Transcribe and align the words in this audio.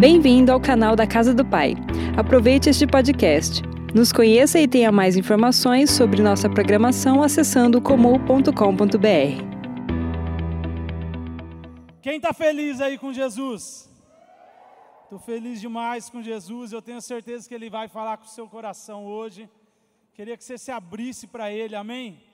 Bem-vindo 0.00 0.50
ao 0.50 0.58
canal 0.58 0.96
da 0.96 1.06
Casa 1.06 1.34
do 1.34 1.44
Pai. 1.44 1.74
Aproveite 2.16 2.70
este 2.70 2.86
podcast. 2.86 3.60
Nos 3.94 4.10
conheça 4.10 4.58
e 4.58 4.66
tenha 4.66 4.90
mais 4.90 5.14
informações 5.14 5.90
sobre 5.90 6.22
nossa 6.22 6.48
programação 6.48 7.22
acessando 7.22 7.82
comum.com.br. 7.82 8.48
Quem 12.00 12.16
está 12.16 12.32
feliz 12.32 12.80
aí 12.80 12.96
com 12.96 13.12
Jesus? 13.12 13.90
Estou 15.04 15.18
feliz 15.18 15.60
demais 15.60 16.08
com 16.08 16.22
Jesus. 16.22 16.72
Eu 16.72 16.80
tenho 16.80 17.02
certeza 17.02 17.46
que 17.46 17.54
Ele 17.54 17.68
vai 17.68 17.86
falar 17.86 18.16
com 18.16 18.24
o 18.24 18.28
seu 18.28 18.48
coração 18.48 19.04
hoje. 19.04 19.50
Queria 20.14 20.34
que 20.34 20.44
você 20.44 20.56
se 20.56 20.70
abrisse 20.70 21.26
para 21.26 21.52
Ele, 21.52 21.76
amém? 21.76 22.24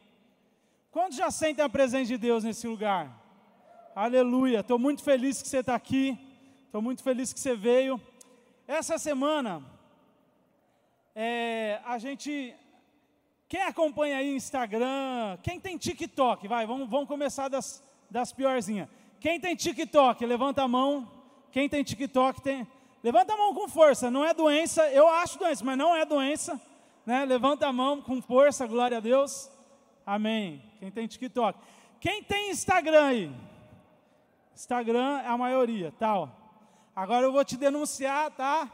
Quantos 0.93 1.19
já 1.19 1.33
sentem 1.33 1.65
a 1.65 1.69
presença 1.69 2.07
de 2.07 2.17
Deus 2.17 2.45
nesse 2.45 2.65
lugar? 2.69 3.11
Aleluia. 3.93 4.61
Estou 4.61 4.79
muito 4.79 5.03
feliz 5.03 5.43
que 5.43 5.49
você 5.49 5.59
está 5.59 5.75
aqui. 5.75 6.26
Estou 6.67 6.83
muito 6.83 7.03
feliz 7.03 7.33
que 7.33 7.41
você 7.41 7.55
veio. 7.55 8.01
Essa 8.69 8.99
semana, 8.99 9.63
é, 11.15 11.81
a 11.85 11.97
gente. 11.99 12.55
Quem 13.49 13.63
acompanha 13.63 14.19
aí 14.19 14.35
Instagram, 14.35 15.39
quem 15.43 15.61
tem 15.61 15.79
TikTok, 15.79 16.49
vai, 16.49 16.67
vamos, 16.67 16.91
vamos 16.91 17.07
começar 17.07 17.49
das, 17.49 17.83
das 18.11 18.33
piorzinhas. 18.33 18.89
Quem 19.21 19.39
tem 19.41 19.55
TikTok, 19.55 20.27
levanta 20.27 20.63
a 20.63 20.69
mão. 20.69 21.11
Quem 21.53 21.69
tem 21.69 21.85
TikTok 21.85 22.43
tem. 22.43 22.67
Levanta 23.03 23.35
a 23.35 23.37
mão 23.37 23.55
com 23.55 23.69
força, 23.69 24.11
não 24.11 24.25
é 24.25 24.35
doença, 24.35 24.91
eu 24.91 25.09
acho 25.09 25.39
doença, 25.39 25.65
mas 25.65 25.79
não 25.79 25.95
é 25.95 26.05
doença. 26.05 26.61
Né? 27.07 27.25
Levanta 27.25 27.69
a 27.69 27.73
mão 27.73 28.03
com 28.03 28.21
força, 28.21 28.67
glória 28.67 28.97
a 28.97 29.01
Deus. 29.01 29.49
Amém. 30.05 30.61
Quem 30.81 30.91
tem 30.91 31.07
TikTok. 31.07 31.59
Quem 32.01 32.23
tem 32.25 32.51
Instagram 32.51 33.07
aí? 33.07 33.33
Instagram 34.53 35.21
é 35.21 35.29
a 35.29 35.39
maioria, 35.39 35.95
tal. 35.99 36.46
Agora 36.97 37.27
eu 37.27 37.33
vou 37.33 37.45
te 37.45 37.59
denunciar, 37.59 38.31
tá? 38.31 38.73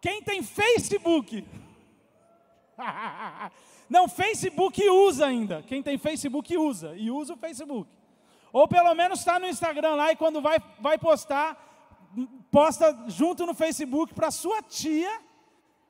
Quem 0.00 0.22
tem 0.22 0.42
Facebook? 0.42 1.46
Não, 3.90 4.08
Facebook 4.08 4.88
usa 4.88 5.26
ainda. 5.26 5.62
Quem 5.62 5.82
tem 5.82 5.98
Facebook 5.98 6.56
usa. 6.56 6.96
E 6.96 7.10
usa 7.10 7.34
o 7.34 7.36
Facebook. 7.36 7.90
Ou 8.50 8.66
pelo 8.66 8.94
menos 8.94 9.18
está 9.18 9.38
no 9.38 9.46
Instagram 9.46 9.96
lá 9.96 10.10
e 10.12 10.16
quando 10.16 10.40
vai, 10.40 10.58
vai 10.80 10.96
postar, 10.96 11.56
posta 12.50 13.04
junto 13.08 13.44
no 13.44 13.52
Facebook 13.52 14.14
para 14.14 14.30
sua 14.30 14.62
tia 14.62 15.20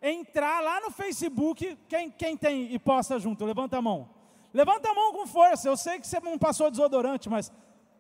entrar 0.03 0.61
lá 0.61 0.81
no 0.81 0.91
Facebook. 0.91 1.79
Quem, 1.89 2.11
quem 2.11 2.37
tem 2.37 2.75
e 2.75 2.79
posta 2.81 3.21
junto? 3.21 3.45
Levanta 3.45 3.79
a 3.79 3.83
mão. 3.83 4.11
Levanta 4.53 4.91
a 4.91 4.95
mão 4.95 5.13
com 5.13 5.29
força. 5.29 5.69
Eu 5.69 5.77
sei 5.77 6.01
que 6.01 6.09
você 6.09 6.19
não 6.19 6.37
passou 6.37 6.73
desodorante, 6.73 7.31
mas 7.31 7.53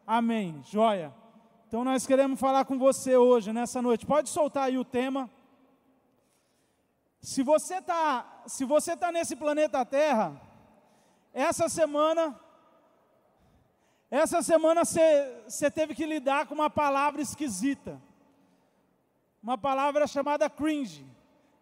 amém. 0.05 0.61
Joia. 0.64 1.22
Então 1.73 1.84
nós 1.84 2.06
queremos 2.06 2.39
falar 2.39 2.67
com 2.67 2.78
você 2.78 3.17
hoje, 3.17 3.51
nessa 3.51 3.81
noite. 3.81 4.05
Pode 4.05 4.28
soltar 4.28 4.65
aí 4.65 4.77
o 4.77 4.84
tema. 4.84 5.31
Se 7.19 7.42
você 7.42 7.77
está, 7.77 8.42
se 8.47 8.62
você 8.67 8.95
tá 8.95 9.11
nesse 9.11 9.34
planeta 9.34 9.83
Terra, 9.83 10.39
essa 11.33 11.70
semana, 11.70 12.39
essa 14.11 14.42
semana 14.42 14.84
você 14.84 15.70
teve 15.70 15.95
que 15.95 16.05
lidar 16.05 16.45
com 16.45 16.55
uma 16.55 16.69
palavra 16.69 17.23
esquisita, 17.23 17.98
uma 19.42 19.57
palavra 19.57 20.07
chamada 20.07 20.51
cringe. 20.51 21.07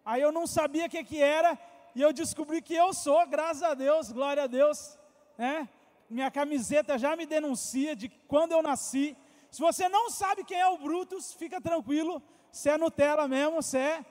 Aí 0.05 0.21
eu 0.21 0.33
não 0.33 0.45
sabia 0.45 0.87
o 0.87 0.91
que, 0.91 1.05
que 1.05 1.23
era 1.23 1.57
e 1.95 2.03
eu 2.03 2.13
descobri 2.13 2.61
que 2.61 2.75
eu 2.75 2.93
sou, 2.93 3.25
graças 3.29 3.63
a 3.63 3.75
Deus, 3.75 4.11
glória 4.11 4.43
a 4.43 4.49
Deus, 4.49 4.99
né? 5.39 5.69
Minha 6.11 6.33
camiseta 6.33 6.99
já 6.99 7.15
me 7.15 7.27
denuncia 7.27 7.95
de 7.95 8.09
quando 8.27 8.51
eu 8.51 8.61
nasci. 8.61 9.17
Se 9.51 9.61
você 9.61 9.89
não 9.89 10.11
sabe 10.11 10.45
quem 10.45 10.59
é 10.59 10.69
o 10.69 10.79
Brutus, 10.79 11.33
fica 11.33 11.61
tranquilo, 11.61 12.23
se 12.53 12.69
é 12.69 12.79
Nutella 12.79 13.27
mesmo, 13.27 13.63
se 13.63 13.79
é. 13.79 14.05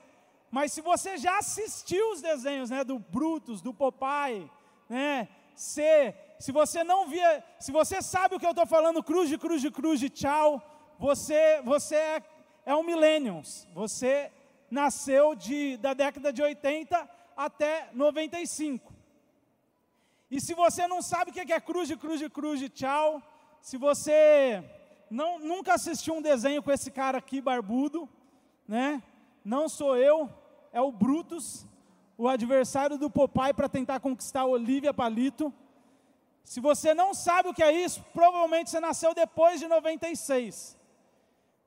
Mas 0.50 0.72
se 0.72 0.80
você 0.80 1.16
já 1.16 1.38
assistiu 1.38 2.12
os 2.12 2.20
desenhos, 2.20 2.70
né, 2.70 2.84
do 2.84 2.98
Brutus, 2.98 3.62
do 3.62 3.72
Popeye, 3.72 4.50
né, 4.88 5.28
se, 5.54 6.14
se 6.38 6.52
você 6.52 6.84
não 6.84 7.08
via, 7.08 7.44
se 7.58 7.72
você 7.72 8.02
sabe 8.02 8.34
o 8.34 8.40
que 8.40 8.46
eu 8.46 8.50
estou 8.50 8.66
falando, 8.66 9.02
cruz 9.02 9.28
de 9.28 9.38
cruz 9.38 9.62
de 9.62 9.70
cruz 9.70 10.00
de 10.00 10.10
tchau, 10.10 10.62
você, 10.98 11.62
você 11.62 11.94
é, 11.94 12.22
é 12.66 12.74
um 12.74 12.82
millennials, 12.82 13.66
você 13.72 14.30
nasceu 14.70 15.34
de, 15.34 15.76
da 15.78 15.94
década 15.94 16.32
de 16.32 16.42
80 16.42 17.08
até 17.36 17.88
95. 17.92 18.92
E 20.30 20.40
se 20.40 20.54
você 20.54 20.86
não 20.86 21.00
sabe 21.00 21.30
o 21.30 21.34
que 21.34 21.52
é 21.52 21.60
cruz 21.60 21.88
de 21.88 21.96
cruz 21.96 22.20
de 22.20 22.28
cruz 22.28 22.60
de 22.60 22.68
tchau, 22.68 23.22
se 23.60 23.76
você 23.76 24.62
não, 25.10 25.38
nunca 25.40 25.74
assistiu 25.74 26.14
um 26.14 26.22
desenho 26.22 26.62
com 26.62 26.70
esse 26.70 26.90
cara 26.90 27.18
aqui 27.18 27.40
barbudo, 27.40 28.08
né? 28.66 29.02
Não 29.44 29.68
sou 29.68 29.96
eu, 29.96 30.30
é 30.72 30.80
o 30.80 30.92
Brutus, 30.92 31.66
o 32.16 32.28
adversário 32.28 32.96
do 32.96 33.10
Popeye 33.10 33.52
para 33.52 33.68
tentar 33.68 33.98
conquistar 33.98 34.42
a 34.42 34.46
Olivia 34.46 34.94
Palito. 34.94 35.52
Se 36.44 36.60
você 36.60 36.94
não 36.94 37.12
sabe 37.12 37.48
o 37.48 37.54
que 37.54 37.62
é 37.62 37.72
isso, 37.72 38.04
provavelmente 38.12 38.70
você 38.70 38.78
nasceu 38.78 39.12
depois 39.12 39.58
de 39.58 39.66
96. 39.66 40.78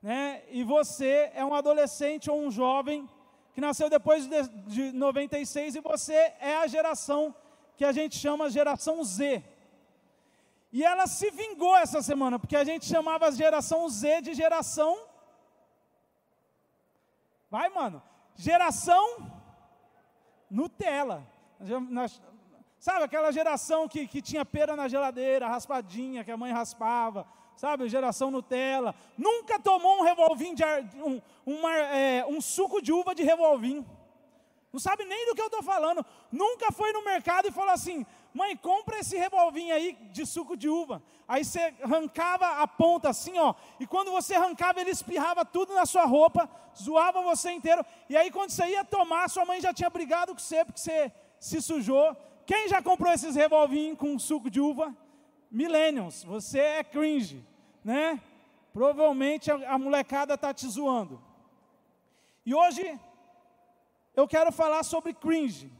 Né? 0.02 0.42
E 0.50 0.62
você 0.62 1.30
é 1.34 1.44
um 1.44 1.54
adolescente 1.54 2.30
ou 2.30 2.40
um 2.40 2.50
jovem 2.50 3.08
que 3.52 3.60
nasceu 3.60 3.90
depois 3.90 4.26
de, 4.26 4.48
de 4.66 4.92
96 4.92 5.76
e 5.76 5.80
você 5.80 6.14
é 6.40 6.56
a 6.56 6.66
geração 6.66 7.34
que 7.76 7.84
a 7.84 7.92
gente 7.92 8.16
chama 8.16 8.50
geração 8.50 9.02
Z. 9.04 9.42
E 10.76 10.82
ela 10.82 11.06
se 11.06 11.30
vingou 11.30 11.76
essa 11.76 12.02
semana, 12.02 12.36
porque 12.36 12.56
a 12.56 12.64
gente 12.64 12.84
chamava 12.86 13.28
a 13.28 13.30
geração 13.30 13.88
Z 13.88 14.22
de 14.22 14.34
geração. 14.34 14.98
Vai, 17.48 17.68
mano. 17.68 18.02
Geração 18.34 19.30
Nutella. 20.50 21.24
Sabe 22.76 23.04
aquela 23.04 23.30
geração 23.30 23.86
que, 23.86 24.08
que 24.08 24.20
tinha 24.20 24.44
pera 24.44 24.74
na 24.74 24.88
geladeira, 24.88 25.46
raspadinha, 25.46 26.24
que 26.24 26.32
a 26.32 26.36
mãe 26.36 26.50
raspava, 26.50 27.24
sabe? 27.54 27.88
Geração 27.88 28.32
Nutella. 28.32 28.96
Nunca 29.16 29.60
tomou 29.60 30.00
um 30.00 30.02
revolvinho 30.02 30.56
de 30.56 30.64
um, 30.96 31.22
uma, 31.46 31.72
é, 31.72 32.26
um 32.26 32.40
suco 32.40 32.82
de 32.82 32.92
uva 32.92 33.14
de 33.14 33.22
revolvinho. 33.22 33.86
Não 34.72 34.80
sabe 34.80 35.04
nem 35.04 35.24
do 35.26 35.36
que 35.36 35.40
eu 35.40 35.46
estou 35.46 35.62
falando. 35.62 36.04
Nunca 36.32 36.72
foi 36.72 36.92
no 36.92 37.04
mercado 37.04 37.46
e 37.46 37.52
falou 37.52 37.70
assim: 37.70 38.04
mãe, 38.34 38.56
compra 38.56 38.98
esse 38.98 39.16
revolvinho 39.16 39.72
aí 39.72 39.96
de 40.10 40.26
suco 40.26 40.56
de 40.56 40.68
uva. 40.68 41.00
Aí 41.26 41.44
você 41.44 41.72
arrancava 41.80 42.46
a 42.62 42.66
ponta 42.66 43.08
assim, 43.08 43.38
ó. 43.38 43.54
E 43.78 43.86
quando 43.86 44.10
você 44.10 44.34
arrancava, 44.34 44.80
ele 44.80 44.90
espirrava 44.90 45.44
tudo 45.44 45.72
na 45.72 45.86
sua 45.86 46.04
roupa, 46.04 46.50
zoava 46.76 47.22
você 47.22 47.52
inteiro. 47.52 47.86
E 48.08 48.16
aí 48.16 48.32
quando 48.32 48.50
você 48.50 48.66
ia 48.66 48.84
tomar, 48.84 49.30
sua 49.30 49.44
mãe 49.44 49.60
já 49.60 49.72
tinha 49.72 49.88
brigado 49.88 50.34
com 50.34 50.40
você 50.40 50.64
porque 50.64 50.80
você 50.80 51.12
se 51.38 51.62
sujou. 51.62 52.16
Quem 52.44 52.68
já 52.68 52.82
comprou 52.82 53.12
esses 53.12 53.36
revolvinhos 53.36 53.96
com 53.96 54.18
suco 54.18 54.50
de 54.50 54.60
uva? 54.60 54.94
Millennials, 55.48 56.24
você 56.24 56.58
é 56.58 56.84
cringe, 56.84 57.46
né? 57.84 58.20
Provavelmente 58.72 59.52
a, 59.52 59.74
a 59.74 59.78
molecada 59.78 60.34
está 60.34 60.52
te 60.52 60.66
zoando. 60.66 61.22
E 62.44 62.52
hoje 62.52 62.98
eu 64.16 64.26
quero 64.26 64.50
falar 64.50 64.82
sobre 64.82 65.14
cringe. 65.14 65.70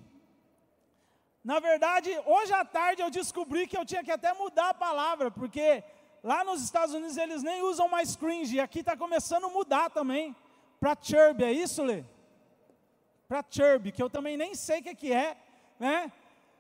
Na 1.45 1.61
verdade, 1.61 2.11
hoje 2.25 2.55
à 2.55 2.65
tarde 2.65 3.03
eu 3.03 3.11
descobri 3.11 3.67
que 3.67 3.77
eu 3.77 3.85
tinha 3.85 4.03
que 4.03 4.11
até 4.11 4.33
mudar 4.33 4.71
a 4.71 4.75
palavra, 4.75 5.31
porque 5.31 5.85
lá 6.23 6.43
nos 6.43 6.63
Estados 6.63 6.95
Unidos 6.95 7.19
eles 7.19 7.43
nem 7.43 7.61
usam 7.61 7.87
mais 7.87 8.17
cringe, 8.17 8.57
e 8.57 8.61
aqui 8.61 8.81
está 8.81 8.97
começando 8.97 9.45
a 9.45 9.51
mudar 9.51 9.91
também, 9.91 10.35
para 10.81 10.97
chirp, 10.99 11.43
é 11.43 11.53
isso, 11.53 11.83
Lê? 11.83 12.03
Para 13.29 13.45
chirp, 13.51 13.93
que 13.93 14.03
eu 14.03 14.09
também 14.09 14.39
nem 14.39 14.55
sei 14.55 14.81
o 14.81 14.83
que, 14.85 14.95
que 14.95 15.13
é, 15.13 15.37
né? 15.79 16.11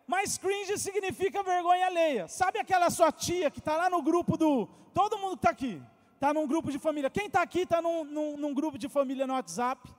Mas 0.07 0.37
cringe 0.37 0.77
significa 0.77 1.43
vergonha 1.43 1.87
alheia. 1.87 2.29
Sabe 2.29 2.59
aquela 2.59 2.91
sua 2.91 3.11
tia 3.11 3.51
que 3.51 3.61
está 3.61 3.79
lá 3.79 3.89
no 3.89 4.03
grupo 4.03 4.37
do. 4.37 4.67
Todo 4.93 5.17
mundo 5.17 5.37
está 5.37 5.49
aqui, 5.49 5.83
está 6.13 6.35
num 6.35 6.47
grupo 6.47 6.71
de 6.71 6.79
família. 6.79 7.09
Quem 7.09 7.27
está 7.27 7.41
aqui 7.41 7.61
está 7.61 7.81
num, 7.81 8.05
num, 8.05 8.37
num 8.37 8.53
grupo 8.53 8.77
de 8.77 8.87
família 8.87 9.27
no 9.27 9.33
WhatsApp. 9.33 9.91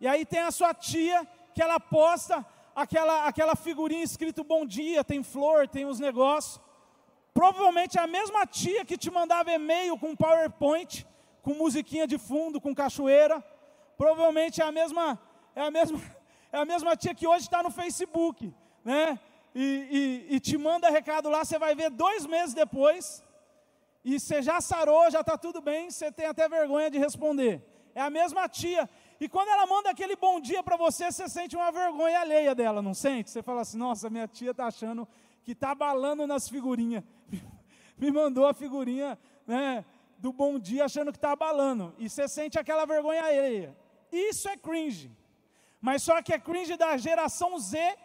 E 0.00 0.08
aí 0.08 0.26
tem 0.26 0.40
a 0.40 0.50
sua 0.50 0.74
tia 0.74 1.24
que 1.54 1.62
ela 1.62 1.78
posta 1.78 2.44
aquela, 2.76 3.26
aquela 3.26 3.56
figurinha 3.56 4.04
escrito 4.04 4.44
bom 4.44 4.66
dia, 4.66 5.02
tem 5.02 5.22
flor, 5.22 5.66
tem 5.66 5.86
os 5.86 5.98
negócios. 5.98 6.60
Provavelmente 7.32 7.98
é 7.98 8.02
a 8.02 8.06
mesma 8.06 8.46
tia 8.46 8.84
que 8.84 8.98
te 8.98 9.10
mandava 9.10 9.50
e-mail 9.50 9.98
com 9.98 10.14
PowerPoint, 10.14 11.06
com 11.42 11.54
musiquinha 11.54 12.06
de 12.06 12.18
fundo, 12.18 12.60
com 12.60 12.74
cachoeira. 12.74 13.42
Provavelmente 13.96 14.60
é 14.60 14.64
a 14.64 14.70
mesma, 14.70 15.18
é 15.54 15.62
a 15.62 15.70
mesma, 15.70 15.98
é 16.52 16.58
a 16.58 16.64
mesma 16.66 16.94
tia 16.94 17.14
que 17.14 17.26
hoje 17.26 17.44
está 17.44 17.62
no 17.62 17.70
Facebook, 17.70 18.52
né? 18.84 19.18
E, 19.54 20.26
e, 20.30 20.36
e 20.36 20.40
te 20.40 20.58
manda 20.58 20.90
recado 20.90 21.30
lá, 21.30 21.42
você 21.42 21.58
vai 21.58 21.74
ver 21.74 21.88
dois 21.88 22.26
meses 22.26 22.54
depois, 22.54 23.24
e 24.04 24.20
você 24.20 24.42
já 24.42 24.60
sarou, 24.60 25.10
já 25.10 25.20
está 25.20 25.38
tudo 25.38 25.62
bem, 25.62 25.90
você 25.90 26.12
tem 26.12 26.26
até 26.26 26.46
vergonha 26.46 26.90
de 26.90 26.98
responder. 26.98 27.62
É 27.94 28.02
a 28.02 28.10
mesma 28.10 28.46
tia. 28.46 28.88
E 29.20 29.28
quando 29.28 29.48
ela 29.48 29.66
manda 29.66 29.90
aquele 29.90 30.16
bom 30.16 30.40
dia 30.40 30.62
para 30.62 30.76
você, 30.76 31.10
você 31.10 31.28
sente 31.28 31.56
uma 31.56 31.70
vergonha 31.72 32.20
alheia 32.20 32.54
dela, 32.54 32.82
não 32.82 32.94
sente? 32.94 33.30
Você 33.30 33.42
fala 33.42 33.62
assim: 33.62 33.78
nossa, 33.78 34.10
minha 34.10 34.28
tia 34.28 34.50
está 34.50 34.66
achando 34.66 35.08
que 35.42 35.52
está 35.52 35.74
balando 35.74 36.26
nas 36.26 36.48
figurinhas. 36.48 37.02
Me 37.96 38.10
mandou 38.10 38.46
a 38.46 38.52
figurinha, 38.52 39.18
né? 39.46 39.84
do 40.18 40.32
bom 40.32 40.58
dia 40.58 40.84
achando 40.84 41.12
que 41.12 41.18
está 41.18 41.32
abalando. 41.32 41.94
E 41.98 42.08
você 42.08 42.26
sente 42.28 42.58
aquela 42.58 42.84
vergonha 42.84 43.22
alheia. 43.24 43.76
Isso 44.10 44.48
é 44.48 44.56
cringe. 44.56 45.10
Mas 45.80 46.02
só 46.02 46.22
que 46.22 46.32
é 46.32 46.38
cringe 46.38 46.76
da 46.76 46.96
geração 46.96 47.58
Z 47.58 47.96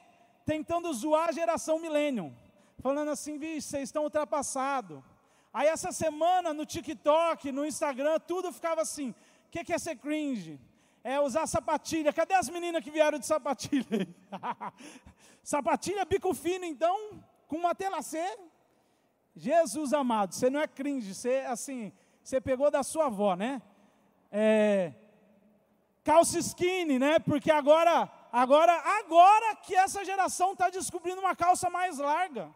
tentando 0.45 0.91
zoar 0.93 1.29
a 1.29 1.31
geração 1.31 1.79
millennium. 1.79 2.33
Falando 2.79 3.11
assim, 3.11 3.37
vixe, 3.37 3.69
vocês 3.69 3.83
estão 3.83 4.03
ultrapassados. 4.03 5.01
Aí 5.53 5.67
essa 5.67 5.91
semana 5.91 6.53
no 6.53 6.65
TikTok, 6.65 7.51
no 7.51 7.65
Instagram, 7.65 8.19
tudo 8.19 8.51
ficava 8.51 8.81
assim. 8.81 9.11
O 9.11 9.15
que, 9.51 9.63
que 9.63 9.73
é 9.73 9.77
ser 9.77 9.95
cringe? 9.97 10.59
É 11.03 11.19
usar 11.19 11.47
sapatilha. 11.47 12.13
Cadê 12.13 12.33
as 12.33 12.49
meninas 12.49 12.83
que 12.83 12.91
vieram 12.91 13.17
de 13.17 13.25
sapatilha? 13.25 14.07
sapatilha 15.43 16.05
bico 16.05 16.33
fino, 16.33 16.65
então, 16.65 17.23
com 17.47 17.57
uma 17.57 17.73
tela 17.73 18.01
C. 18.01 18.19
Jesus 19.35 19.93
amado, 19.93 20.33
você 20.33 20.49
não 20.49 20.59
é 20.59 20.67
cringe, 20.67 21.15
você 21.15 21.37
assim, 21.47 21.93
você 22.21 22.41
pegou 22.41 22.69
da 22.69 22.83
sua 22.83 23.05
avó, 23.05 23.35
né? 23.35 23.61
É, 24.29 24.93
calça 26.03 26.37
skinny, 26.39 26.99
né? 26.99 27.17
Porque 27.19 27.49
agora, 27.49 28.11
agora, 28.31 28.73
agora 28.99 29.55
que 29.55 29.75
essa 29.75 30.03
geração 30.03 30.51
está 30.53 30.69
descobrindo 30.69 31.21
uma 31.21 31.35
calça 31.35 31.69
mais 31.69 31.97
larga. 31.97 32.53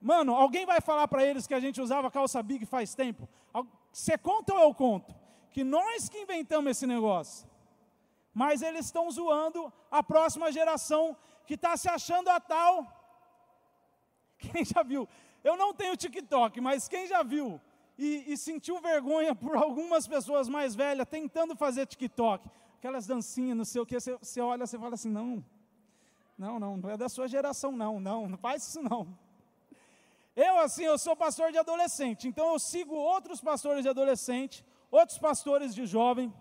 Mano, 0.00 0.34
alguém 0.34 0.64
vai 0.64 0.80
falar 0.80 1.08
para 1.08 1.24
eles 1.24 1.46
que 1.46 1.54
a 1.54 1.60
gente 1.60 1.80
usava 1.80 2.10
calça 2.10 2.42
big 2.42 2.64
faz 2.64 2.94
tempo? 2.94 3.28
Você 3.92 4.16
conta 4.16 4.54
ou 4.54 4.60
eu 4.60 4.74
conto? 4.74 5.14
Que 5.50 5.64
nós 5.64 6.08
que 6.08 6.18
inventamos 6.18 6.70
esse 6.70 6.86
negócio. 6.86 7.48
Mas 8.42 8.62
eles 8.62 8.86
estão 8.86 9.10
zoando 9.10 9.60
a 9.90 10.00
próxima 10.00 10.52
geração 10.52 11.16
que 11.44 11.54
está 11.54 11.76
se 11.76 11.88
achando 11.88 12.28
a 12.28 12.38
tal. 12.38 12.72
Quem 14.38 14.64
já 14.64 14.80
viu? 14.84 15.08
Eu 15.42 15.56
não 15.56 15.74
tenho 15.74 15.96
TikTok, 15.96 16.60
mas 16.60 16.86
quem 16.86 17.06
já 17.08 17.24
viu 17.24 17.60
e, 17.96 18.32
e 18.32 18.36
sentiu 18.36 18.80
vergonha 18.80 19.34
por 19.34 19.56
algumas 19.56 20.06
pessoas 20.06 20.48
mais 20.48 20.76
velhas 20.76 21.08
tentando 21.08 21.56
fazer 21.56 21.86
TikTok? 21.86 22.48
Aquelas 22.78 23.08
dancinhas, 23.08 23.56
não 23.56 23.64
sei 23.64 23.80
o 23.80 23.86
que, 23.86 23.98
você, 23.98 24.16
você 24.16 24.40
olha, 24.40 24.66
você 24.66 24.78
fala 24.78 24.94
assim, 24.94 25.10
não, 25.10 25.44
não, 26.36 26.60
não, 26.60 26.76
não 26.76 26.90
é 26.90 26.96
da 26.96 27.08
sua 27.08 27.26
geração, 27.26 27.72
não, 27.72 27.98
não, 27.98 28.28
não 28.28 28.38
faz 28.38 28.68
isso 28.68 28.80
não. 28.80 29.18
Eu, 30.36 30.60
assim, 30.60 30.84
eu 30.84 30.96
sou 30.96 31.16
pastor 31.16 31.50
de 31.50 31.58
adolescente, 31.58 32.28
então 32.28 32.52
eu 32.52 32.58
sigo 32.60 32.94
outros 32.94 33.40
pastores 33.40 33.82
de 33.82 33.88
adolescente, 33.88 34.64
outros 34.92 35.18
pastores 35.18 35.74
de 35.74 35.84
jovem, 35.86 36.32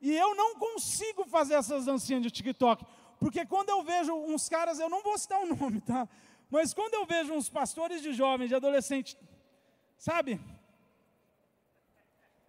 e 0.00 0.16
eu 0.16 0.34
não 0.34 0.56
consigo 0.56 1.24
fazer 1.24 1.54
essas 1.54 1.84
dancinhas 1.84 2.22
de 2.22 2.30
TikTok, 2.30 2.84
porque 3.18 3.44
quando 3.44 3.68
eu 3.68 3.82
vejo 3.82 4.14
uns 4.14 4.48
caras, 4.48 4.78
eu 4.78 4.88
não 4.88 5.02
vou 5.02 5.16
citar 5.18 5.40
o 5.40 5.54
nome, 5.54 5.80
tá? 5.80 6.08
Mas 6.50 6.72
quando 6.74 6.94
eu 6.94 7.06
vejo 7.06 7.32
uns 7.32 7.48
pastores 7.48 8.02
de 8.02 8.12
jovens, 8.12 8.48
de 8.48 8.54
adolescente, 8.54 9.16
sabe? 9.98 10.40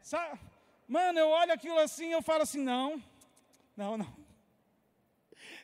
sabe? 0.02 0.40
Mano, 0.88 1.20
eu 1.20 1.30
olho 1.30 1.54
aquilo 1.54 1.78
assim 1.80 2.12
eu 2.12 2.22
falo 2.22 2.44
assim, 2.44 2.62
não, 2.62 3.02
não, 3.76 3.98
não. 3.98 4.22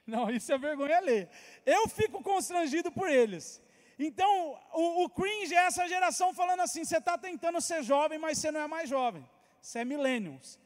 Não, 0.05 0.29
isso 0.29 0.53
é 0.53 0.57
vergonha 0.57 1.01
ler. 1.01 1.29
Eu 1.65 1.87
fico 1.89 2.23
constrangido 2.23 2.89
por 2.89 3.09
eles. 3.09 3.61
Então, 3.99 4.57
o, 4.73 5.03
o 5.03 5.09
cringe 5.09 5.53
é 5.53 5.65
essa 5.65 5.85
geração 5.87 6.33
falando 6.33 6.61
assim: 6.61 6.85
você 6.85 6.97
está 6.97 7.17
tentando 7.17 7.59
ser 7.59 7.83
jovem, 7.83 8.17
mas 8.17 8.37
você 8.37 8.49
não 8.49 8.61
é 8.61 8.67
mais 8.67 8.89
jovem. 8.89 9.27
Você 9.61 9.79
é 9.79 9.85
millennials. 9.85 10.57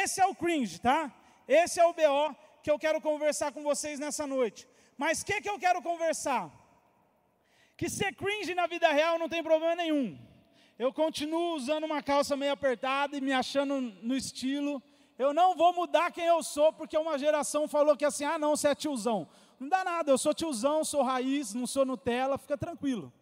Esse 0.00 0.20
é 0.20 0.26
o 0.26 0.34
cringe, 0.34 0.80
tá? 0.80 1.12
Esse 1.46 1.78
é 1.78 1.86
o 1.86 1.92
BO 1.92 2.36
que 2.62 2.70
eu 2.70 2.78
quero 2.78 3.00
conversar 3.00 3.52
com 3.52 3.62
vocês 3.62 3.98
nessa 4.00 4.26
noite. 4.26 4.66
Mas 4.96 5.20
o 5.20 5.26
que, 5.26 5.40
que 5.40 5.50
eu 5.50 5.58
quero 5.58 5.82
conversar? 5.82 6.50
Que 7.76 7.90
ser 7.90 8.14
cringe 8.14 8.54
na 8.54 8.66
vida 8.66 8.88
real 8.90 9.18
não 9.18 9.28
tem 9.28 9.42
problema 9.42 9.74
nenhum. 9.74 10.18
Eu 10.78 10.92
continuo 10.92 11.54
usando 11.54 11.84
uma 11.84 12.02
calça 12.02 12.36
meio 12.36 12.52
apertada 12.52 13.16
e 13.16 13.20
me 13.20 13.32
achando 13.32 13.80
no 13.80 14.16
estilo. 14.16 14.82
Eu 15.18 15.34
não 15.34 15.54
vou 15.54 15.72
mudar 15.74 16.10
quem 16.10 16.24
eu 16.24 16.42
sou, 16.42 16.72
porque 16.72 16.96
uma 16.96 17.18
geração 17.18 17.68
falou 17.68 17.96
que 17.96 18.04
assim, 18.04 18.24
ah 18.24 18.38
não, 18.38 18.56
você 18.56 18.68
é 18.68 18.74
tiozão. 18.74 19.28
Não 19.60 19.68
dá 19.68 19.84
nada, 19.84 20.10
eu 20.10 20.18
sou 20.18 20.32
tiozão, 20.32 20.84
sou 20.84 21.02
raiz, 21.02 21.52
não 21.52 21.66
sou 21.66 21.84
Nutella, 21.84 22.38
fica 22.38 22.56
tranquilo. 22.56 23.12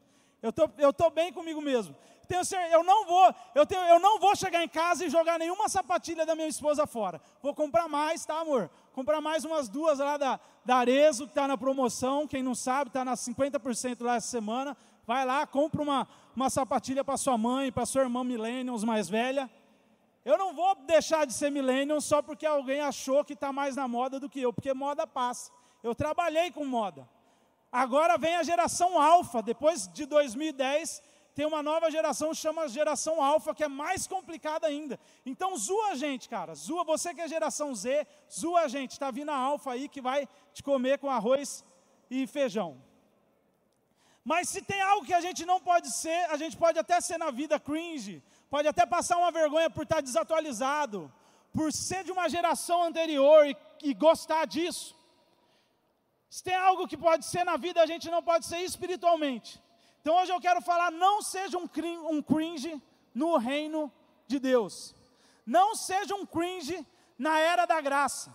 Eu 0.40 0.52
tô, 0.52 0.70
eu 0.78 0.92
tô 0.92 1.10
bem 1.10 1.32
comigo 1.32 1.60
mesmo. 1.60 1.96
Tenho, 2.30 2.44
eu 2.70 2.84
não 2.84 3.06
vou, 3.06 3.34
eu, 3.56 3.66
tenho, 3.66 3.82
eu 3.86 3.98
não 3.98 4.20
vou 4.20 4.36
chegar 4.36 4.62
em 4.62 4.68
casa 4.68 5.04
e 5.04 5.10
jogar 5.10 5.36
nenhuma 5.36 5.68
sapatilha 5.68 6.24
da 6.24 6.36
minha 6.36 6.46
esposa 6.46 6.86
fora. 6.86 7.20
Vou 7.42 7.52
comprar 7.52 7.88
mais, 7.88 8.24
tá, 8.24 8.38
amor? 8.38 8.70
Comprar 8.92 9.20
mais 9.20 9.44
umas 9.44 9.68
duas 9.68 9.98
lá 9.98 10.16
da, 10.16 10.38
da 10.64 10.76
Arezo, 10.76 11.24
que 11.24 11.32
está 11.32 11.48
na 11.48 11.58
promoção. 11.58 12.28
Quem 12.28 12.40
não 12.40 12.54
sabe, 12.54 12.88
está 12.88 13.04
na 13.04 13.14
50% 13.14 14.04
lá 14.04 14.14
essa 14.14 14.28
semana. 14.28 14.76
Vai 15.04 15.26
lá, 15.26 15.44
compra 15.44 15.82
uma, 15.82 16.06
uma 16.36 16.48
sapatilha 16.48 17.02
para 17.02 17.16
sua 17.16 17.36
mãe, 17.36 17.72
para 17.72 17.84
sua 17.84 18.02
irmã 18.02 18.22
Millennials 18.22 18.84
mais 18.84 19.08
velha. 19.08 19.50
Eu 20.24 20.38
não 20.38 20.54
vou 20.54 20.76
deixar 20.86 21.26
de 21.26 21.32
ser 21.32 21.50
Millennial 21.50 22.00
só 22.00 22.22
porque 22.22 22.46
alguém 22.46 22.80
achou 22.80 23.24
que 23.24 23.32
está 23.32 23.52
mais 23.52 23.74
na 23.74 23.88
moda 23.88 24.20
do 24.20 24.28
que 24.28 24.40
eu, 24.40 24.52
porque 24.52 24.72
moda 24.72 25.04
passa. 25.04 25.50
Eu 25.82 25.96
trabalhei 25.96 26.52
com 26.52 26.64
moda. 26.64 27.08
Agora 27.72 28.16
vem 28.16 28.36
a 28.36 28.44
geração 28.44 29.00
alfa, 29.00 29.42
depois 29.42 29.88
de 29.88 30.06
2010, 30.06 31.02
tem 31.34 31.46
uma 31.46 31.62
nova 31.62 31.90
geração, 31.90 32.34
chama 32.34 32.68
geração 32.68 33.22
alfa, 33.22 33.54
que 33.54 33.64
é 33.64 33.68
mais 33.68 34.06
complicada 34.06 34.66
ainda. 34.66 34.98
Então 35.24 35.56
zoa 35.56 35.90
a 35.90 35.94
gente, 35.94 36.28
cara. 36.28 36.54
Zoa 36.54 36.84
você 36.84 37.14
que 37.14 37.20
é 37.20 37.28
geração 37.28 37.74
Z, 37.74 38.06
zoa 38.30 38.62
a 38.62 38.68
gente. 38.68 38.92
Está 38.92 39.10
vindo 39.10 39.30
a 39.30 39.36
alfa 39.36 39.72
aí 39.72 39.88
que 39.88 40.00
vai 40.00 40.28
te 40.52 40.62
comer 40.62 40.98
com 40.98 41.08
arroz 41.08 41.64
e 42.10 42.26
feijão. 42.26 42.82
Mas 44.24 44.48
se 44.48 44.60
tem 44.60 44.80
algo 44.80 45.06
que 45.06 45.14
a 45.14 45.20
gente 45.20 45.46
não 45.46 45.60
pode 45.60 45.90
ser, 45.90 46.30
a 46.30 46.36
gente 46.36 46.56
pode 46.56 46.78
até 46.78 47.00
ser 47.00 47.16
na 47.16 47.30
vida 47.30 47.58
cringe, 47.58 48.22
pode 48.50 48.68
até 48.68 48.84
passar 48.84 49.16
uma 49.16 49.30
vergonha 49.30 49.70
por 49.70 49.84
estar 49.84 50.00
desatualizado, 50.00 51.10
por 51.52 51.72
ser 51.72 52.04
de 52.04 52.12
uma 52.12 52.28
geração 52.28 52.82
anterior 52.82 53.46
e, 53.46 53.56
e 53.82 53.94
gostar 53.94 54.46
disso. 54.46 54.94
Se 56.28 56.44
tem 56.44 56.54
algo 56.54 56.86
que 56.86 56.96
pode 56.96 57.24
ser 57.24 57.44
na 57.44 57.56
vida, 57.56 57.82
a 57.82 57.86
gente 57.86 58.10
não 58.10 58.22
pode 58.22 58.46
ser 58.46 58.58
espiritualmente. 58.58 59.60
Então 60.00 60.16
hoje 60.16 60.32
eu 60.32 60.40
quero 60.40 60.60
falar: 60.60 60.90
não 60.90 61.22
seja 61.22 61.58
um 61.58 61.68
cringe, 61.68 61.98
um 61.98 62.22
cringe 62.22 62.82
no 63.14 63.36
reino 63.36 63.92
de 64.26 64.38
Deus. 64.38 64.94
Não 65.44 65.74
seja 65.74 66.14
um 66.14 66.24
cringe 66.24 66.86
na 67.18 67.38
era 67.38 67.66
da 67.66 67.80
graça. 67.80 68.34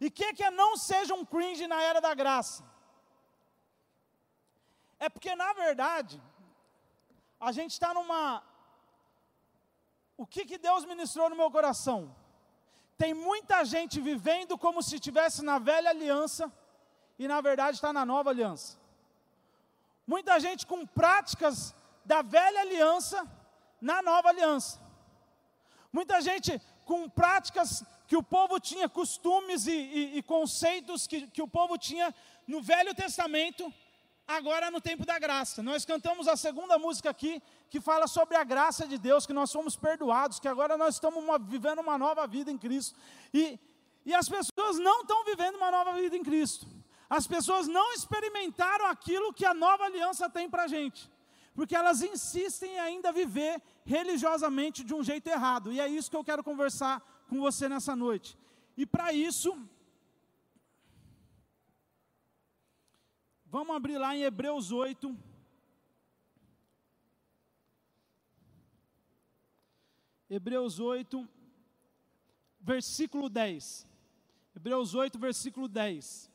E 0.00 0.06
o 0.06 0.10
que, 0.10 0.34
que 0.34 0.42
é 0.42 0.50
não 0.50 0.76
seja 0.76 1.14
um 1.14 1.24
cringe 1.24 1.66
na 1.66 1.80
era 1.80 2.00
da 2.00 2.12
graça? 2.12 2.64
É 4.98 5.08
porque, 5.08 5.34
na 5.34 5.52
verdade, 5.52 6.20
a 7.40 7.52
gente 7.52 7.72
está 7.72 7.94
numa. 7.94 8.42
O 10.16 10.26
que, 10.26 10.44
que 10.44 10.58
Deus 10.58 10.84
ministrou 10.84 11.30
no 11.30 11.36
meu 11.36 11.50
coração? 11.50 12.14
Tem 12.98 13.14
muita 13.14 13.64
gente 13.64 14.00
vivendo 14.00 14.56
como 14.56 14.82
se 14.82 14.96
estivesse 14.96 15.42
na 15.42 15.58
velha 15.58 15.90
aliança 15.90 16.52
e 17.18 17.26
na 17.26 17.40
verdade 17.40 17.76
está 17.76 17.92
na 17.92 18.04
nova 18.04 18.30
aliança. 18.30 18.78
Muita 20.06 20.38
gente 20.40 20.66
com 20.66 20.86
práticas 20.86 21.74
da 22.04 22.22
velha 22.22 22.60
aliança 22.60 23.26
na 23.80 24.02
nova 24.02 24.28
aliança. 24.28 24.80
Muita 25.92 26.20
gente 26.20 26.60
com 26.84 27.08
práticas 27.08 27.84
que 28.06 28.16
o 28.16 28.22
povo 28.22 28.58
tinha, 28.58 28.88
costumes 28.88 29.66
e, 29.66 29.72
e, 29.72 30.18
e 30.18 30.22
conceitos 30.22 31.06
que, 31.06 31.26
que 31.28 31.42
o 31.42 31.48
povo 31.48 31.78
tinha 31.78 32.14
no 32.46 32.60
Velho 32.60 32.94
Testamento, 32.94 33.72
agora 34.26 34.70
no 34.70 34.80
tempo 34.80 35.06
da 35.06 35.18
graça. 35.18 35.62
Nós 35.62 35.84
cantamos 35.84 36.28
a 36.28 36.36
segunda 36.36 36.78
música 36.78 37.10
aqui, 37.10 37.42
que 37.70 37.80
fala 37.80 38.06
sobre 38.06 38.36
a 38.36 38.44
graça 38.44 38.86
de 38.86 38.98
Deus, 38.98 39.26
que 39.26 39.32
nós 39.32 39.50
somos 39.50 39.76
perdoados, 39.76 40.38
que 40.38 40.48
agora 40.48 40.76
nós 40.76 40.94
estamos 40.94 41.22
uma, 41.22 41.38
vivendo 41.38 41.80
uma 41.80 41.96
nova 41.96 42.26
vida 42.26 42.50
em 42.50 42.58
Cristo. 42.58 42.98
E, 43.32 43.58
e 44.04 44.14
as 44.14 44.28
pessoas 44.28 44.78
não 44.78 45.02
estão 45.02 45.24
vivendo 45.24 45.56
uma 45.56 45.70
nova 45.70 45.92
vida 45.94 46.16
em 46.16 46.22
Cristo. 46.22 46.66
As 47.16 47.26
pessoas 47.26 47.68
não 47.68 47.92
experimentaram 47.92 48.86
aquilo 48.86 49.34
que 49.34 49.44
a 49.44 49.52
nova 49.52 49.84
aliança 49.84 50.30
tem 50.30 50.48
para 50.48 50.62
a 50.62 50.66
gente, 50.66 51.10
porque 51.54 51.76
elas 51.76 52.00
insistem 52.00 52.70
em 52.72 52.78
ainda 52.78 53.12
viver 53.12 53.60
religiosamente 53.84 54.82
de 54.82 54.94
um 54.94 55.04
jeito 55.04 55.26
errado, 55.26 55.70
e 55.70 55.78
é 55.78 55.86
isso 55.86 56.10
que 56.10 56.16
eu 56.16 56.24
quero 56.24 56.42
conversar 56.42 57.02
com 57.28 57.38
você 57.38 57.68
nessa 57.68 57.94
noite. 57.94 58.38
E 58.78 58.86
para 58.86 59.12
isso, 59.12 59.50
vamos 63.44 63.76
abrir 63.76 63.98
lá 63.98 64.16
em 64.16 64.22
Hebreus 64.22 64.72
8. 64.72 65.14
Hebreus 70.30 70.80
8, 70.80 71.28
versículo 72.58 73.28
10. 73.28 73.86
Hebreus 74.56 74.94
8, 74.94 75.18
versículo 75.18 75.68
10. 75.68 76.31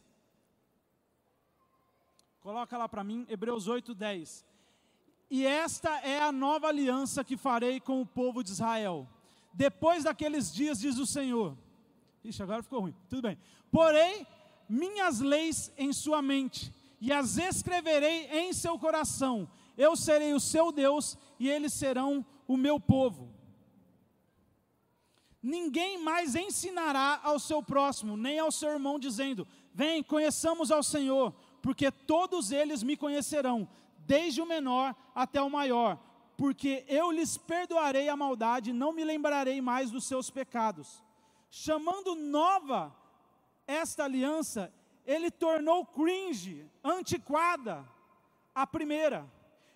Coloca 2.48 2.78
lá 2.78 2.88
para 2.88 3.04
mim, 3.04 3.26
Hebreus 3.28 3.68
8, 3.68 3.94
10. 3.94 4.46
E 5.30 5.46
esta 5.46 6.00
é 6.00 6.22
a 6.22 6.32
nova 6.32 6.70
aliança 6.70 7.22
que 7.22 7.36
farei 7.36 7.82
com 7.82 8.00
o 8.02 8.06
povo 8.06 8.42
de 8.42 8.52
Israel. 8.52 9.06
Depois 9.54 10.06
daqueles 10.06 10.54
dias, 10.54 10.80
diz 10.80 10.98
o 10.98 11.06
Senhor. 11.06 11.58
Ixi, 12.24 12.42
agora 12.42 12.64
ficou 12.64 12.80
ruim. 12.80 12.96
Tudo 13.10 13.24
bem. 13.24 13.38
Porém, 13.70 14.26
minhas 14.70 15.20
leis 15.20 15.74
em 15.78 15.92
sua 15.92 16.22
mente, 16.22 16.74
e 17.02 17.12
as 17.12 17.38
escreverei 17.38 18.28
em 18.28 18.54
seu 18.54 18.80
coração. 18.80 19.46
Eu 19.78 19.98
serei 19.98 20.34
o 20.34 20.40
seu 20.40 20.72
Deus, 20.72 21.18
e 21.38 21.50
eles 21.50 21.74
serão 21.74 22.26
o 22.48 22.56
meu 22.56 22.80
povo. 22.80 23.30
Ninguém 25.44 26.02
mais 26.02 26.34
ensinará 26.34 27.20
ao 27.24 27.40
seu 27.40 27.62
próximo, 27.62 28.16
nem 28.16 28.40
ao 28.40 28.54
seu 28.54 28.70
irmão, 28.70 28.98
dizendo: 28.98 29.46
Vem, 29.74 30.02
conheçamos 30.02 30.72
ao 30.72 30.82
Senhor, 30.82 31.36
porque 31.68 31.92
todos 31.92 32.54
eles 32.54 32.82
me 32.82 32.96
conhecerão, 32.96 33.68
desde 33.98 34.42
o 34.42 34.46
menor 34.46 34.96
até 35.14 35.42
o 35.42 35.50
maior, 35.50 36.00
porque 36.38 36.86
eu 36.88 37.12
lhes 37.12 37.38
perdoarei 37.38 38.08
a 38.08 38.16
maldade, 38.16 38.72
não 38.72 38.94
me 38.94 39.04
lembrarei 39.04 39.60
mais 39.60 39.92
dos 39.92 40.06
seus 40.06 40.30
pecados. 40.30 41.04
Chamando 41.50 42.16
nova 42.16 42.96
esta 43.68 44.06
aliança, 44.06 44.74
ele 45.06 45.30
tornou 45.30 45.86
cringe, 45.86 46.66
antiquada, 46.82 47.86
a 48.56 48.66
primeira. 48.66 49.30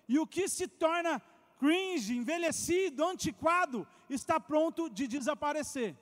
E 0.08 0.18
o 0.18 0.26
que 0.26 0.48
se 0.48 0.66
torna 0.66 1.20
cringe, 1.58 2.16
envelhecido, 2.16 3.04
antiquado, 3.04 3.86
está 4.08 4.40
pronto 4.40 4.88
de 4.88 5.06
desaparecer. 5.06 5.94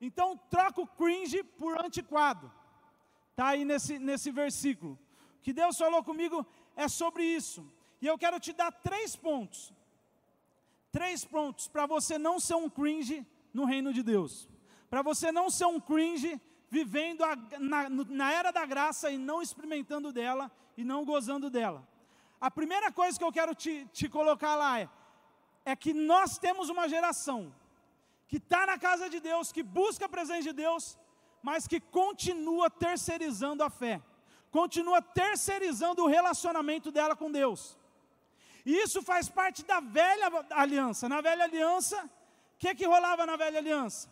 Então, 0.00 0.36
troca 0.50 0.80
o 0.80 0.86
cringe 0.88 1.44
por 1.44 1.80
antiquado. 1.80 2.52
Está 3.30 3.50
aí 3.50 3.64
nesse, 3.64 4.00
nesse 4.00 4.32
versículo. 4.32 4.98
O 5.38 5.42
que 5.42 5.52
Deus 5.52 5.76
falou 5.76 6.02
comigo 6.02 6.46
é 6.76 6.88
sobre 6.88 7.24
isso. 7.24 7.66
E 8.00 8.06
eu 8.06 8.18
quero 8.18 8.38
te 8.38 8.52
dar 8.52 8.70
três 8.70 9.16
pontos. 9.16 9.72
Três 10.92 11.24
pontos 11.24 11.68
para 11.68 11.86
você 11.86 12.18
não 12.18 12.38
ser 12.40 12.54
um 12.54 12.68
cringe 12.68 13.26
no 13.52 13.64
reino 13.64 13.92
de 13.92 14.02
Deus. 14.02 14.48
Para 14.88 15.02
você 15.02 15.30
não 15.32 15.50
ser 15.50 15.66
um 15.66 15.80
cringe 15.80 16.40
vivendo 16.70 17.24
a, 17.24 17.36
na, 17.58 17.88
na 17.88 18.32
era 18.32 18.50
da 18.50 18.64
graça 18.64 19.10
e 19.10 19.18
não 19.18 19.40
experimentando 19.42 20.12
dela 20.12 20.50
e 20.76 20.84
não 20.84 21.04
gozando 21.04 21.50
dela. 21.50 21.86
A 22.40 22.50
primeira 22.50 22.92
coisa 22.92 23.18
que 23.18 23.24
eu 23.24 23.32
quero 23.32 23.54
te, 23.54 23.86
te 23.92 24.08
colocar 24.08 24.54
lá 24.54 24.80
é, 24.80 24.88
é 25.64 25.74
que 25.74 25.92
nós 25.92 26.38
temos 26.38 26.68
uma 26.68 26.88
geração 26.88 27.52
que 28.28 28.36
está 28.36 28.66
na 28.66 28.78
casa 28.78 29.08
de 29.08 29.18
Deus, 29.20 29.50
que 29.50 29.62
busca 29.62 30.04
a 30.04 30.08
presença 30.08 30.42
de 30.42 30.52
Deus, 30.52 30.96
mas 31.42 31.66
que 31.66 31.80
continua 31.80 32.70
terceirizando 32.70 33.62
a 33.62 33.70
fé, 33.70 34.02
continua 34.50 35.00
terceirizando 35.00 36.02
o 36.02 36.06
relacionamento 36.06 36.90
dela 36.90 37.14
com 37.14 37.30
Deus. 37.30 37.76
E 38.64 38.76
isso 38.84 39.02
faz 39.02 39.28
parte 39.28 39.64
da 39.64 39.80
velha 39.80 40.28
aliança. 40.50 41.08
Na 41.08 41.20
velha 41.20 41.44
aliança, 41.44 41.98
o 42.04 42.58
que, 42.58 42.74
que 42.74 42.86
rolava 42.86 43.24
na 43.24 43.36
velha 43.36 43.58
aliança? 43.58 44.10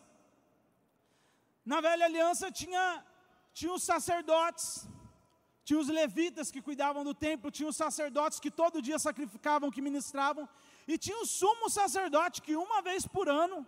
Na 1.65 1.81
velha 1.81 2.05
aliança 2.05 2.51
tinha, 2.51 3.05
tinha 3.53 3.73
os 3.73 3.83
sacerdotes, 3.83 4.89
tinha 5.65 5.81
os 5.81 5.89
levitas 5.89 6.51
que 6.51 6.63
cuidavam 6.63 7.03
do 7.03 7.13
templo, 7.13 7.51
tinha 7.51 7.69
os 7.69 7.77
sacerdotes 7.77 8.39
que 8.39 8.51
todo 8.51 8.81
dia 8.81 8.99
sacrificavam, 8.99 9.71
que 9.71 9.83
ministravam, 9.83 10.49
e 10.87 10.97
tinha 10.97 11.19
o 11.21 11.27
sumo 11.27 11.69
sacerdote 11.69 12.41
que 12.41 12.55
uma 12.55 12.81
vez 12.81 13.05
por 13.05 13.29
ano, 13.29 13.67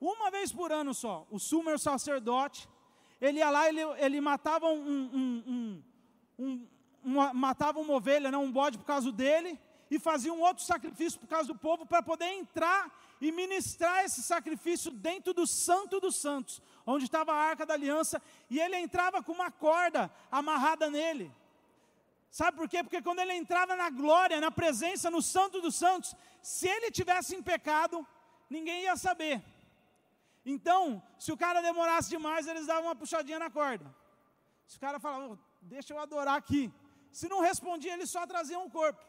uma 0.00 0.30
vez 0.30 0.52
por 0.52 0.70
ano 0.70 0.94
só, 0.94 1.26
o 1.30 1.38
sumo 1.40 1.76
sacerdote, 1.78 2.68
ele 3.20 3.38
ia 3.38 3.50
lá, 3.50 3.68
ele, 3.68 3.80
ele 3.98 4.20
matava 4.20 4.66
um, 4.68 4.80
um, 4.80 5.44
um, 5.46 5.82
um 6.44 6.66
uma, 7.02 7.34
matava 7.34 7.80
uma 7.80 7.94
ovelha, 7.94 8.30
não, 8.30 8.44
um 8.44 8.52
bode 8.52 8.78
por 8.78 8.84
causa 8.84 9.10
dele, 9.10 9.58
e 9.90 9.98
fazia 9.98 10.32
um 10.32 10.40
outro 10.40 10.64
sacrifício 10.64 11.20
por 11.20 11.26
causa 11.26 11.48
do 11.48 11.58
povo, 11.58 11.84
para 11.84 12.02
poder 12.02 12.26
entrar 12.26 12.90
e 13.20 13.30
ministrar 13.30 14.04
esse 14.04 14.22
sacrifício 14.22 14.90
dentro 14.90 15.34
do 15.34 15.46
santo 15.46 16.00
dos 16.00 16.16
santos, 16.16 16.62
onde 16.86 17.04
estava 17.04 17.32
a 17.32 17.36
arca 17.36 17.66
da 17.66 17.74
aliança, 17.74 18.22
e 18.48 18.58
ele 18.58 18.76
entrava 18.76 19.22
com 19.22 19.32
uma 19.32 19.50
corda 19.50 20.10
amarrada 20.30 20.90
nele. 20.90 21.30
Sabe 22.30 22.56
por 22.56 22.68
quê? 22.68 22.82
Porque 22.82 23.02
quando 23.02 23.18
ele 23.18 23.34
entrava 23.34 23.76
na 23.76 23.90
glória, 23.90 24.40
na 24.40 24.50
presença, 24.50 25.10
no 25.10 25.20
santo 25.20 25.60
dos 25.60 25.74
santos, 25.74 26.16
se 26.40 26.66
ele 26.66 26.90
tivesse 26.90 27.36
em 27.36 27.42
pecado, 27.42 28.06
ninguém 28.48 28.84
ia 28.84 28.96
saber. 28.96 29.42
Então, 30.44 31.02
se 31.18 31.30
o 31.30 31.36
cara 31.36 31.60
demorasse 31.60 32.08
demais, 32.08 32.46
eles 32.46 32.66
davam 32.66 32.84
uma 32.84 32.96
puxadinha 32.96 33.38
na 33.38 33.50
corda. 33.50 33.94
Se 34.66 34.78
o 34.78 34.80
cara 34.80 34.98
falava, 34.98 35.38
deixa 35.62 35.92
eu 35.92 35.98
adorar 35.98 36.36
aqui. 36.36 36.72
Se 37.10 37.28
não 37.28 37.40
respondia, 37.40 37.94
eles 37.94 38.10
só 38.10 38.26
traziam 38.26 38.64
o 38.66 38.70
corpo. 38.70 39.02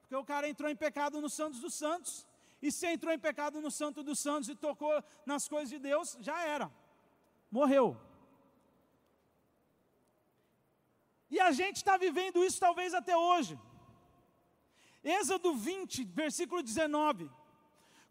Porque 0.00 0.16
o 0.16 0.24
cara 0.24 0.48
entrou 0.48 0.70
em 0.70 0.76
pecado 0.76 1.20
no 1.20 1.28
Santos 1.28 1.60
dos 1.60 1.74
Santos. 1.74 2.26
E 2.62 2.70
se 2.70 2.86
entrou 2.86 3.12
em 3.12 3.18
pecado 3.18 3.60
no 3.60 3.70
Santo 3.70 4.02
dos 4.02 4.18
Santos 4.18 4.48
e 4.48 4.54
tocou 4.54 5.02
nas 5.24 5.48
coisas 5.48 5.70
de 5.70 5.78
Deus, 5.78 6.16
já 6.20 6.42
era 6.46 6.70
morreu. 7.50 7.96
E 11.30 11.40
a 11.40 11.50
gente 11.52 11.76
está 11.76 11.96
vivendo 11.96 12.44
isso 12.44 12.60
talvez 12.60 12.94
até 12.94 13.16
hoje. 13.16 13.58
Êxodo 15.02 15.54
20, 15.54 16.04
versículo 16.04 16.62
19. 16.62 17.30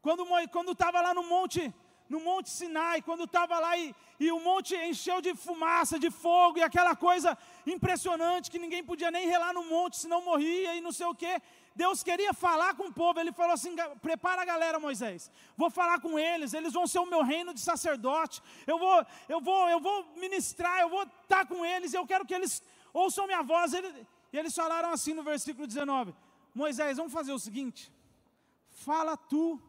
Quando 0.01 0.71
estava 0.71 1.01
lá 1.01 1.13
no 1.13 1.23
monte, 1.23 1.73
no 2.09 2.19
monte 2.19 2.49
Sinai, 2.49 3.01
quando 3.01 3.25
estava 3.25 3.59
lá 3.59 3.77
e, 3.77 3.95
e 4.19 4.31
o 4.31 4.39
monte 4.39 4.75
encheu 4.75 5.21
de 5.21 5.35
fumaça, 5.35 5.99
de 5.99 6.09
fogo 6.09 6.57
e 6.57 6.63
aquela 6.63 6.95
coisa 6.95 7.37
impressionante 7.65 8.49
que 8.49 8.57
ninguém 8.57 8.83
podia 8.83 9.11
nem 9.11 9.27
relar 9.27 9.53
no 9.53 9.63
monte, 9.65 9.97
senão 9.97 10.23
morria 10.23 10.75
e 10.75 10.81
não 10.81 10.91
sei 10.91 11.05
o 11.05 11.13
quê. 11.13 11.39
Deus 11.75 12.01
queria 12.03 12.33
falar 12.33 12.73
com 12.75 12.87
o 12.87 12.93
povo, 12.93 13.19
ele 13.19 13.31
falou 13.31 13.53
assim: 13.53 13.75
prepara 14.01 14.41
a 14.41 14.45
galera, 14.45 14.79
Moisés. 14.79 15.31
Vou 15.55 15.69
falar 15.69 16.01
com 16.01 16.17
eles, 16.17 16.53
eles 16.53 16.73
vão 16.73 16.87
ser 16.87 16.99
o 16.99 17.05
meu 17.05 17.23
reino 17.23 17.53
de 17.53 17.61
sacerdote. 17.61 18.41
Eu 18.65 18.77
vou, 18.79 19.05
eu 19.29 19.39
vou, 19.39 19.69
eu 19.69 19.79
vou 19.79 19.97
ministrar, 20.17 20.79
eu 20.81 20.89
vou 20.89 21.03
estar 21.03 21.45
com 21.45 21.65
eles, 21.65 21.93
eu 21.93 22.05
quero 22.05 22.25
que 22.25 22.33
eles 22.33 22.63
ouçam 22.91 23.27
minha 23.27 23.43
voz. 23.43 23.73
Ele, 23.73 23.87
e 24.33 24.37
eles 24.37 24.53
falaram 24.53 24.89
assim 24.91 25.13
no 25.13 25.23
versículo 25.23 25.67
19: 25.67 26.13
Moisés, 26.53 26.97
vamos 26.97 27.13
fazer 27.13 27.31
o 27.31 27.39
seguinte: 27.39 27.91
fala 28.71 29.15
tu 29.15 29.61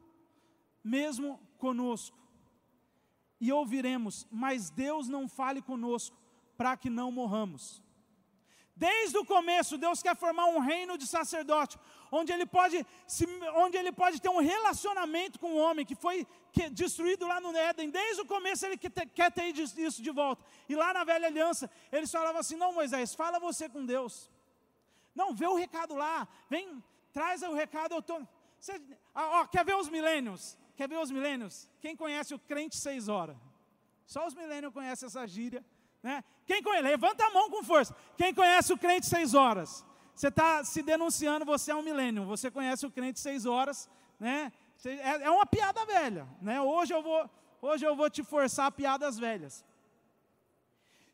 mesmo 0.83 1.39
conosco, 1.59 2.17
e 3.41 3.53
ouviremos, 3.53 4.27
mas 4.31 4.71
Deus 4.71 5.09
não 5.09 5.29
fale 5.29 5.63
conosco, 5.63 6.17
para 6.57 6.77
que 6.77 6.91
não 6.91 7.11
morramos. 7.11 7.83
Desde 8.77 9.17
o 9.19 9.25
começo, 9.25 9.77
Deus 9.77 10.03
quer 10.03 10.17
formar 10.17 10.47
um 10.47 10.59
reino 10.59 10.97
de 10.97 11.07
sacerdote, 11.07 11.79
onde 12.11 12.33
ele 12.33 12.47
pode, 12.47 12.87
se, 13.07 13.27
onde 13.55 13.77
ele 13.77 13.93
pode 13.93 14.21
ter 14.21 14.31
um 14.31 14.41
relacionamento 14.41 15.39
com 15.39 15.53
o 15.53 15.59
homem 15.59 15.85
que 15.85 15.95
foi 15.95 16.27
que, 16.53 16.71
destruído 16.71 17.27
lá 17.27 17.41
no 17.41 17.55
Éden. 17.55 17.91
Desde 17.91 18.23
o 18.23 18.27
começo, 18.27 18.65
ele 18.65 18.79
quer 18.79 18.91
ter, 18.91 19.07
quer 19.07 19.31
ter 19.31 19.45
isso 19.55 20.03
de 20.03 20.11
volta. 20.11 20.45
E 20.69 20.75
lá 20.75 20.95
na 20.95 21.05
velha 21.05 21.27
aliança, 21.27 21.71
eles 21.93 22.11
falavam 22.11 22.41
assim: 22.41 22.57
Não, 22.57 22.73
Moisés, 22.73 23.15
fala 23.15 23.39
você 23.39 23.69
com 23.69 23.85
Deus. 23.85 24.31
Não, 25.15 25.35
vê 25.35 25.47
o 25.47 25.57
recado 25.57 25.95
lá, 25.95 26.27
vem, 26.49 26.83
traz 27.13 27.43
o 27.43 27.53
recado. 27.53 27.95
Eu 27.95 28.03
tô, 28.03 28.19
você, 28.59 28.81
ó, 29.15 29.47
quer 29.47 29.65
ver 29.65 29.77
os 29.77 29.89
milênios? 29.89 30.57
Quer 30.81 30.89
ver 30.89 30.97
os 30.97 31.11
milênios? 31.11 31.69
Quem 31.79 31.95
conhece 31.95 32.35
o 32.35 32.39
crente 32.39 32.75
seis 32.75 33.07
horas? 33.07 33.37
Só 34.07 34.27
os 34.27 34.35
milênios 34.35 34.73
conhecem 34.73 35.07
essa 35.09 35.27
gíria. 35.27 35.63
Né? 36.03 36.25
Quem 36.47 36.63
conhece? 36.63 36.83
Levanta 36.85 37.23
a 37.23 37.31
mão 37.31 37.51
com 37.51 37.63
força. 37.63 37.95
Quem 38.17 38.33
conhece 38.33 38.73
o 38.73 38.79
crente 38.79 39.05
seis 39.05 39.35
horas? 39.35 39.85
Você 40.15 40.29
está 40.29 40.65
se 40.65 40.83
denunciando, 40.83 41.45
você 41.45 41.71
é 41.71 41.77
um 41.77 41.83
milênio. 41.83 42.25
Você 42.25 42.51
conhece 42.51 42.87
o 42.87 42.91
crente 42.91 43.21
seis 43.21 43.45
horas, 43.45 43.91
né? 44.19 44.51
É, 44.83 45.25
é 45.25 45.31
uma 45.31 45.45
piada 45.45 45.85
velha, 45.85 46.27
né? 46.41 46.63
Hoje 46.63 46.95
eu 46.95 47.03
vou, 47.03 47.29
hoje 47.61 47.85
eu 47.85 47.95
vou 47.95 48.09
te 48.09 48.23
forçar 48.23 48.65
a 48.65 48.71
piadas 48.71 49.19
velhas. 49.19 49.63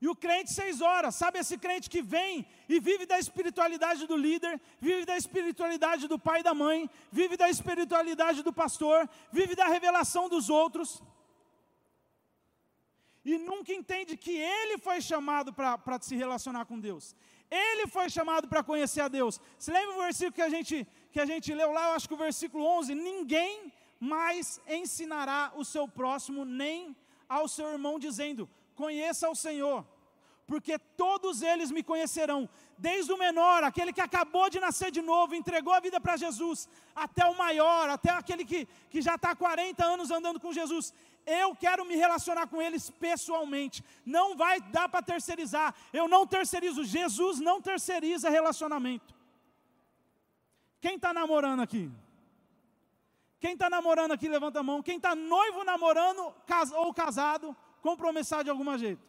E 0.01 0.09
o 0.09 0.15
crente 0.15 0.53
seis 0.53 0.81
horas, 0.81 1.15
sabe 1.15 1.39
esse 1.39 1.57
crente 1.57 1.89
que 1.89 2.03
vem 2.03 2.47
e 2.69 2.79
vive 2.79 3.07
da 3.07 3.19
espiritualidade 3.19 4.07
do 4.07 4.17
líder, 4.17 4.61
vive 4.79 5.05
da 5.07 5.17
espiritualidade 5.17 6.07
do 6.07 6.19
pai 6.19 6.41
e 6.41 6.43
da 6.43 6.55
mãe, 6.55 6.91
vive 7.11 7.37
da 7.37 7.49
espiritualidade 7.49 8.43
do 8.43 8.53
pastor, 8.53 9.09
vive 9.33 9.55
da 9.55 9.67
revelação 9.67 10.29
dos 10.29 10.51
outros 10.51 11.03
e 13.27 13.37
nunca 13.39 13.73
entende 13.73 14.17
que 14.17 14.31
ele 14.31 14.79
foi 14.79 15.01
chamado 15.01 15.53
para 15.53 15.99
se 16.01 16.15
relacionar 16.15 16.65
com 16.65 16.79
Deus. 16.79 17.13
Ele 17.51 17.89
foi 17.89 18.09
chamado 18.09 18.47
para 18.47 18.63
conhecer 18.63 19.01
a 19.01 19.09
Deus. 19.09 19.41
Você 19.59 19.73
lembra 19.73 19.97
o 19.97 20.03
versículo 20.03 20.33
que 20.33 20.43
a, 20.43 20.49
gente, 20.49 20.87
que 21.11 21.19
a 21.19 21.27
gente 21.27 21.53
leu 21.53 21.73
lá? 21.73 21.89
Eu 21.89 21.95
acho 21.97 22.07
que 22.07 22.15
o 22.15 22.25
versículo 22.29 22.65
11: 22.65 22.95
Ninguém 22.95 23.73
mais 23.99 24.61
ensinará 24.69 25.53
o 25.57 25.65
seu 25.65 25.89
próximo, 25.89 26.45
nem 26.45 26.97
ao 27.29 27.49
seu 27.49 27.67
irmão, 27.73 27.99
dizendo: 27.99 28.49
Conheça 28.77 29.29
o 29.29 29.35
Senhor, 29.35 29.85
porque 30.47 30.79
todos 30.79 31.43
eles 31.43 31.73
me 31.73 31.83
conhecerão, 31.83 32.49
desde 32.79 33.13
o 33.13 33.19
menor, 33.19 33.65
aquele 33.65 33.93
que 33.93 34.01
acabou 34.01 34.49
de 34.49 34.61
nascer 34.61 34.91
de 34.93 35.03
novo, 35.03 35.35
entregou 35.35 35.73
a 35.73 35.81
vida 35.81 35.99
para 36.01 36.17
Jesus, 36.17 36.69
até 36.95 37.25
o 37.27 37.37
maior, 37.37 37.89
até 37.89 38.11
aquele 38.11 38.45
que, 38.45 38.69
que 38.91 39.03
já 39.03 39.17
está 39.17 39.31
há 39.31 39.37
40 39.37 39.85
anos 39.85 40.11
andando 40.11 40.39
com 40.39 40.53
Jesus 40.53 40.95
eu 41.27 41.57
quero 41.57 41.85
me 41.85 41.97
relacionar 41.97 42.47
com 42.47 42.63
eles 42.63 42.89
pessoalmente. 42.89 43.85
Não 44.05 44.37
vai 44.37 44.61
dar 44.61 44.89
para 44.89 45.03
terceirizar. 45.03 45.75
Eu 45.93 46.07
não 46.07 46.25
terceirizo. 46.25 46.85
Jesus 46.85 47.41
não 47.41 47.61
terceiriza 47.61 48.31
relacionamento. 48.31 49.13
Quem 50.81 50.95
está 50.95 51.13
namorando 51.13 51.61
aqui? 51.61 51.91
Quem 53.41 53.55
está 53.55 53.69
namorando 53.69 54.13
aqui, 54.13 54.29
levanta 54.29 54.61
a 54.61 54.63
mão. 54.63 54.83
Quem 54.83 54.99
está 54.99 55.17
noivo, 55.17 55.65
namorando 55.65 56.33
ou 56.77 56.95
casado, 56.95 57.57
compromissado 57.87 58.45
de 58.45 58.51
algum 58.51 58.77
jeito. 58.77 59.05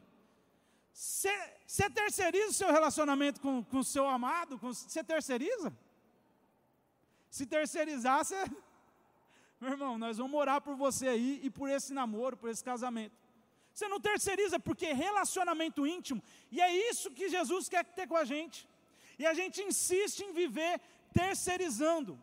Você 0.93 1.89
terceiriza 2.01 2.49
o 2.49 2.59
seu 2.61 2.71
relacionamento 2.77 3.41
com 3.41 3.65
o 3.71 3.83
seu 3.83 4.07
amado? 4.07 4.57
Você 4.57 5.03
terceiriza? 5.03 5.69
Se 7.29 7.45
terceirizar, 7.45 8.23
você 8.23 8.35
Meu 9.59 9.71
irmão, 9.71 9.97
nós 9.97 10.17
vamos 10.21 10.39
orar 10.39 10.59
por 10.61 10.75
você 10.75 11.07
aí 11.07 11.39
e 11.43 11.49
por 11.49 11.67
esse 11.67 11.91
namoro, 11.91 12.37
por 12.37 12.49
esse 12.51 12.63
casamento. 12.63 13.15
Você 13.73 13.87
não 13.87 13.99
terceiriza, 13.99 14.59
porque 14.59 14.93
relacionamento 14.93 15.87
íntimo, 15.95 16.21
e 16.51 16.61
é 16.61 16.69
isso 16.89 17.11
que 17.17 17.27
Jesus 17.29 17.67
quer 17.67 17.83
ter 17.83 18.07
com 18.07 18.15
a 18.15 18.25
gente. 18.33 18.67
E 19.17 19.25
a 19.25 19.33
gente 19.33 19.61
insiste 19.69 20.19
em 20.21 20.31
viver 20.31 20.79
terceirizando. 21.11 22.19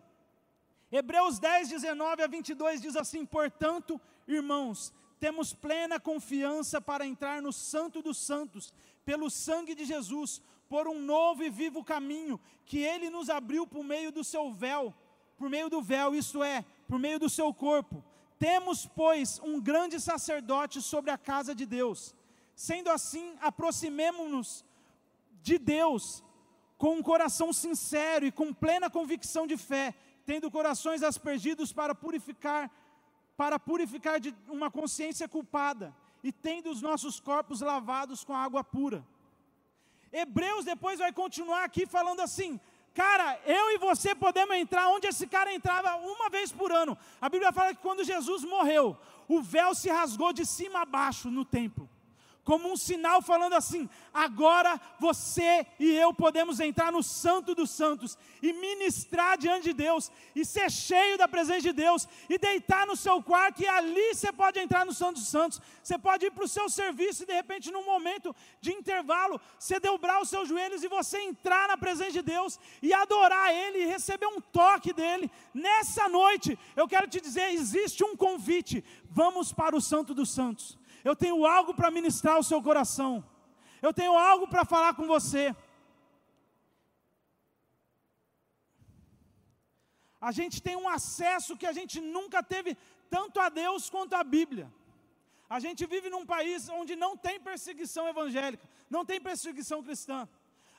Hebreus 0.92 1.40
10, 1.40 1.70
19 1.70 2.22
a 2.22 2.28
22 2.28 2.80
diz 2.80 2.94
assim: 2.94 3.26
Portanto, 3.26 4.00
irmãos, 4.28 4.92
temos 5.20 5.52
plena 5.52 5.98
confiança 5.98 6.80
para 6.80 7.06
entrar 7.06 7.40
no 7.40 7.52
Santo 7.52 8.02
dos 8.02 8.18
Santos, 8.18 8.72
pelo 9.04 9.30
sangue 9.30 9.74
de 9.74 9.84
Jesus, 9.84 10.42
por 10.68 10.88
um 10.88 11.00
novo 11.00 11.42
e 11.42 11.50
vivo 11.50 11.84
caminho 11.84 12.40
que 12.64 12.78
Ele 12.78 13.10
nos 13.10 13.28
abriu 13.30 13.66
por 13.66 13.84
meio 13.84 14.10
do 14.10 14.24
seu 14.24 14.52
véu, 14.52 14.94
por 15.36 15.48
meio 15.48 15.68
do 15.68 15.82
véu, 15.82 16.14
isto 16.14 16.42
é, 16.42 16.64
por 16.88 16.98
meio 16.98 17.18
do 17.18 17.28
seu 17.28 17.52
corpo. 17.52 18.04
Temos, 18.38 18.86
pois, 18.86 19.40
um 19.42 19.60
grande 19.60 20.00
sacerdote 20.00 20.82
sobre 20.82 21.10
a 21.10 21.18
casa 21.18 21.54
de 21.54 21.64
Deus. 21.64 22.14
Sendo 22.54 22.90
assim, 22.90 23.36
aproximemo-nos 23.40 24.64
de 25.42 25.58
Deus 25.58 26.22
com 26.76 26.96
um 26.96 27.02
coração 27.02 27.52
sincero 27.52 28.26
e 28.26 28.32
com 28.32 28.52
plena 28.52 28.90
convicção 28.90 29.46
de 29.46 29.56
fé, 29.56 29.94
tendo 30.26 30.50
corações 30.50 31.02
aspergidos 31.02 31.72
para 31.72 31.94
purificar, 31.94 32.70
para 33.36 33.58
purificar 33.58 34.20
de 34.20 34.34
uma 34.48 34.70
consciência 34.70 35.28
culpada, 35.28 35.94
e 36.22 36.32
tendo 36.32 36.70
os 36.70 36.80
nossos 36.80 37.20
corpos 37.20 37.60
lavados 37.60 38.24
com 38.24 38.34
água 38.34 38.64
pura. 38.64 39.04
Hebreus 40.12 40.64
depois 40.64 40.98
vai 40.98 41.12
continuar 41.12 41.64
aqui 41.64 41.86
falando 41.86 42.20
assim: 42.20 42.58
Cara, 42.94 43.38
eu 43.44 43.72
e 43.72 43.78
você 43.78 44.14
podemos 44.14 44.56
entrar 44.56 44.88
onde 44.88 45.06
esse 45.06 45.26
cara 45.26 45.52
entrava 45.52 45.96
uma 45.96 46.30
vez 46.30 46.50
por 46.52 46.72
ano. 46.72 46.96
A 47.20 47.28
Bíblia 47.28 47.52
fala 47.52 47.74
que 47.74 47.82
quando 47.82 48.04
Jesus 48.04 48.44
morreu, 48.44 48.96
o 49.28 49.42
véu 49.42 49.74
se 49.74 49.90
rasgou 49.90 50.32
de 50.32 50.46
cima 50.46 50.80
a 50.82 50.84
baixo 50.84 51.30
no 51.30 51.44
templo 51.44 51.88
como 52.44 52.70
um 52.70 52.76
sinal 52.76 53.22
falando 53.22 53.54
assim: 53.54 53.88
agora 54.12 54.80
você 55.00 55.66
e 55.80 55.90
eu 55.90 56.12
podemos 56.12 56.60
entrar 56.60 56.92
no 56.92 57.02
Santo 57.02 57.54
dos 57.54 57.70
Santos 57.70 58.18
e 58.42 58.52
ministrar 58.52 59.38
diante 59.38 59.64
de 59.64 59.72
Deus, 59.72 60.12
e 60.36 60.44
ser 60.44 60.70
cheio 60.70 61.16
da 61.16 61.26
presença 61.26 61.62
de 61.62 61.72
Deus, 61.72 62.06
e 62.28 62.38
deitar 62.38 62.86
no 62.86 62.94
seu 62.94 63.22
quarto, 63.22 63.62
e 63.62 63.66
ali 63.66 64.14
você 64.14 64.30
pode 64.30 64.60
entrar 64.60 64.84
no 64.84 64.92
Santo 64.92 65.14
dos 65.14 65.28
Santos. 65.28 65.60
Você 65.82 65.98
pode 65.98 66.26
ir 66.26 66.30
para 66.30 66.44
o 66.44 66.48
seu 66.48 66.68
serviço 66.68 67.22
e 67.22 67.26
de 67.26 67.32
repente, 67.32 67.70
num 67.70 67.84
momento 67.84 68.34
de 68.60 68.72
intervalo, 68.72 69.40
você 69.58 69.80
dobrar 69.80 70.20
os 70.20 70.28
seus 70.28 70.48
joelhos 70.48 70.84
e 70.84 70.88
você 70.88 71.18
entrar 71.20 71.68
na 71.68 71.76
presença 71.76 72.12
de 72.12 72.22
Deus 72.22 72.60
e 72.82 72.92
adorar 72.92 73.52
Ele 73.52 73.78
e 73.78 73.86
receber 73.86 74.26
um 74.26 74.40
toque 74.40 74.92
dele. 74.92 75.30
Nessa 75.52 76.08
noite, 76.08 76.58
eu 76.76 76.86
quero 76.86 77.08
te 77.08 77.20
dizer: 77.20 77.52
existe 77.54 78.04
um 78.04 78.14
convite, 78.14 78.84
vamos 79.10 79.52
para 79.52 79.74
o 79.74 79.80
Santo 79.80 80.12
dos 80.12 80.30
Santos 80.30 80.83
eu 81.04 81.14
tenho 81.14 81.44
algo 81.44 81.74
para 81.74 81.90
ministrar 81.90 82.36
ao 82.36 82.42
seu 82.42 82.62
coração. 82.62 83.12
Eu 83.82 83.92
tenho 83.92 84.16
algo 84.16 84.48
para 84.48 84.64
falar 84.64 84.94
com 84.94 85.06
você. 85.06 85.54
A 90.28 90.32
gente 90.32 90.62
tem 90.66 90.74
um 90.74 90.88
acesso 90.88 91.56
que 91.60 91.66
a 91.66 91.74
gente 91.78 92.00
nunca 92.00 92.42
teve 92.42 92.74
tanto 93.10 93.38
a 93.38 93.50
Deus 93.50 93.90
quanto 93.90 94.14
a 94.14 94.24
Bíblia. 94.24 94.72
A 95.56 95.60
gente 95.60 95.84
vive 95.84 96.08
num 96.08 96.24
país 96.24 96.68
onde 96.70 96.96
não 96.96 97.14
tem 97.16 97.38
perseguição 97.38 98.08
evangélica, 98.08 98.66
não 98.88 99.04
tem 99.04 99.20
perseguição 99.20 99.82
cristã. 99.82 100.26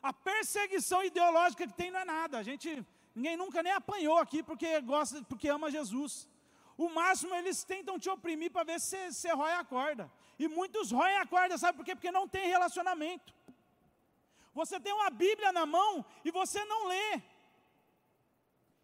A 0.02 0.12
perseguição 0.12 1.04
ideológica 1.04 1.68
que 1.68 1.74
tem 1.74 1.92
não 1.92 2.00
é 2.00 2.06
nada. 2.06 2.40
A 2.40 2.44
gente, 2.44 2.84
ninguém 3.14 3.38
nunca 3.38 3.62
nem 3.62 3.74
apanhou 3.74 4.18
aqui 4.18 4.42
porque 4.42 4.82
gosta, 4.82 5.24
porque 5.24 5.48
ama 5.48 5.70
Jesus. 5.70 6.28
O 6.78 6.90
máximo 6.90 7.34
eles 7.36 7.64
tentam 7.64 7.98
te 7.98 8.10
oprimir 8.10 8.52
para 8.52 8.64
ver 8.64 8.80
se 8.80 9.12
você 9.12 9.32
rói 9.32 9.54
a 9.54 9.64
corda. 9.64 10.12
E 10.38 10.48
muitos 10.48 10.92
roem 10.92 11.18
a 11.18 11.26
corda, 11.26 11.58
sabe 11.58 11.78
por 11.78 11.86
quê? 11.86 11.96
Porque 11.96 12.12
não 12.12 12.28
tem 12.28 12.48
relacionamento. 12.48 13.34
Você 14.54 14.80
tem 14.80 14.94
uma 14.94 15.10
Bíblia 15.10 15.52
na 15.52 15.66
mão 15.66 16.06
e 16.24 16.32
você 16.32 16.64
não 16.66 16.88
lê. 16.88 17.22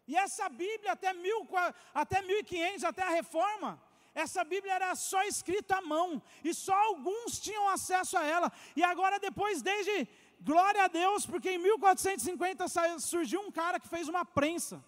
E 0.06 0.16
essa 0.16 0.48
Bíblia, 0.48 0.92
até, 0.92 1.12
mil, 1.12 1.48
até 1.94 2.22
1500, 2.22 2.84
até 2.84 3.02
a 3.02 3.10
reforma, 3.10 3.80
essa 4.14 4.42
Bíblia 4.44 4.74
era 4.74 4.94
só 4.94 5.22
escrita 5.22 5.76
à 5.76 5.80
mão, 5.80 6.20
e 6.44 6.52
só 6.52 6.74
alguns 6.74 7.40
tinham 7.40 7.68
acesso 7.68 8.18
a 8.18 8.24
ela. 8.24 8.52
E 8.76 8.82
agora, 8.82 9.18
depois, 9.18 9.62
desde, 9.62 10.08
glória 10.40 10.84
a 10.84 10.88
Deus, 10.88 11.24
porque 11.24 11.52
em 11.52 11.58
1450 11.58 12.66
surgiu 12.98 13.40
um 13.40 13.50
cara 13.50 13.80
que 13.80 13.88
fez 13.88 14.08
uma 14.08 14.24
prensa 14.24 14.84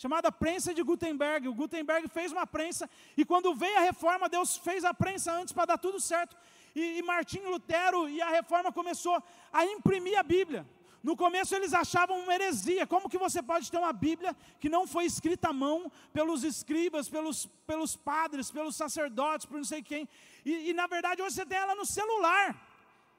chamada 0.00 0.32
prensa 0.32 0.72
de 0.72 0.82
Gutenberg. 0.82 1.46
O 1.46 1.52
Gutenberg 1.52 2.08
fez 2.08 2.32
uma 2.32 2.46
prensa 2.46 2.88
e 3.18 3.22
quando 3.22 3.54
veio 3.54 3.76
a 3.76 3.82
reforma, 3.82 4.30
Deus 4.30 4.56
fez 4.56 4.82
a 4.82 4.94
prensa 4.94 5.30
antes 5.30 5.52
para 5.52 5.66
dar 5.66 5.78
tudo 5.78 6.00
certo. 6.00 6.34
E, 6.74 6.98
e 6.98 7.02
Martinho 7.02 7.50
Lutero 7.50 8.08
e 8.08 8.22
a 8.22 8.30
reforma 8.30 8.72
começou 8.72 9.22
a 9.52 9.66
imprimir 9.66 10.18
a 10.18 10.22
Bíblia. 10.22 10.66
No 11.02 11.14
começo 11.14 11.54
eles 11.54 11.74
achavam 11.74 12.18
uma 12.18 12.34
heresia. 12.34 12.86
Como 12.86 13.10
que 13.10 13.18
você 13.18 13.42
pode 13.42 13.70
ter 13.70 13.76
uma 13.76 13.92
Bíblia 13.92 14.34
que 14.58 14.70
não 14.70 14.86
foi 14.86 15.04
escrita 15.04 15.50
à 15.50 15.52
mão 15.52 15.92
pelos 16.14 16.44
escribas, 16.44 17.06
pelos, 17.06 17.44
pelos 17.66 17.94
padres, 17.94 18.50
pelos 18.50 18.76
sacerdotes, 18.76 19.44
por 19.44 19.58
não 19.58 19.64
sei 19.64 19.82
quem? 19.82 20.08
E, 20.46 20.70
e 20.70 20.72
na 20.72 20.86
verdade 20.86 21.20
hoje 21.20 21.34
você 21.34 21.44
tem 21.44 21.58
ela 21.58 21.74
no 21.74 21.84
celular. 21.84 22.58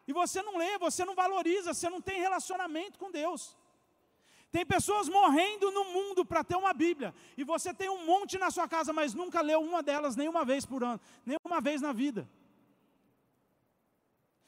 E 0.08 0.14
você 0.14 0.42
não 0.42 0.58
lê, 0.58 0.80
você 0.80 1.06
não 1.06 1.14
valoriza, 1.14 1.76
você 1.76 1.92
não 1.92 2.02
tem 2.02 2.20
relacionamento 2.20 2.98
com 2.98 3.12
Deus. 3.12 3.56
Tem 4.52 4.66
pessoas 4.66 5.08
morrendo 5.08 5.72
no 5.72 5.86
mundo 5.86 6.26
para 6.26 6.44
ter 6.44 6.58
uma 6.58 6.74
Bíblia, 6.74 7.16
e 7.38 7.44
você 7.44 7.74
tem 7.74 7.90
um 7.90 8.06
monte 8.06 8.38
na 8.38 8.52
sua 8.52 8.68
casa, 8.68 8.92
mas 8.92 9.14
nunca 9.14 9.42
leu 9.42 9.62
uma 9.62 9.82
delas 9.82 10.16
nenhuma 10.16 10.44
vez 10.44 10.66
por 10.66 10.84
ano, 10.84 11.00
nenhuma 11.26 11.62
vez 11.62 11.82
na 11.82 11.94
vida. 11.94 12.28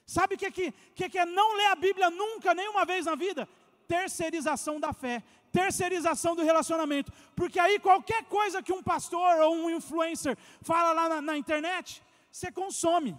Sabe 0.06 0.36
o 0.36 0.38
que, 0.38 0.52
que, 0.52 0.72
que, 0.94 1.10
que 1.10 1.18
é 1.18 1.26
não 1.26 1.56
ler 1.56 1.68
a 1.68 1.76
Bíblia 1.76 2.10
nunca, 2.10 2.54
nenhuma 2.54 2.84
vez 2.84 3.06
na 3.06 3.16
vida? 3.16 3.48
Terceirização 3.88 4.78
da 4.78 4.92
fé, 4.92 5.24
terceirização 5.52 6.36
do 6.36 6.44
relacionamento. 6.44 7.12
Porque 7.34 7.58
aí 7.58 7.80
qualquer 7.80 8.26
coisa 8.26 8.62
que 8.62 8.74
um 8.74 8.84
pastor 8.84 9.40
ou 9.40 9.56
um 9.56 9.70
influencer 9.70 10.38
fala 10.62 10.92
lá 10.92 11.08
na, 11.08 11.22
na 11.22 11.38
internet, 11.38 12.04
você 12.30 12.52
consome. 12.52 13.18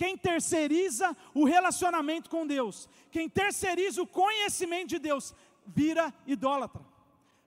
Quem 0.00 0.16
terceiriza 0.16 1.14
o 1.34 1.44
relacionamento 1.44 2.30
com 2.30 2.46
Deus, 2.46 2.88
quem 3.12 3.28
terceiriza 3.28 4.00
o 4.00 4.06
conhecimento 4.06 4.88
de 4.88 4.98
Deus, 4.98 5.34
vira 5.66 6.10
idólatra. 6.26 6.80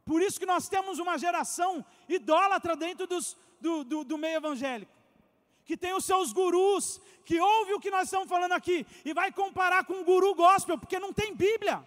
Por 0.05 0.21
isso 0.21 0.39
que 0.39 0.45
nós 0.45 0.69
temos 0.69 0.99
uma 0.99 1.17
geração 1.17 1.83
idólatra 2.07 2.75
dentro 2.75 3.07
dos, 3.07 3.35
do, 3.59 3.83
do, 3.83 4.03
do 4.03 4.17
meio 4.19 4.37
evangélico 4.37 4.93
que 5.65 5.75
tem 5.75 5.93
os 5.93 6.05
seus 6.05 6.31
gurus, 6.31 7.01
que 7.25 7.39
ouve 7.39 7.73
o 7.73 7.79
que 7.79 7.89
nós 7.89 8.03
estamos 8.03 8.29
falando 8.29 8.51
aqui 8.51 8.85
e 9.03 9.13
vai 9.13 9.31
comparar 9.31 9.83
com 9.85 10.03
guru 10.03 10.35
gospel, 10.35 10.77
porque 10.77 10.99
não 10.99 11.11
tem 11.11 11.33
Bíblia, 11.33 11.83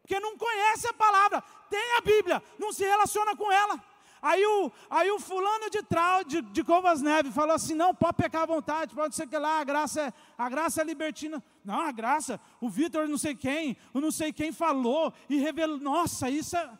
porque 0.00 0.20
não 0.20 0.36
conhece 0.36 0.86
a 0.86 0.92
palavra, 0.92 1.42
tem 1.68 1.96
a 1.96 2.00
Bíblia, 2.02 2.40
não 2.56 2.72
se 2.72 2.84
relaciona 2.84 3.34
com 3.34 3.50
ela. 3.50 3.82
Aí 4.22 4.46
o, 4.46 4.70
aí 4.88 5.10
o 5.10 5.18
fulano 5.18 5.68
de 5.68 5.82
trau 5.82 6.22
de, 6.22 6.40
de 6.40 6.62
Covas 6.62 7.02
Neves 7.02 7.34
falou 7.34 7.56
assim: 7.56 7.74
não, 7.74 7.92
pode 7.92 8.16
pecar 8.16 8.42
à 8.42 8.46
vontade, 8.46 8.94
pode 8.94 9.16
ser 9.16 9.26
que 9.26 9.36
lá, 9.36 9.58
a 9.58 9.64
graça 9.64 10.00
é, 10.00 10.12
a 10.38 10.48
graça 10.48 10.80
é 10.80 10.84
libertina. 10.84 11.42
Não, 11.64 11.80
a 11.80 11.90
graça, 11.90 12.40
o 12.60 12.70
Vitor 12.70 13.08
não 13.08 13.18
sei 13.18 13.34
quem, 13.34 13.76
o 13.92 14.00
não 14.00 14.12
sei 14.12 14.32
quem 14.32 14.52
falou 14.52 15.12
e 15.28 15.38
revelou. 15.38 15.80
Nossa, 15.80 16.30
isso 16.30 16.56
é. 16.56 16.70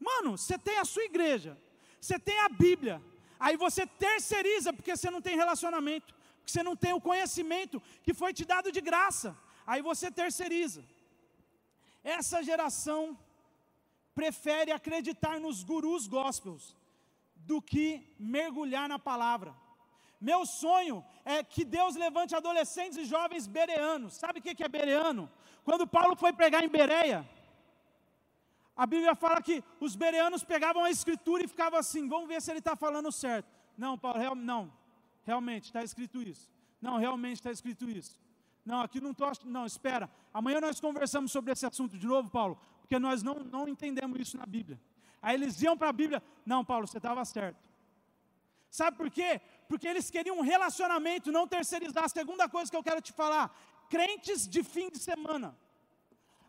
Mano, 0.00 0.36
você 0.36 0.58
tem 0.58 0.80
a 0.80 0.84
sua 0.84 1.04
igreja, 1.04 1.56
você 2.00 2.18
tem 2.18 2.40
a 2.40 2.48
Bíblia, 2.48 3.00
aí 3.38 3.56
você 3.56 3.86
terceiriza 3.86 4.72
porque 4.72 4.96
você 4.96 5.12
não 5.12 5.22
tem 5.22 5.36
relacionamento, 5.36 6.12
porque 6.38 6.50
você 6.50 6.64
não 6.64 6.74
tem 6.74 6.92
o 6.92 7.00
conhecimento 7.00 7.80
que 8.02 8.12
foi 8.12 8.34
te 8.34 8.44
dado 8.44 8.72
de 8.72 8.80
graça, 8.80 9.38
aí 9.64 9.80
você 9.80 10.10
terceiriza. 10.10 10.82
Essa 12.02 12.42
geração 12.42 13.16
prefere 14.14 14.72
acreditar 14.72 15.40
nos 15.40 15.62
gurus 15.62 16.06
gospels 16.06 16.76
do 17.34 17.60
que 17.60 18.14
mergulhar 18.18 18.88
na 18.88 18.98
palavra. 18.98 19.54
Meu 20.20 20.46
sonho 20.46 21.04
é 21.24 21.42
que 21.42 21.64
Deus 21.64 21.96
levante 21.96 22.34
adolescentes 22.34 22.96
e 22.96 23.04
jovens 23.04 23.46
bereanos. 23.46 24.14
Sabe 24.14 24.38
o 24.38 24.42
que 24.42 24.62
é 24.62 24.68
bereano? 24.68 25.30
Quando 25.64 25.86
Paulo 25.86 26.14
foi 26.14 26.32
pregar 26.32 26.62
em 26.62 26.68
Bereia, 26.68 27.28
a 28.76 28.86
Bíblia 28.86 29.14
fala 29.14 29.42
que 29.42 29.62
os 29.80 29.96
bereanos 29.96 30.44
pegavam 30.44 30.84
a 30.84 30.90
escritura 30.90 31.44
e 31.44 31.48
ficavam 31.48 31.78
assim: 31.78 32.08
vamos 32.08 32.28
ver 32.28 32.40
se 32.40 32.50
ele 32.50 32.60
está 32.60 32.76
falando 32.76 33.10
certo. 33.10 33.48
Não, 33.76 33.98
Paulo, 33.98 34.18
real, 34.20 34.34
não, 34.34 34.72
realmente 35.24 35.64
está 35.64 35.82
escrito 35.82 36.22
isso. 36.22 36.48
Não, 36.80 36.98
realmente 36.98 37.36
está 37.36 37.50
escrito 37.50 37.88
isso. 37.88 38.20
Não, 38.64 38.80
aqui 38.80 39.00
não 39.00 39.10
estou. 39.10 39.30
Não, 39.44 39.66
espera. 39.66 40.08
Amanhã 40.32 40.60
nós 40.60 40.80
conversamos 40.80 41.32
sobre 41.32 41.52
esse 41.52 41.66
assunto 41.66 41.98
de 41.98 42.06
novo, 42.06 42.30
Paulo 42.30 42.58
porque 42.92 42.98
nós 42.98 43.22
não, 43.22 43.36
não 43.36 43.66
entendemos 43.66 44.20
isso 44.20 44.36
na 44.36 44.44
Bíblia. 44.44 44.78
Aí 45.22 45.34
eles 45.34 45.62
iam 45.62 45.78
para 45.78 45.88
a 45.88 45.92
Bíblia, 45.94 46.22
não, 46.44 46.62
Paulo, 46.62 46.86
você 46.86 46.98
estava 46.98 47.24
certo. 47.24 47.70
Sabe 48.70 48.98
por 48.98 49.10
quê? 49.10 49.40
Porque 49.66 49.88
eles 49.88 50.10
queriam 50.10 50.36
um 50.36 50.42
relacionamento, 50.42 51.32
não 51.32 51.48
terceirizar. 51.48 52.04
A 52.04 52.08
segunda 52.10 52.50
coisa 52.50 52.70
que 52.70 52.76
eu 52.76 52.82
quero 52.82 53.00
te 53.00 53.10
falar: 53.10 53.50
crentes 53.88 54.46
de 54.46 54.62
fim 54.62 54.90
de 54.90 54.98
semana. 54.98 55.56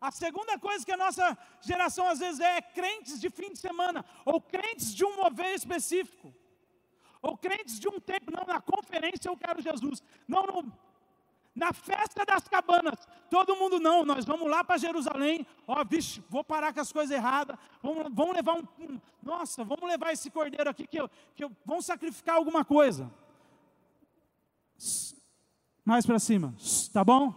A 0.02 0.12
segunda 0.12 0.60
coisa 0.60 0.86
que 0.86 0.92
a 0.92 0.98
nossa 0.98 1.38
geração 1.62 2.10
às 2.10 2.20
vezes 2.20 2.42
é, 2.42 2.58
é 2.58 2.62
crentes 2.62 3.22
de 3.22 3.30
fim 3.30 3.54
de 3.54 3.60
semana, 3.60 4.04
ou 4.26 4.42
crentes 4.42 4.94
de 4.94 5.06
um 5.06 5.16
mover 5.16 5.56
específico, 5.56 6.36
ou 7.22 7.38
crentes 7.38 7.80
de 7.80 7.88
um 7.88 8.02
tempo, 8.02 8.32
não, 8.32 8.44
na 8.46 8.60
conferência 8.60 9.30
eu 9.30 9.38
quero 9.38 9.62
Jesus, 9.62 10.04
não, 10.28 10.44
no, 10.46 10.74
na 11.56 11.72
festa 11.72 12.26
das 12.26 12.48
cabanas, 12.48 13.08
todo 13.30 13.56
mundo 13.56 13.80
não, 13.80 14.04
nós 14.04 14.26
vamos 14.26 14.50
lá 14.50 14.64
para 14.64 14.78
Jerusalém, 14.78 15.46
ó, 15.68 15.84
vixe, 15.84 16.24
vou 16.30 16.44
parar 16.44 16.74
com 16.74 16.80
as 16.80 16.92
coisas 16.92 17.16
erradas, 17.16 17.58
vamos, 17.82 18.12
vamos 18.12 18.36
levar 18.36 18.56
um, 18.56 18.68
um, 18.80 19.00
nossa, 19.22 19.64
vamos 19.64 19.88
levar 19.88 20.12
esse 20.12 20.32
cordeiro 20.32 20.70
aqui, 20.70 20.88
que, 20.88 21.00
eu, 21.00 21.10
que 21.36 21.44
eu, 21.44 21.52
vamos 21.64 21.86
sacrificar 21.86 22.36
alguma 22.36 22.66
coisa. 22.66 23.12
Mais 25.86 26.06
para 26.06 26.18
cima, 26.18 26.56
tá 26.92 27.04
bom? 27.04 27.34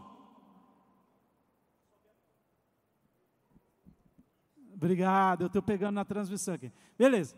Obrigado, 4.72 5.42
eu 5.42 5.46
estou 5.46 5.62
pegando 5.62 5.94
na 5.94 6.04
transmissão 6.04 6.54
aqui. 6.54 6.72
Beleza. 6.98 7.36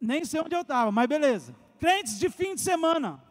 Nem 0.00 0.24
sei 0.24 0.40
onde 0.40 0.54
eu 0.54 0.60
estava, 0.60 0.92
mas 0.92 1.08
beleza. 1.08 1.54
Crentes 1.78 2.18
de 2.18 2.28
fim 2.28 2.54
de 2.54 2.60
semana. 2.60 3.22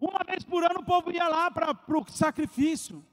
Uma 0.00 0.20
vez 0.24 0.44
por 0.44 0.62
ano 0.62 0.80
o 0.80 0.84
povo 0.84 1.10
ia 1.10 1.28
lá 1.28 1.50
para 1.50 1.72
o 1.72 2.06
sacrifício. 2.10 3.04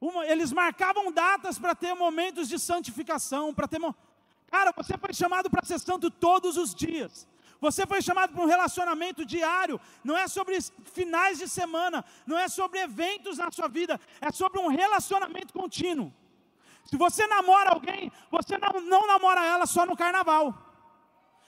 Uma, 0.00 0.26
eles 0.26 0.52
marcavam 0.52 1.12
datas 1.12 1.58
para 1.58 1.74
ter 1.74 1.94
momentos 1.94 2.48
de 2.48 2.58
santificação, 2.58 3.54
para 3.54 3.68
ter. 3.68 3.80
Cara, 4.50 4.72
você 4.76 4.96
foi 4.96 5.12
chamado 5.12 5.50
para 5.50 5.64
ser 5.64 5.78
santo 5.78 6.10
todos 6.10 6.56
os 6.56 6.74
dias. 6.74 7.26
Você 7.60 7.86
foi 7.86 8.02
chamado 8.02 8.32
para 8.34 8.42
um 8.42 8.46
relacionamento 8.46 9.24
diário. 9.24 9.80
Não 10.02 10.16
é 10.16 10.28
sobre 10.28 10.58
finais 10.92 11.38
de 11.38 11.48
semana, 11.48 12.04
não 12.26 12.38
é 12.38 12.48
sobre 12.48 12.80
eventos 12.80 13.38
na 13.38 13.50
sua 13.50 13.68
vida, 13.68 14.00
é 14.20 14.30
sobre 14.30 14.60
um 14.60 14.68
relacionamento 14.68 15.52
contínuo. 15.52 16.12
Se 16.84 16.96
você 16.96 17.26
namora 17.26 17.70
alguém, 17.70 18.12
você 18.30 18.58
não, 18.58 18.80
não 18.82 19.06
namora 19.06 19.44
ela 19.44 19.66
só 19.66 19.86
no 19.86 19.96
carnaval. 19.96 20.54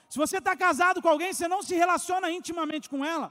Se 0.09 0.19
você 0.19 0.39
está 0.39 0.57
casado 0.57 1.03
com 1.03 1.09
alguém, 1.09 1.33
você 1.33 1.47
não 1.47 1.63
se 1.63 1.75
relaciona 1.75 2.31
intimamente 2.31 2.89
com 2.89 3.05
ela. 3.05 3.31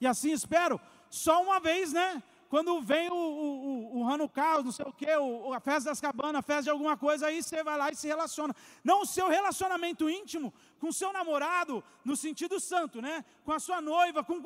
E 0.00 0.06
assim 0.06 0.32
espero, 0.32 0.80
só 1.10 1.42
uma 1.42 1.58
vez, 1.58 1.92
né? 1.92 2.22
Quando 2.48 2.80
vem 2.80 3.10
o, 3.10 3.14
o, 3.14 3.98
o 3.98 4.08
Hanukkah, 4.08 4.62
não 4.62 4.72
sei 4.72 4.86
o 4.86 4.92
quê, 4.92 5.14
o, 5.16 5.52
a 5.52 5.60
festa 5.60 5.90
das 5.90 6.00
cabanas, 6.00 6.36
a 6.38 6.42
festa 6.42 6.62
de 6.64 6.70
alguma 6.70 6.96
coisa, 6.96 7.26
aí 7.26 7.42
você 7.42 7.62
vai 7.62 7.76
lá 7.76 7.90
e 7.90 7.96
se 7.96 8.06
relaciona. 8.06 8.54
Não 8.82 9.02
o 9.02 9.06
seu 9.06 9.28
relacionamento 9.28 10.08
íntimo 10.08 10.52
com 10.80 10.88
o 10.88 10.92
seu 10.92 11.12
namorado, 11.12 11.84
no 12.04 12.16
sentido 12.16 12.58
santo, 12.58 13.02
né? 13.02 13.22
Com 13.44 13.52
a 13.52 13.58
sua 13.58 13.82
noiva, 13.82 14.24
com, 14.24 14.40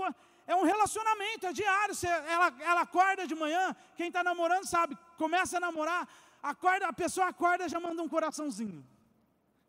é 0.47 0.57
um 0.57 0.65
relacionamento, 0.65 1.47
é 1.47 1.53
diário. 1.53 1.95
Você, 1.95 2.09
ela, 2.09 2.53
ela 2.61 2.81
acorda 2.81 3.25
de 3.25 3.37
manhã, 3.37 3.75
quem 3.97 4.09
está 4.09 4.25
namorando 4.25 4.67
sabe, 4.67 4.99
começa 5.17 5.59
a 5.59 5.61
namorar, 5.61 6.09
acorda, 6.43 6.89
a 6.89 6.93
pessoa 6.93 7.29
acorda 7.29 7.69
já 7.69 7.79
manda 7.79 8.03
um 8.03 8.09
coraçãozinho. 8.09 8.85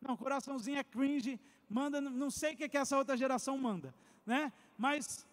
Não, 0.02 0.18
coraçãozinho 0.18 0.80
é 0.80 0.84
cringe, 0.84 1.40
manda, 1.70 2.02
não 2.02 2.32
sei 2.32 2.54
o 2.54 2.58
que, 2.58 2.68
que 2.68 2.78
essa 2.78 2.98
outra 2.98 3.16
geração 3.16 3.58
manda, 3.58 3.94
né? 4.26 4.52
Mas 4.76 5.26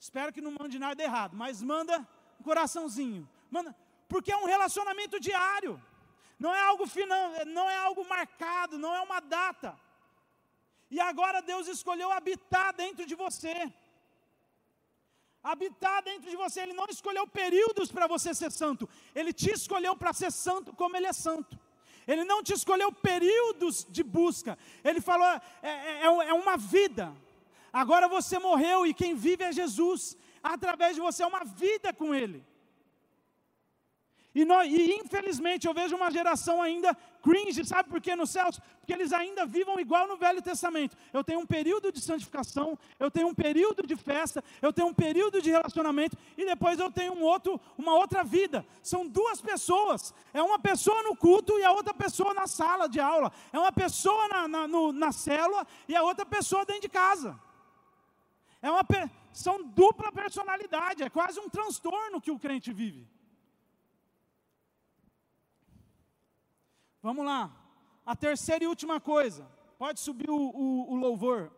espero 0.00 0.32
que 0.32 0.40
não 0.40 0.56
mande 0.58 0.78
nada 0.78 1.00
errado, 1.02 1.36
mas 1.36 1.62
manda 1.62 1.94
um 2.40 2.42
coraçãozinho. 2.42 3.28
Manda, 3.50 3.76
porque 4.08 4.32
é 4.32 4.36
um 4.36 4.46
relacionamento 4.46 5.20
diário. 5.20 5.80
Não 6.38 6.52
é 6.54 6.60
algo 6.62 6.86
final, 6.86 7.30
não 7.46 7.68
é 7.70 7.76
algo 7.76 8.02
marcado, 8.08 8.78
não 8.78 8.94
é 8.94 9.00
uma 9.00 9.20
data. 9.20 9.78
E 10.90 10.98
agora 10.98 11.40
Deus 11.40 11.68
escolheu 11.68 12.10
habitar 12.10 12.74
dentro 12.74 13.06
de 13.06 13.14
você 13.14 13.72
habitar 15.42 16.02
dentro 16.02 16.28
de 16.30 16.36
você. 16.36 16.60
Ele 16.60 16.72
não 16.72 16.86
escolheu 16.88 17.26
períodos 17.26 17.90
para 17.90 18.06
você 18.06 18.34
ser 18.34 18.50
santo, 18.52 18.88
ele 19.14 19.32
te 19.32 19.50
escolheu 19.50 19.96
para 19.96 20.12
ser 20.12 20.30
santo 20.30 20.72
como 20.72 20.96
ele 20.96 21.06
é 21.06 21.12
santo. 21.12 21.58
Ele 22.06 22.24
não 22.24 22.42
te 22.42 22.52
escolheu 22.52 22.90
períodos 22.90 23.86
de 23.88 24.02
busca, 24.02 24.58
ele 24.82 25.00
falou: 25.00 25.26
é, 25.26 25.40
é, 25.62 26.02
é, 26.02 26.04
é 26.04 26.34
uma 26.34 26.56
vida. 26.56 27.14
Agora 27.72 28.08
você 28.08 28.38
morreu 28.38 28.86
e 28.86 28.94
quem 28.94 29.14
vive 29.14 29.44
é 29.44 29.52
Jesus, 29.52 30.16
através 30.42 30.94
de 30.94 31.00
você 31.00 31.22
é 31.22 31.26
uma 31.26 31.44
vida 31.44 31.92
com 31.92 32.14
Ele. 32.14 32.44
E, 34.32 34.44
nós, 34.44 34.70
e, 34.72 34.92
infelizmente 34.94 35.66
eu 35.66 35.74
vejo 35.74 35.96
uma 35.96 36.10
geração 36.10 36.62
ainda 36.62 36.96
cringe, 37.20 37.64
sabe 37.64 37.88
por 37.88 38.00
quê 38.00 38.14
nos 38.14 38.30
céus? 38.30 38.60
Porque 38.78 38.92
eles 38.92 39.12
ainda 39.12 39.44
vivam 39.44 39.78
igual 39.80 40.06
no 40.06 40.16
Velho 40.16 40.40
Testamento. 40.40 40.96
Eu 41.12 41.24
tenho 41.24 41.40
um 41.40 41.46
período 41.46 41.90
de 41.90 42.00
santificação, 42.00 42.78
eu 42.98 43.10
tenho 43.10 43.26
um 43.26 43.34
período 43.34 43.84
de 43.84 43.96
festa, 43.96 44.42
eu 44.62 44.72
tenho 44.72 44.88
um 44.88 44.94
período 44.94 45.42
de 45.42 45.50
relacionamento 45.50 46.16
e 46.36 46.46
depois 46.46 46.78
eu 46.78 46.90
tenho 46.92 47.12
um 47.12 47.22
outro, 47.22 47.60
uma 47.76 47.94
outra 47.94 48.22
vida. 48.22 48.64
São 48.82 49.06
duas 49.06 49.40
pessoas. 49.40 50.14
É 50.32 50.40
uma 50.40 50.60
pessoa 50.60 51.02
no 51.02 51.16
culto 51.16 51.58
e 51.58 51.64
a 51.64 51.72
outra 51.72 51.92
pessoa 51.92 52.32
na 52.32 52.46
sala 52.46 52.88
de 52.88 53.00
aula. 53.00 53.32
É 53.52 53.58
uma 53.58 53.72
pessoa 53.72 54.28
na, 54.28 54.48
na, 54.48 54.68
no, 54.68 54.92
na 54.92 55.10
célula 55.10 55.66
e 55.88 55.96
a 55.96 56.02
outra 56.02 56.24
pessoa 56.24 56.64
dentro 56.64 56.82
de 56.82 56.88
casa. 56.88 57.38
É 58.62 58.70
uma, 58.70 58.82
são 59.32 59.62
dupla 59.64 60.12
personalidade, 60.12 61.02
é 61.02 61.10
quase 61.10 61.40
um 61.40 61.48
transtorno 61.48 62.20
que 62.20 62.30
o 62.30 62.38
crente 62.38 62.72
vive. 62.72 63.08
Vamos 67.02 67.24
lá. 67.24 67.50
A 68.04 68.14
terceira 68.14 68.64
e 68.64 68.66
última 68.66 69.00
coisa. 69.00 69.50
Pode 69.78 70.00
subir 70.00 70.28
o, 70.28 70.36
o, 70.36 70.92
o 70.92 70.94
louvor. 70.96 71.50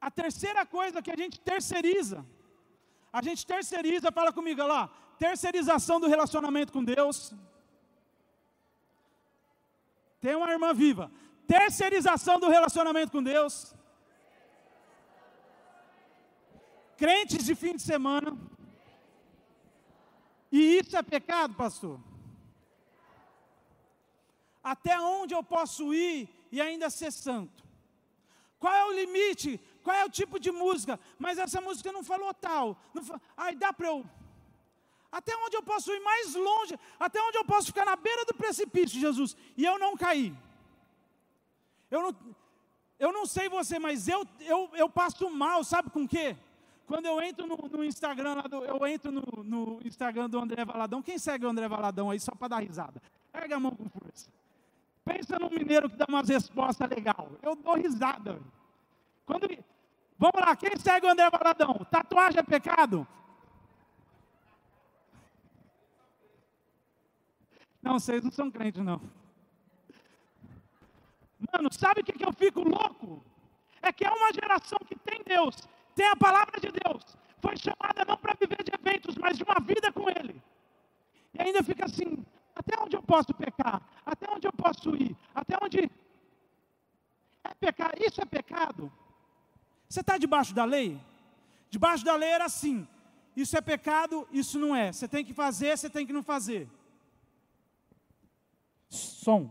A 0.00 0.10
terceira 0.10 0.64
coisa 0.64 1.02
que 1.02 1.10
a 1.10 1.16
gente 1.16 1.38
terceiriza. 1.38 2.26
A 3.12 3.22
gente 3.22 3.46
terceiriza, 3.46 4.10
fala 4.10 4.32
comigo 4.32 4.66
lá. 4.66 4.88
Terceirização 5.18 6.00
do 6.00 6.08
relacionamento 6.08 6.72
com 6.72 6.82
Deus. 6.82 7.34
Tem 10.18 10.34
uma 10.34 10.50
irmã 10.50 10.72
viva. 10.72 11.12
Terceirização 11.46 12.40
do 12.40 12.48
relacionamento 12.48 13.12
com 13.12 13.22
Deus. 13.22 13.74
Crentes 17.02 17.44
de 17.44 17.56
fim 17.56 17.74
de 17.74 17.82
semana. 17.82 18.38
E 20.52 20.78
isso 20.78 20.96
é 20.96 21.02
pecado, 21.02 21.52
pastor? 21.52 21.98
Até 24.62 25.00
onde 25.00 25.34
eu 25.34 25.42
posso 25.42 25.92
ir 25.92 26.28
e 26.52 26.60
ainda 26.60 26.88
ser 26.90 27.10
santo? 27.10 27.64
Qual 28.56 28.72
é 28.72 28.84
o 28.84 28.92
limite? 28.92 29.60
Qual 29.82 29.96
é 29.96 30.04
o 30.04 30.08
tipo 30.08 30.38
de 30.38 30.52
música? 30.52 31.00
Mas 31.18 31.38
essa 31.38 31.60
música 31.60 31.90
não 31.90 32.04
falou 32.04 32.32
tal. 32.34 32.80
Não 32.94 33.02
fa... 33.02 33.20
Ai, 33.36 33.56
dá 33.56 33.72
para 33.72 33.88
eu. 33.88 34.06
Até 35.10 35.36
onde 35.38 35.56
eu 35.56 35.62
posso 35.64 35.90
ir 35.90 35.98
mais 36.04 36.36
longe? 36.36 36.78
Até 37.00 37.20
onde 37.20 37.36
eu 37.36 37.44
posso 37.44 37.66
ficar 37.66 37.84
na 37.84 37.96
beira 37.96 38.24
do 38.24 38.34
precipício, 38.34 39.00
Jesus? 39.00 39.36
E 39.56 39.64
eu 39.64 39.76
não 39.76 39.96
cair. 39.96 40.32
Eu 41.90 42.00
não, 42.00 42.16
eu 42.96 43.12
não 43.12 43.26
sei 43.26 43.48
você, 43.48 43.80
mas 43.80 44.06
eu, 44.06 44.24
eu, 44.38 44.70
eu 44.74 44.88
passo 44.88 45.28
mal, 45.28 45.64
sabe 45.64 45.90
com 45.90 46.04
o 46.04 46.08
quê? 46.08 46.36
Quando 46.86 47.06
eu 47.06 47.20
entro 47.22 47.46
no, 47.46 47.56
no 47.56 47.84
Instagram, 47.84 48.42
do, 48.42 48.64
eu 48.64 48.86
entro 48.86 49.10
no, 49.10 49.22
no, 49.44 49.80
Instagram 49.84 50.28
do 50.28 50.38
André 50.38 50.64
Valadão. 50.64 51.02
Quem 51.02 51.18
segue 51.18 51.46
o 51.46 51.48
André 51.48 51.68
Valadão 51.68 52.10
aí 52.10 52.20
só 52.20 52.32
para 52.34 52.48
dar 52.48 52.58
risada? 52.58 53.00
Pega 53.32 53.56
a 53.56 53.60
mão 53.60 53.72
com 53.72 53.88
força. 53.88 54.30
Pensa 55.04 55.38
num 55.38 55.50
mineiro 55.50 55.88
que 55.88 55.96
dá 55.96 56.06
umas 56.08 56.28
respostas 56.28 56.88
legais. 56.88 57.28
Eu 57.42 57.56
dou 57.56 57.74
risada. 57.74 58.40
Quando 59.24 59.48
Vamos 60.18 60.40
lá, 60.40 60.54
quem 60.54 60.76
segue 60.76 61.06
o 61.06 61.10
André 61.10 61.28
Valadão? 61.30 61.84
Tatuagem 61.90 62.38
é 62.38 62.42
pecado? 62.44 63.06
Não, 67.82 67.98
vocês 67.98 68.22
não 68.22 68.30
são 68.30 68.48
crentes, 68.48 68.84
não. 68.84 69.00
Mano, 71.52 71.68
sabe 71.72 72.02
o 72.02 72.04
que, 72.04 72.12
que 72.12 72.24
eu 72.24 72.32
fico 72.32 72.60
louco? 72.60 73.24
É 73.82 73.92
que 73.92 74.04
é 74.04 74.10
uma 74.10 74.32
geração 74.32 74.78
que 74.86 74.94
tem 74.94 75.22
Deus, 75.26 75.68
tem 75.94 76.06
a 76.06 76.16
palavra 76.16 76.60
de 76.60 76.68
Deus, 76.68 77.16
foi 77.40 77.56
chamada 77.56 78.04
não 78.06 78.16
para 78.16 78.34
viver 78.40 78.62
de 78.62 78.72
eventos, 78.72 79.16
mas 79.16 79.36
de 79.36 79.44
uma 79.44 79.60
vida 79.60 79.92
com 79.92 80.08
Ele. 80.08 80.40
E 81.34 81.42
ainda 81.42 81.62
fica 81.62 81.84
assim: 81.84 82.24
até 82.54 82.80
onde 82.80 82.96
eu 82.96 83.02
posso 83.02 83.32
pecar? 83.34 83.82
Até 84.04 84.30
onde 84.30 84.46
eu 84.46 84.52
posso 84.52 84.94
ir? 84.94 85.16
Até 85.34 85.56
onde. 85.62 85.90
É 87.44 87.54
pecado? 87.54 87.94
Isso 87.98 88.20
é 88.20 88.24
pecado? 88.24 88.92
Você 89.88 90.00
está 90.00 90.16
debaixo 90.16 90.54
da 90.54 90.64
lei? 90.64 91.00
Debaixo 91.68 92.04
da 92.04 92.14
lei 92.14 92.28
era 92.28 92.44
assim: 92.44 92.86
isso 93.36 93.56
é 93.56 93.60
pecado, 93.60 94.28
isso 94.30 94.58
não 94.58 94.74
é. 94.76 94.92
Você 94.92 95.08
tem 95.08 95.24
que 95.24 95.32
fazer, 95.32 95.76
você 95.76 95.88
tem 95.88 96.06
que 96.06 96.12
não 96.12 96.22
fazer. 96.22 96.68
Som. 98.88 99.50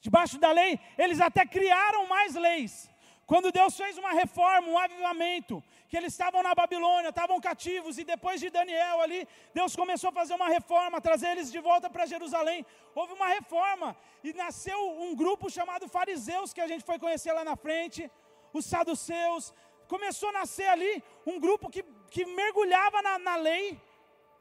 Debaixo 0.00 0.38
da 0.38 0.50
lei, 0.52 0.78
eles 0.96 1.20
até 1.20 1.44
criaram 1.46 2.08
mais 2.08 2.34
leis. 2.34 2.91
Quando 3.32 3.50
Deus 3.50 3.74
fez 3.74 3.96
uma 3.96 4.12
reforma, 4.12 4.68
um 4.68 4.78
avivamento, 4.78 5.64
que 5.88 5.96
eles 5.96 6.12
estavam 6.12 6.42
na 6.42 6.54
Babilônia, 6.54 7.08
estavam 7.08 7.40
cativos, 7.40 7.96
e 7.96 8.04
depois 8.04 8.38
de 8.38 8.50
Daniel 8.50 9.00
ali, 9.00 9.26
Deus 9.54 9.74
começou 9.74 10.10
a 10.10 10.12
fazer 10.12 10.34
uma 10.34 10.48
reforma, 10.48 11.00
trazer 11.00 11.28
eles 11.28 11.50
de 11.50 11.58
volta 11.58 11.88
para 11.88 12.04
Jerusalém. 12.04 12.66
Houve 12.94 13.14
uma 13.14 13.28
reforma, 13.28 13.96
e 14.22 14.34
nasceu 14.34 14.78
um 15.04 15.14
grupo 15.16 15.48
chamado 15.48 15.88
fariseus, 15.88 16.52
que 16.52 16.60
a 16.60 16.66
gente 16.66 16.84
foi 16.84 16.98
conhecer 16.98 17.32
lá 17.32 17.42
na 17.42 17.56
frente, 17.56 18.10
os 18.52 18.66
saduceus. 18.66 19.54
Começou 19.88 20.28
a 20.28 20.32
nascer 20.40 20.68
ali 20.68 21.02
um 21.24 21.40
grupo 21.40 21.70
que, 21.70 21.82
que 22.10 22.26
mergulhava 22.26 23.00
na, 23.00 23.18
na 23.18 23.36
lei, 23.36 23.80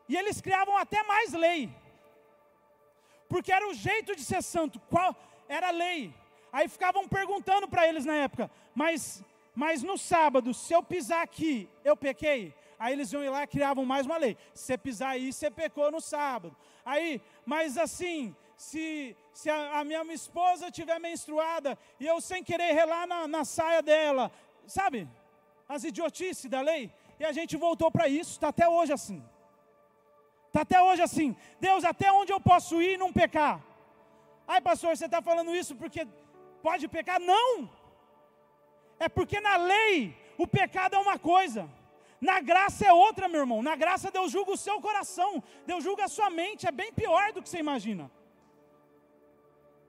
E 0.10 0.17
eles 0.17 0.41
criavam 0.41 0.75
até 0.75 1.01
mais 1.04 1.32
lei. 1.32 1.73
Porque 3.30 3.54
era 3.54 3.69
o 3.69 3.73
jeito 3.73 4.17
de 4.17 4.25
ser 4.25 4.43
santo, 4.43 4.82
qual 4.89 5.15
era 5.47 5.69
a 5.69 5.77
lei. 5.86 6.13
Aí 6.51 6.67
ficavam 6.67 7.07
perguntando 7.07 7.67
para 7.67 7.87
eles 7.87 8.05
na 8.05 8.15
época, 8.15 8.51
mas, 8.75 9.23
mas 9.55 9.81
no 9.83 9.97
sábado, 9.97 10.53
se 10.53 10.73
eu 10.73 10.83
pisar 10.83 11.21
aqui, 11.21 11.69
eu 11.83 11.95
pequei? 11.95 12.53
Aí 12.77 12.93
eles 12.93 13.13
iam 13.13 13.23
ir 13.23 13.29
lá 13.29 13.43
e 13.43 13.47
criavam 13.47 13.85
mais 13.85 14.05
uma 14.05 14.17
lei. 14.17 14.35
Se 14.53 14.65
você 14.65 14.77
pisar 14.77 15.09
aí, 15.11 15.31
você 15.31 15.51
pecou 15.51 15.91
no 15.91 16.01
sábado. 16.01 16.55
Aí, 16.83 17.21
mas 17.45 17.77
assim, 17.77 18.35
se, 18.57 19.15
se 19.33 19.49
a, 19.49 19.79
a 19.79 19.83
minha, 19.83 20.01
esposa 20.13 20.67
estiver 20.67 20.99
menstruada 20.99 21.77
e 21.99 22.05
eu 22.05 22.19
sem 22.19 22.43
querer 22.43 22.73
relar 22.73 23.07
na, 23.07 23.27
na 23.27 23.45
saia 23.45 23.81
dela, 23.81 24.31
sabe? 24.65 25.07
As 25.69 25.83
idiotices 25.83 26.49
da 26.49 26.61
lei. 26.61 26.91
E 27.19 27.23
a 27.23 27.31
gente 27.31 27.55
voltou 27.55 27.91
para 27.91 28.07
isso, 28.07 28.31
está 28.31 28.47
até 28.49 28.67
hoje 28.67 28.91
assim. 28.91 29.23
Está 30.47 30.61
até 30.61 30.81
hoje 30.81 31.01
assim. 31.01 31.35
Deus, 31.59 31.85
até 31.85 32.11
onde 32.11 32.33
eu 32.33 32.41
posso 32.41 32.81
ir 32.81 32.95
e 32.95 32.97
não 32.97 33.13
pecar? 33.13 33.61
Ai, 34.47 34.59
pastor, 34.59 34.97
você 34.97 35.05
está 35.05 35.21
falando 35.21 35.55
isso 35.55 35.75
porque 35.75 36.05
pode 36.67 36.88
pecar? 36.88 37.19
Não! 37.19 37.69
É 39.00 39.08
porque 39.10 39.39
na 39.39 39.56
lei 39.58 40.15
o 40.38 40.47
pecado 40.47 40.95
é 40.95 41.00
uma 41.00 41.17
coisa, 41.17 41.69
na 42.21 42.39
graça 42.39 42.86
é 42.86 42.93
outra, 42.93 43.28
meu 43.28 43.41
irmão. 43.41 43.63
Na 43.63 43.76
graça 43.76 44.12
Deus 44.12 44.32
julga 44.32 44.52
o 44.52 44.58
seu 44.58 44.80
coração, 44.80 45.43
Deus 45.65 45.84
julga 45.84 46.06
a 46.06 46.08
sua 46.08 46.30
mente, 46.30 46.67
é 46.67 46.71
bem 46.71 46.93
pior 46.93 47.34
do 47.34 47.41
que 47.41 47.50
você 47.50 47.58
imagina. 47.58 48.12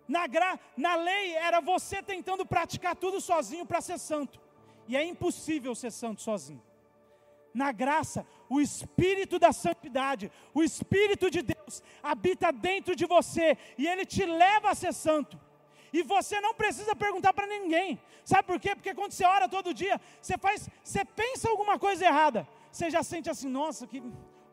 Na, 0.08 0.26
gra... 0.26 0.58
na 0.76 0.94
lei 0.94 1.34
era 1.34 1.60
você 1.60 2.02
tentando 2.02 2.44
praticar 2.44 2.96
tudo 2.96 3.20
sozinho 3.20 3.66
para 3.66 3.82
ser 3.82 3.98
santo, 3.98 4.40
e 4.88 4.96
é 4.96 5.04
impossível 5.04 5.74
ser 5.74 5.90
santo 5.90 6.22
sozinho. 6.22 6.62
Na 7.52 7.70
graça, 7.70 8.26
o 8.48 8.62
Espírito 8.62 9.38
da 9.38 9.52
Santidade, 9.52 10.32
o 10.54 10.62
Espírito 10.62 11.30
de 11.30 11.42
Deus 11.42 11.82
habita 12.02 12.50
dentro 12.50 12.96
de 12.96 13.04
você 13.04 13.58
e 13.76 13.86
ele 13.86 14.06
te 14.06 14.24
leva 14.24 14.70
a 14.70 14.74
ser 14.74 14.94
santo. 14.94 15.38
E 15.92 16.02
você 16.02 16.40
não 16.40 16.54
precisa 16.54 16.96
perguntar 16.96 17.32
para 17.32 17.46
ninguém. 17.46 18.00
Sabe 18.24 18.44
por 18.44 18.58
quê? 18.58 18.74
Porque 18.74 18.94
quando 18.94 19.12
você 19.12 19.24
ora 19.24 19.48
todo 19.48 19.74
dia, 19.74 20.00
você 20.20 20.38
faz, 20.38 20.68
você 20.82 21.04
pensa 21.04 21.50
alguma 21.50 21.78
coisa 21.78 22.04
errada, 22.04 22.48
você 22.70 22.88
já 22.90 23.02
sente 23.02 23.28
assim, 23.28 23.48
nossa, 23.48 23.86
que 23.86 24.02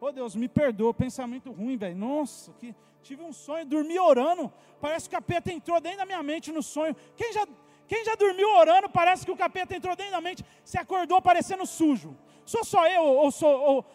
oh 0.02 0.12
Deus, 0.12 0.36
me 0.36 0.48
perdoa, 0.48 0.94
pensamento 0.94 1.52
ruim, 1.52 1.78
velho. 1.78 1.96
Nossa, 1.96 2.52
que 2.54 2.76
tive 3.02 3.24
um 3.24 3.32
sonho, 3.32 3.66
dormi 3.66 3.98
orando, 3.98 4.52
parece 4.82 5.08
que 5.08 5.16
o 5.16 5.20
capeta 5.20 5.52
entrou 5.52 5.80
dentro 5.80 6.00
da 6.00 6.06
minha 6.06 6.22
mente 6.22 6.52
no 6.52 6.62
sonho. 6.62 6.96
Quem 7.16 7.32
já 7.32 7.48
quem 7.88 8.06
já 8.06 8.14
dormiu 8.14 8.48
orando, 8.56 8.88
parece 8.88 9.26
que 9.26 9.32
o 9.32 9.36
capeta 9.36 9.76
entrou 9.76 9.96
dentro 9.96 10.12
da 10.12 10.22
mente, 10.22 10.46
se 10.64 10.78
acordou 10.78 11.20
parecendo 11.20 11.66
sujo. 11.66 12.16
Sou 12.46 12.64
só 12.64 12.88
eu, 12.88 13.02
ou 13.02 13.32
sou, 13.32 13.60
ou, 13.60 13.86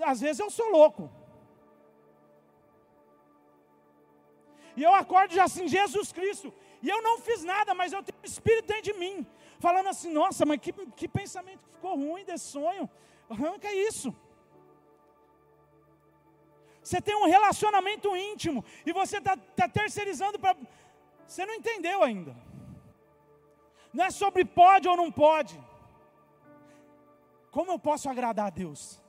às 0.00 0.20
vezes 0.20 0.40
eu 0.40 0.50
sou 0.50 0.70
louco. 0.70 1.08
E 4.76 4.82
eu 4.82 4.92
acordo 4.92 5.32
já 5.32 5.44
assim, 5.44 5.68
Jesus 5.68 6.10
Cristo, 6.10 6.52
e 6.84 6.88
eu 6.94 7.00
não 7.00 7.16
fiz 7.26 7.42
nada, 7.42 7.72
mas 7.72 7.94
eu 7.94 8.02
tenho 8.02 8.18
um 8.22 8.26
espírito 8.26 8.66
dentro 8.66 8.82
de 8.82 8.92
mim, 9.02 9.26
falando 9.58 9.88
assim: 9.88 10.10
nossa, 10.12 10.44
mas 10.44 10.60
que, 10.60 10.70
que 10.98 11.08
pensamento 11.08 11.62
ficou 11.72 11.94
ruim 11.96 12.24
desse 12.26 12.44
sonho. 12.56 12.84
Arranca 13.34 13.72
isso. 13.72 14.14
Você 16.82 17.00
tem 17.00 17.16
um 17.16 17.24
relacionamento 17.36 18.14
íntimo 18.14 18.62
e 18.84 18.92
você 18.92 19.16
está 19.16 19.34
tá 19.60 19.66
terceirizando 19.66 20.38
para. 20.38 20.54
Você 21.26 21.46
não 21.46 21.54
entendeu 21.54 22.02
ainda. 22.02 22.36
Não 23.90 24.04
é 24.04 24.10
sobre 24.10 24.44
pode 24.44 24.86
ou 24.86 24.94
não 24.94 25.10
pode. 25.10 25.58
Como 27.50 27.72
eu 27.72 27.78
posso 27.78 28.10
agradar 28.10 28.48
a 28.48 28.50
Deus? 28.50 29.00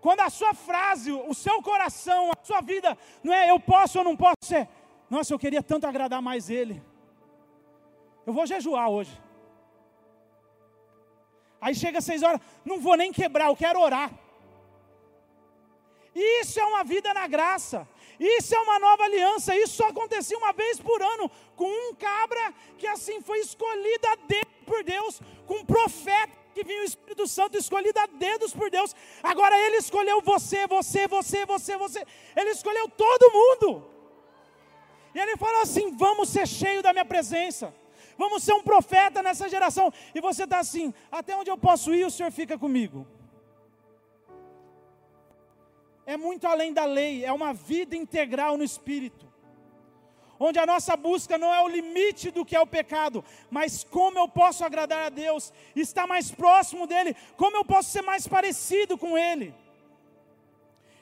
Quando 0.00 0.18
a 0.18 0.30
sua 0.30 0.52
frase, 0.52 1.12
o 1.12 1.32
seu 1.32 1.62
coração, 1.62 2.32
a 2.32 2.44
sua 2.44 2.60
vida, 2.60 2.98
não 3.22 3.32
é 3.32 3.48
eu 3.52 3.60
posso 3.60 3.98
ou 3.98 4.04
não 4.04 4.16
posso, 4.16 4.52
é 4.52 4.66
nossa, 5.12 5.34
eu 5.34 5.38
queria 5.38 5.62
tanto 5.62 5.86
agradar 5.86 6.22
mais 6.22 6.48
Ele. 6.48 6.82
Eu 8.26 8.32
vou 8.32 8.46
jejuar 8.46 8.88
hoje. 8.88 9.14
Aí 11.60 11.74
chega 11.74 11.98
às 11.98 12.06
seis 12.06 12.22
horas, 12.22 12.40
não 12.64 12.78
vou 12.80 12.96
nem 12.96 13.12
quebrar, 13.12 13.48
eu 13.48 13.56
quero 13.64 13.78
orar. 13.78 14.10
Isso 16.14 16.58
é 16.58 16.64
uma 16.64 16.82
vida 16.82 17.12
na 17.12 17.26
graça. 17.26 17.86
Isso 18.18 18.54
é 18.54 18.60
uma 18.60 18.78
nova 18.78 19.04
aliança. 19.04 19.54
Isso 19.54 19.74
só 19.74 19.88
acontecia 19.88 20.38
uma 20.38 20.54
vez 20.54 20.80
por 20.80 21.02
ano 21.02 21.30
com 21.56 21.68
um 21.68 21.94
cabra 21.94 22.54
que 22.78 22.86
assim 22.86 23.20
foi 23.20 23.40
escolhido 23.40 24.06
a 24.06 24.16
dedo 24.16 24.64
por 24.64 24.82
Deus, 24.82 25.20
com 25.46 25.56
um 25.56 25.64
profeta 25.66 26.32
que 26.54 26.64
vinha 26.64 26.80
o 26.80 26.84
Espírito 26.84 27.26
Santo 27.26 27.58
escolhido 27.58 28.00
a 28.00 28.06
dedos 28.06 28.54
por 28.54 28.70
Deus. 28.70 28.96
Agora 29.22 29.54
ele 29.58 29.76
escolheu 29.76 30.22
você, 30.22 30.66
você, 30.66 31.06
você, 31.06 31.44
você, 31.44 31.76
você. 31.76 32.06
Ele 32.34 32.50
escolheu 32.50 32.88
todo 32.88 33.30
mundo. 33.30 33.91
E 35.14 35.18
ele 35.18 35.36
falou 35.36 35.62
assim: 35.62 35.96
vamos 35.96 36.28
ser 36.28 36.46
cheio 36.46 36.82
da 36.82 36.92
minha 36.92 37.04
presença. 37.04 37.74
Vamos 38.16 38.42
ser 38.42 38.54
um 38.54 38.62
profeta 38.62 39.22
nessa 39.22 39.48
geração. 39.48 39.92
E 40.14 40.20
você 40.20 40.44
está 40.44 40.58
assim: 40.58 40.92
até 41.10 41.36
onde 41.36 41.50
eu 41.50 41.58
posso 41.58 41.94
ir, 41.94 42.04
o 42.04 42.10
Senhor 42.10 42.30
fica 42.30 42.58
comigo. 42.58 43.06
É 46.04 46.16
muito 46.16 46.46
além 46.46 46.72
da 46.72 46.84
lei, 46.84 47.24
é 47.24 47.32
uma 47.32 47.52
vida 47.52 47.96
integral 47.96 48.56
no 48.56 48.64
espírito. 48.64 49.30
Onde 50.38 50.58
a 50.58 50.66
nossa 50.66 50.96
busca 50.96 51.38
não 51.38 51.54
é 51.54 51.62
o 51.62 51.68
limite 51.68 52.32
do 52.32 52.44
que 52.44 52.56
é 52.56 52.60
o 52.60 52.66
pecado, 52.66 53.24
mas 53.48 53.84
como 53.84 54.18
eu 54.18 54.28
posso 54.28 54.64
agradar 54.64 55.06
a 55.06 55.08
Deus, 55.08 55.52
estar 55.76 56.04
mais 56.08 56.32
próximo 56.32 56.84
dEle, 56.84 57.14
como 57.36 57.56
eu 57.56 57.64
posso 57.64 57.90
ser 57.90 58.02
mais 58.02 58.26
parecido 58.26 58.98
com 58.98 59.16
Ele. 59.16 59.54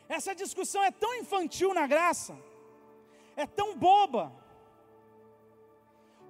Essa 0.07 0.35
discussão 0.35 0.85
é 0.85 0.91
tão 0.91 1.15
infantil 1.15 1.73
na 1.73 1.87
graça 1.87 2.37
é 3.41 3.47
tão 3.47 3.77
boba. 3.77 4.33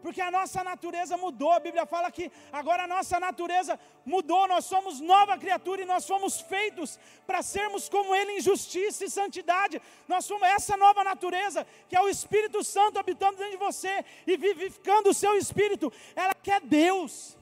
Porque 0.02 0.20
a 0.20 0.30
nossa 0.30 0.64
natureza 0.64 1.16
mudou, 1.16 1.52
a 1.52 1.60
Bíblia 1.60 1.84
fala 1.84 2.10
que 2.10 2.32
agora 2.50 2.84
a 2.84 2.88
nossa 2.88 3.20
natureza 3.20 3.78
mudou, 4.04 4.48
nós 4.48 4.64
somos 4.64 4.98
nova 4.98 5.36
criatura 5.36 5.82
e 5.82 5.84
nós 5.84 6.06
fomos 6.06 6.40
feitos 6.40 6.98
para 7.26 7.42
sermos 7.42 7.88
como 7.88 8.14
Ele 8.14 8.32
em 8.32 8.40
justiça 8.40 9.04
e 9.04 9.10
santidade. 9.10 9.80
Nós 10.08 10.24
somos 10.24 10.48
essa 10.48 10.76
nova 10.76 11.04
natureza, 11.04 11.66
que 11.88 11.94
é 11.94 12.00
o 12.00 12.08
Espírito 12.08 12.64
Santo 12.64 12.98
habitando 12.98 13.36
dentro 13.36 13.52
de 13.52 13.58
você 13.58 14.04
e 14.26 14.36
vivificando 14.38 15.10
o 15.10 15.14
seu 15.14 15.36
espírito, 15.36 15.92
ela 16.16 16.34
quer 16.34 16.60
Deus. 16.62 17.36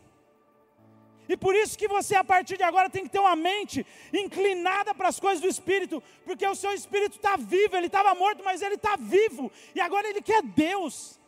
E 1.29 1.37
por 1.37 1.55
isso 1.55 1.77
que 1.77 1.87
você, 1.87 2.15
a 2.15 2.25
partir 2.25 2.57
de 2.57 2.63
agora, 2.63 2.89
tem 2.89 3.05
que 3.05 3.11
ter 3.11 3.19
uma 3.19 3.37
mente 3.37 3.87
inclinada 4.13 4.95
para 4.95 5.09
as 5.09 5.21
coisas 5.21 5.41
do 5.41 5.49
Espírito, 5.49 6.03
porque 6.25 6.47
o 6.47 6.55
seu 6.55 6.73
Espírito 6.73 7.17
está 7.17 7.37
vivo, 7.37 7.77
ele 7.77 7.87
estava 7.87 8.15
morto, 8.15 8.43
mas 8.43 8.63
ele 8.63 8.77
está 8.77 8.97
vivo, 8.97 9.53
e 9.75 9.81
agora 9.81 10.09
ele 10.09 10.23
quer 10.23 10.43
Deus. 10.43 11.21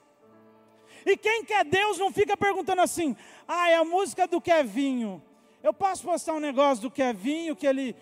E 1.04 1.16
quem 1.16 1.44
quer 1.44 1.64
Deus 1.64 1.98
não 1.98 2.10
fica 2.10 2.36
perguntando 2.36 2.80
assim, 2.80 3.14
ah, 3.46 3.68
é 3.68 3.76
a 3.76 3.84
música 3.84 4.26
do 4.26 4.40
Kevinho. 4.40 5.22
Eu 5.62 5.72
posso 5.72 6.02
postar 6.02 6.34
um 6.34 6.40
negócio 6.40 6.82
do 6.82 6.90
Kevinho 6.90 7.54
que 7.54 7.66
ele. 7.66 7.94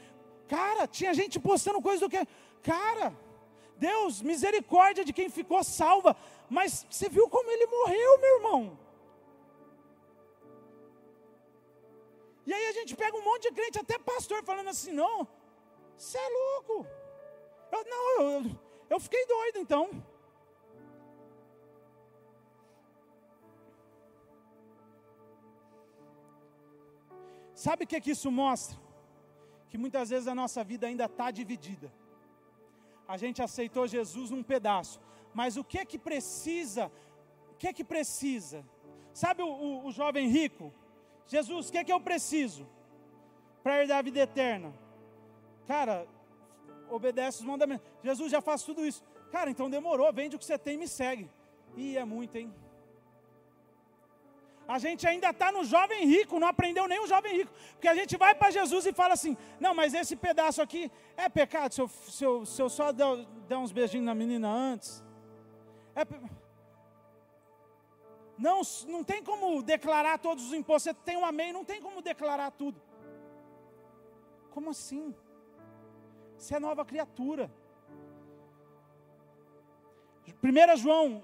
Cara, 0.49 0.87
tinha 0.87 1.13
gente 1.13 1.39
postando 1.41 1.83
coisa 1.83 2.01
do 2.01 2.11
que. 2.11 2.27
Cara, 2.63 3.13
Deus, 3.77 4.23
misericórdia 4.23 5.05
de 5.05 5.13
quem 5.13 5.29
ficou 5.29 5.63
salva. 5.65 6.17
Mas 6.49 6.87
você 6.89 7.09
viu 7.09 7.29
como 7.29 7.51
ele 7.51 7.67
morreu, 7.67 8.21
meu 8.21 8.37
irmão? 8.37 8.79
E 12.49 12.53
aí 12.57 12.67
a 12.69 12.73
gente 12.73 12.97
pega 13.01 13.15
um 13.15 13.25
monte 13.31 13.43
de 13.47 13.55
crente, 13.57 13.79
até 13.79 13.97
pastor, 13.99 14.43
falando 14.43 14.69
assim: 14.75 14.93
não, 15.01 15.29
você 15.95 16.17
é 16.17 16.29
louco. 16.41 16.77
Eu, 17.71 17.83
não, 17.93 18.05
eu, 18.21 18.61
eu 18.89 18.99
fiquei 19.07 19.27
doido 19.27 19.59
então. 19.65 19.85
Sabe 27.67 27.85
o 27.85 27.87
que, 27.87 28.01
que 28.01 28.13
isso 28.13 28.31
mostra? 28.31 28.79
Que 29.69 29.77
muitas 29.77 30.09
vezes 30.09 30.27
a 30.27 30.35
nossa 30.35 30.65
vida 30.65 30.87
ainda 30.87 31.05
está 31.05 31.31
dividida. 31.31 31.93
A 33.07 33.19
gente 33.19 33.43
aceitou 33.43 33.87
Jesus 33.87 34.31
num 34.31 34.43
pedaço, 34.43 34.99
mas 35.35 35.59
o 35.59 35.65
que 35.73 35.85
que 35.85 35.99
precisa? 35.99 36.91
O 37.53 37.57
que 37.57 37.75
que 37.75 37.85
precisa? 37.85 38.65
Sabe 39.13 39.43
o, 39.43 39.49
o, 39.49 39.87
o 39.89 39.93
jovem 39.93 40.29
rico? 40.29 40.73
Jesus, 41.29 41.69
o 41.69 41.73
que 41.73 41.79
é 41.79 41.85
que 41.85 41.93
eu 41.93 42.01
preciso 42.01 42.67
para 43.63 43.81
herdar 43.81 43.99
a 43.99 44.03
vida 44.03 44.21
eterna? 44.21 44.73
Cara, 45.67 46.07
obedece 46.91 47.41
os 47.41 47.45
mandamentos. 47.45 47.87
Jesus 48.03 48.33
já 48.33 48.41
faz 48.41 48.63
tudo 48.63 48.85
isso. 48.85 49.05
Cara, 49.31 49.51
então 49.51 49.69
demorou, 49.69 50.11
vende 50.13 50.37
o 50.37 50.39
que 50.39 50.45
você 50.45 50.59
tem 50.59 50.75
e 50.75 50.79
me 50.79 50.89
segue. 50.89 51.31
E 51.77 51.97
é 51.97 52.05
muito, 52.05 52.35
hein? 52.37 52.53
A 54.67 54.79
gente 54.79 55.07
ainda 55.07 55.31
está 55.31 55.51
no 55.51 55.65
jovem 55.65 56.07
rico, 56.07 56.39
não 56.39 56.49
aprendeu 56.49 56.87
nem 56.87 57.01
o 57.01 57.07
jovem 57.07 57.39
rico. 57.39 57.53
Porque 57.73 57.89
a 57.89 57.95
gente 57.95 58.17
vai 58.19 58.35
para 58.35 58.51
Jesus 58.51 58.85
e 58.85 58.93
fala 58.93 59.15
assim: 59.15 59.37
não, 59.59 59.75
mas 59.75 59.95
esse 59.95 60.15
pedaço 60.15 60.61
aqui 60.61 60.91
é 61.17 61.29
pecado 61.29 61.73
se 61.73 61.81
eu, 61.81 61.89
se 61.89 62.25
eu, 62.25 62.45
se 62.45 62.61
eu 62.61 62.69
só 62.69 62.93
der, 62.93 63.27
der 63.49 63.57
uns 63.57 63.73
beijinhos 63.73 64.05
na 64.05 64.15
menina 64.15 64.49
antes. 64.51 65.03
É, 65.95 66.05
não, 68.39 68.61
não 68.87 69.03
tem 69.03 69.23
como 69.23 69.63
declarar 69.63 70.19
todos 70.19 70.47
os 70.47 70.53
impostos. 70.53 70.85
Você 70.85 70.95
tem 70.95 71.17
um 71.17 71.25
amém, 71.25 71.53
não 71.53 71.65
tem 71.65 71.81
como 71.81 72.01
declarar 72.01 72.51
tudo. 72.53 72.81
Como 74.51 74.71
assim? 74.71 75.15
Você 76.37 76.55
é 76.55 76.61
nova 76.61 76.85
criatura. 76.85 77.51
1 80.43 80.77
João, 80.77 81.23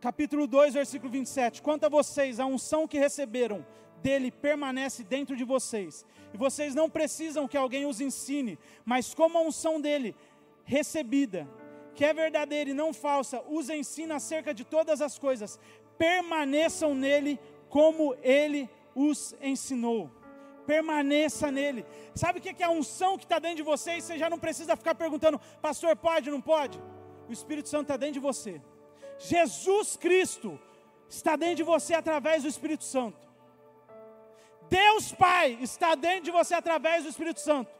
capítulo 0.00 0.46
2, 0.46 0.74
versículo 0.74 1.10
27. 1.10 1.62
Quanto 1.62 1.84
a 1.84 1.88
vocês, 1.88 2.40
a 2.40 2.46
unção 2.46 2.88
que 2.88 2.98
receberam 2.98 3.64
dele 4.02 4.30
permanece 4.30 5.04
dentro 5.04 5.36
de 5.36 5.44
vocês. 5.44 6.04
E 6.32 6.36
vocês 6.36 6.74
não 6.74 6.90
precisam 6.90 7.46
que 7.46 7.56
alguém 7.56 7.86
os 7.86 8.00
ensine, 8.00 8.58
mas 8.84 9.14
como 9.14 9.38
a 9.38 9.42
unção 9.42 9.80
dele 9.80 10.16
recebida, 10.64 11.48
que 11.94 12.04
é 12.04 12.12
verdadeira 12.12 12.70
e 12.70 12.74
não 12.74 12.92
falsa, 12.92 13.42
os 13.48 13.68
ensina 13.68 14.16
acerca 14.16 14.52
de 14.52 14.64
todas 14.64 15.00
as 15.00 15.18
coisas. 15.18 15.58
Permaneçam 15.98 16.94
nele 16.94 17.38
como 17.68 18.14
ele 18.22 18.70
os 18.94 19.34
ensinou. 19.40 20.10
Permaneça 20.66 21.50
nele. 21.50 21.84
Sabe 22.14 22.38
o 22.38 22.42
que 22.42 22.62
é 22.62 22.66
a 22.66 22.70
unção 22.70 23.16
que 23.16 23.24
está 23.24 23.38
dentro 23.38 23.58
de 23.58 23.62
você 23.62 23.96
e 23.96 24.02
você 24.02 24.18
já 24.18 24.30
não 24.30 24.38
precisa 24.38 24.76
ficar 24.76 24.94
perguntando, 24.94 25.40
pastor, 25.60 25.96
pode, 25.96 26.30
não 26.30 26.40
pode? 26.40 26.80
O 27.28 27.32
Espírito 27.32 27.68
Santo 27.68 27.82
está 27.82 27.96
dentro 27.96 28.14
de 28.14 28.20
você. 28.20 28.60
Jesus 29.18 29.96
Cristo 29.96 30.58
está 31.08 31.36
dentro 31.36 31.56
de 31.56 31.62
você 31.62 31.94
através 31.94 32.42
do 32.42 32.48
Espírito 32.48 32.84
Santo. 32.84 33.28
Deus 34.68 35.12
Pai 35.12 35.58
está 35.60 35.94
dentro 35.94 36.24
de 36.24 36.30
você 36.30 36.54
através 36.54 37.04
do 37.04 37.10
Espírito 37.10 37.40
Santo. 37.40 37.77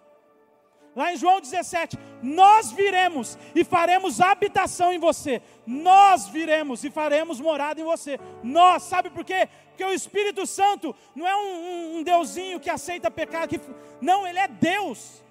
Lá 0.99 1.13
em 1.13 1.17
João 1.17 1.41
17, 1.41 1.97
nós 2.21 2.73
viremos 2.73 3.39
e 3.55 3.63
faremos 3.63 4.21
habitação 4.21 4.93
em 4.93 4.99
você. 4.99 5.41
Nós 5.65 6.27
viremos 6.27 6.83
e 6.83 6.91
faremos 6.91 7.41
morada 7.41 7.81
em 7.81 7.85
você. 7.85 8.19
Nós, 8.43 8.83
sabe 8.83 9.09
por 9.09 9.25
quê? 9.25 9.49
Porque 9.69 9.85
o 9.85 9.93
Espírito 9.93 10.45
Santo 10.45 10.93
não 11.15 11.25
é 11.25 11.37
um, 11.37 11.51
um, 11.69 11.99
um 11.99 12.03
deusinho 12.03 12.59
que 12.59 12.69
aceita 12.69 13.13
pecado. 13.13 13.49
Que, 13.49 13.61
não, 14.01 14.27
ele 14.27 14.41
é 14.41 14.49
Deus 14.49 15.23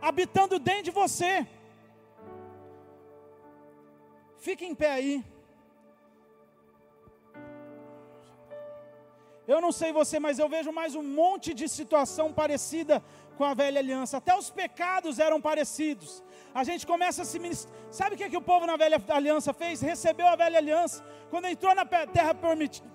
habitando 0.00 0.58
dentro 0.58 0.82
de 0.82 0.90
você. 0.90 1.46
Fique 4.38 4.64
em 4.64 4.74
pé 4.74 4.90
aí. 4.90 5.24
Eu 9.46 9.60
não 9.60 9.70
sei 9.70 9.92
você, 9.92 10.18
mas 10.18 10.40
eu 10.40 10.48
vejo 10.48 10.72
mais 10.72 10.96
um 10.96 11.02
monte 11.02 11.54
de 11.54 11.68
situação 11.68 12.32
parecida 12.32 13.02
com 13.42 13.46
a 13.46 13.54
velha 13.54 13.80
aliança. 13.80 14.18
Até 14.18 14.32
os 14.38 14.50
pecados 14.50 15.18
eram 15.18 15.40
parecidos. 15.40 16.22
A 16.54 16.62
gente 16.62 16.86
começa 16.86 17.22
a 17.22 17.24
se 17.24 17.40
ministrar. 17.40 17.74
Sabe 17.90 18.14
o 18.14 18.18
que, 18.18 18.24
é 18.24 18.28
que 18.30 18.36
o 18.36 18.40
povo 18.40 18.66
na 18.66 18.76
velha 18.76 19.02
aliança 19.08 19.52
fez? 19.52 19.80
Recebeu 19.80 20.28
a 20.28 20.36
velha 20.36 20.58
aliança. 20.58 21.02
Quando 21.28 21.46
entrou 21.46 21.74
na 21.74 21.84
terra 21.84 22.34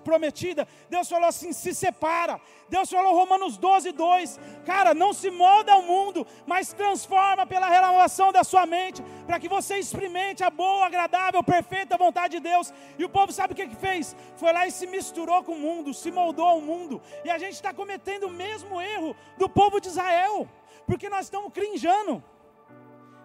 prometida, 0.04 0.66
Deus 0.88 1.08
falou 1.08 1.28
assim: 1.28 1.52
se 1.52 1.74
separa. 1.74 2.40
Deus 2.68 2.88
falou, 2.88 3.14
Romanos 3.14 3.56
12, 3.56 3.90
2. 3.92 4.40
Cara, 4.64 4.94
não 4.94 5.12
se 5.12 5.30
molda 5.30 5.72
ao 5.72 5.82
mundo, 5.82 6.26
mas 6.46 6.72
transforma 6.72 7.46
pela 7.46 7.68
renovação 7.68 8.30
da 8.30 8.44
sua 8.44 8.64
mente, 8.64 9.02
para 9.26 9.40
que 9.40 9.48
você 9.48 9.78
experimente 9.78 10.44
a 10.44 10.50
boa, 10.50 10.86
agradável, 10.86 11.42
perfeita 11.42 11.96
vontade 11.96 12.36
de 12.36 12.40
Deus. 12.48 12.72
E 12.98 13.04
o 13.04 13.08
povo 13.08 13.32
sabe 13.32 13.54
o 13.54 13.56
que, 13.56 13.66
que 13.66 13.76
fez? 13.76 14.14
Foi 14.36 14.52
lá 14.52 14.66
e 14.66 14.70
se 14.70 14.86
misturou 14.86 15.42
com 15.42 15.52
o 15.52 15.58
mundo, 15.58 15.92
se 15.92 16.10
moldou 16.12 16.46
ao 16.46 16.60
mundo. 16.60 17.02
E 17.24 17.30
a 17.30 17.38
gente 17.38 17.54
está 17.54 17.72
cometendo 17.74 18.28
o 18.28 18.30
mesmo 18.30 18.80
erro 18.80 19.16
do 19.36 19.48
povo 19.48 19.80
de 19.80 19.88
Israel, 19.88 20.37
porque 20.86 21.08
nós 21.08 21.26
estamos 21.26 21.52
crinjando 21.52 22.22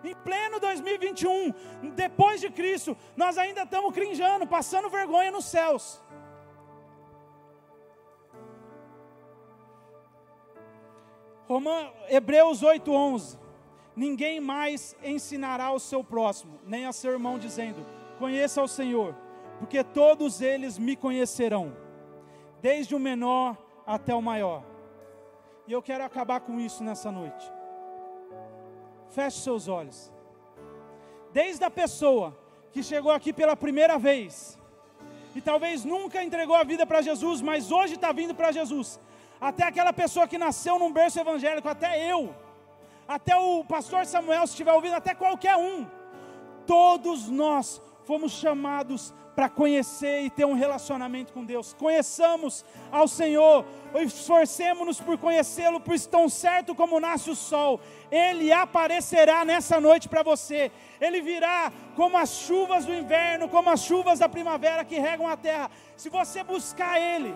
em 0.03 0.15
pleno 0.15 0.59
2021, 0.59 1.53
depois 1.95 2.41
de 2.41 2.49
Cristo, 2.49 2.95
nós 3.15 3.37
ainda 3.37 3.63
estamos 3.63 3.93
crinjando, 3.93 4.45
passando 4.45 4.89
vergonha 4.89 5.31
nos 5.31 5.45
céus. 5.45 6.01
Roman, 11.47 11.91
Hebreus 12.09 12.61
8:11. 12.61 13.37
Ninguém 13.95 14.39
mais 14.39 14.95
ensinará 15.03 15.65
ao 15.65 15.79
seu 15.79 16.03
próximo, 16.03 16.59
nem 16.65 16.85
a 16.85 16.91
seu 16.91 17.11
irmão, 17.11 17.37
dizendo: 17.37 17.85
Conheça 18.17 18.61
o 18.61 18.67
Senhor, 18.67 19.15
porque 19.59 19.83
todos 19.83 20.41
eles 20.41 20.79
me 20.79 20.95
conhecerão, 20.95 21.75
desde 22.61 22.95
o 22.95 22.99
menor 22.99 23.55
até 23.85 24.15
o 24.15 24.21
maior. 24.21 24.72
E 25.67 25.71
eu 25.71 25.81
quero 25.81 26.03
acabar 26.03 26.39
com 26.41 26.59
isso 26.59 26.83
nessa 26.83 27.11
noite. 27.11 27.51
Feche 29.09 29.39
seus 29.39 29.67
olhos. 29.67 30.11
Desde 31.31 31.63
a 31.63 31.69
pessoa 31.69 32.37
que 32.71 32.83
chegou 32.83 33.11
aqui 33.11 33.31
pela 33.31 33.55
primeira 33.55 33.97
vez, 33.97 34.57
e 35.35 35.41
talvez 35.41 35.85
nunca 35.85 36.23
entregou 36.23 36.55
a 36.55 36.63
vida 36.63 36.85
para 36.85 37.01
Jesus, 37.01 37.41
mas 37.41 37.71
hoje 37.71 37.95
está 37.95 38.11
vindo 38.11 38.35
para 38.35 38.51
Jesus, 38.51 38.99
até 39.39 39.63
aquela 39.63 39.93
pessoa 39.93 40.27
que 40.27 40.37
nasceu 40.37 40.77
num 40.77 40.91
berço 40.91 41.19
evangélico, 41.19 41.67
até 41.67 42.11
eu, 42.11 42.33
até 43.07 43.35
o 43.35 43.63
pastor 43.63 44.05
Samuel, 44.05 44.45
se 44.47 44.53
estiver 44.53 44.73
ouvindo, 44.73 44.95
até 44.95 45.13
qualquer 45.13 45.55
um, 45.55 45.85
todos 46.65 47.29
nós 47.29 47.81
fomos 48.05 48.31
chamados 48.31 49.13
para 49.35 49.49
conhecer 49.49 50.21
e 50.21 50.29
ter 50.29 50.45
um 50.45 50.53
relacionamento 50.53 51.33
com 51.33 51.43
Deus. 51.43 51.73
Conheçamos 51.73 52.63
ao 52.91 53.07
Senhor, 53.07 53.65
esforcemos-nos 53.95 55.01
por 55.01 55.17
conhecê-lo, 55.17 55.79
pois 55.79 56.05
tão 56.05 56.29
certo 56.29 56.75
como 56.75 56.99
nasce 56.99 57.31
o 57.31 57.35
sol, 57.35 57.79
ele 58.11 58.51
aparecerá 58.51 59.43
nessa 59.43 59.79
noite 59.79 60.07
para 60.07 60.23
você. 60.23 60.71
Ele 61.01 61.21
virá 61.21 61.71
como 61.95 62.17
as 62.17 62.29
chuvas 62.29 62.85
do 62.85 62.93
inverno, 62.93 63.49
como 63.49 63.69
as 63.69 63.81
chuvas 63.81 64.19
da 64.19 64.29
primavera 64.29 64.85
que 64.85 64.99
regam 64.99 65.27
a 65.27 65.35
terra. 65.35 65.71
Se 65.97 66.09
você 66.09 66.43
buscar 66.43 66.99
ele, 66.99 67.33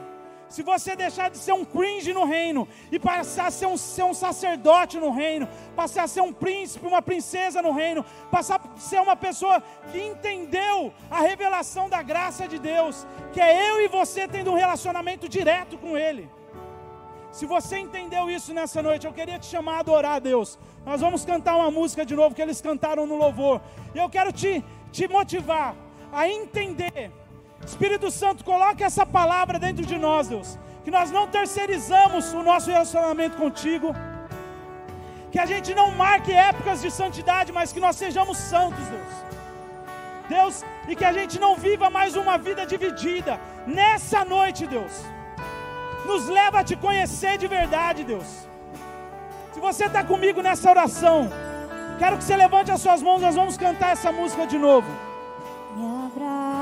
se 0.49 0.63
você 0.63 0.95
deixar 0.95 1.29
de 1.29 1.37
ser 1.37 1.53
um 1.53 1.65
cringe 1.65 2.13
no 2.13 2.25
reino 2.25 2.67
e 2.91 2.97
passar 2.97 3.47
a 3.47 3.51
ser 3.51 3.65
um, 3.65 3.77
ser 3.77 4.03
um 4.03 4.13
sacerdote 4.13 4.97
no 4.97 5.11
reino, 5.11 5.47
passar 5.75 6.03
a 6.03 6.07
ser 6.07 6.21
um 6.21 6.31
príncipe, 6.31 6.87
uma 6.87 7.01
princesa 7.01 7.61
no 7.61 7.71
reino, 7.71 8.05
passar 8.31 8.61
a 8.61 8.79
ser 8.79 9.01
uma 9.01 9.15
pessoa 9.15 9.61
que 9.91 9.99
entendeu 9.99 10.93
a 11.11 11.21
revelação 11.21 11.89
da 11.89 12.01
graça 12.01 12.47
de 12.47 12.57
Deus, 12.57 13.05
que 13.33 13.41
é 13.41 13.69
eu 13.69 13.81
e 13.81 13.87
você 13.87 14.27
tendo 14.27 14.51
um 14.51 14.55
relacionamento 14.55 15.27
direto 15.27 15.77
com 15.77 15.97
Ele. 15.97 16.29
Se 17.31 17.45
você 17.45 17.77
entendeu 17.77 18.29
isso 18.31 18.53
nessa 18.53 18.81
noite, 18.81 19.05
eu 19.05 19.13
queria 19.13 19.37
te 19.37 19.45
chamar 19.45 19.75
a 19.75 19.79
adorar 19.79 20.15
a 20.15 20.19
Deus. 20.19 20.57
Nós 20.85 21.01
vamos 21.01 21.23
cantar 21.25 21.55
uma 21.57 21.69
música 21.69 22.05
de 22.05 22.15
novo 22.15 22.33
que 22.33 22.41
eles 22.41 22.61
cantaram 22.61 23.05
no 23.05 23.15
louvor. 23.15 23.61
E 23.93 23.97
eu 23.97 24.09
quero 24.09 24.31
te, 24.31 24.63
te 24.91 25.07
motivar 25.07 25.75
a 26.11 26.27
entender 26.27 27.11
Espírito 27.65 28.09
Santo, 28.11 28.43
coloque 28.43 28.83
essa 28.83 29.05
palavra 29.05 29.59
dentro 29.59 29.85
de 29.85 29.97
nós, 29.97 30.27
Deus. 30.27 30.57
Que 30.83 30.91
nós 30.91 31.11
não 31.11 31.27
terceirizamos 31.27 32.33
o 32.33 32.43
nosso 32.43 32.69
relacionamento 32.69 33.37
contigo. 33.37 33.93
Que 35.31 35.39
a 35.39 35.45
gente 35.45 35.73
não 35.75 35.91
marque 35.91 36.31
épocas 36.31 36.81
de 36.81 36.89
santidade, 36.89 37.51
mas 37.51 37.73
que 37.73 37.79
nós 37.79 37.95
sejamos 37.95 38.37
santos, 38.37 38.85
Deus. 38.87 39.27
Deus, 40.29 40.63
e 40.87 40.95
que 40.95 41.05
a 41.05 41.13
gente 41.13 41.39
não 41.39 41.55
viva 41.55 41.89
mais 41.89 42.15
uma 42.15 42.37
vida 42.37 42.65
dividida. 42.65 43.39
Nessa 43.65 44.23
noite, 44.23 44.65
Deus, 44.67 44.91
nos 46.05 46.27
leva 46.27 46.59
a 46.59 46.63
te 46.63 46.75
conhecer 46.75 47.37
de 47.37 47.47
verdade, 47.47 48.03
Deus. 48.03 48.47
Se 49.53 49.59
você 49.59 49.85
está 49.85 50.03
comigo 50.03 50.41
nessa 50.41 50.69
oração, 50.69 51.29
quero 51.99 52.17
que 52.17 52.23
você 52.23 52.35
levante 52.35 52.71
as 52.71 52.81
suas 52.81 53.01
mãos, 53.01 53.21
nós 53.21 53.35
vamos 53.35 53.57
cantar 53.57 53.91
essa 53.93 54.11
música 54.11 54.45
de 54.45 54.57
novo. 54.57 54.87
Me 55.75 55.83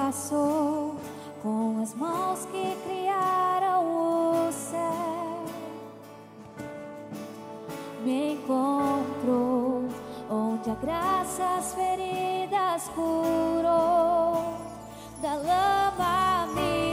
abraçou 0.06 0.96
com 1.42 1.82
as 1.82 1.96
mãos 1.96 2.46
que 2.52 2.76
criaram 2.86 3.84
o 3.86 4.52
céu. 4.52 5.46
Me 8.04 8.34
encontrou 8.34 9.86
onde 10.30 10.70
a 10.70 10.76
graça 10.76 11.44
as 11.58 11.74
feridas 11.74 12.88
curou, 12.90 14.54
da 15.24 15.34
lama 15.34 16.54
me 16.54 16.85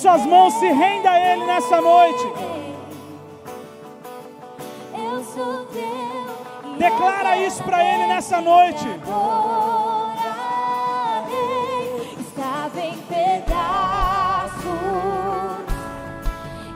suas 0.00 0.24
mãos, 0.26 0.54
se 0.54 0.66
renda 0.66 1.10
a 1.10 1.20
Ele 1.20 1.44
nessa 1.46 1.80
noite. 1.80 2.32
Eu 4.94 5.24
sou 5.24 5.66
teu. 5.66 6.24
Declara 6.78 7.36
isso 7.38 7.62
para 7.62 7.84
Ele 7.84 8.06
nessa 8.06 8.40
noite. 8.40 8.86
Estava 12.20 12.80
em 12.80 12.96
pedaços 13.02 14.64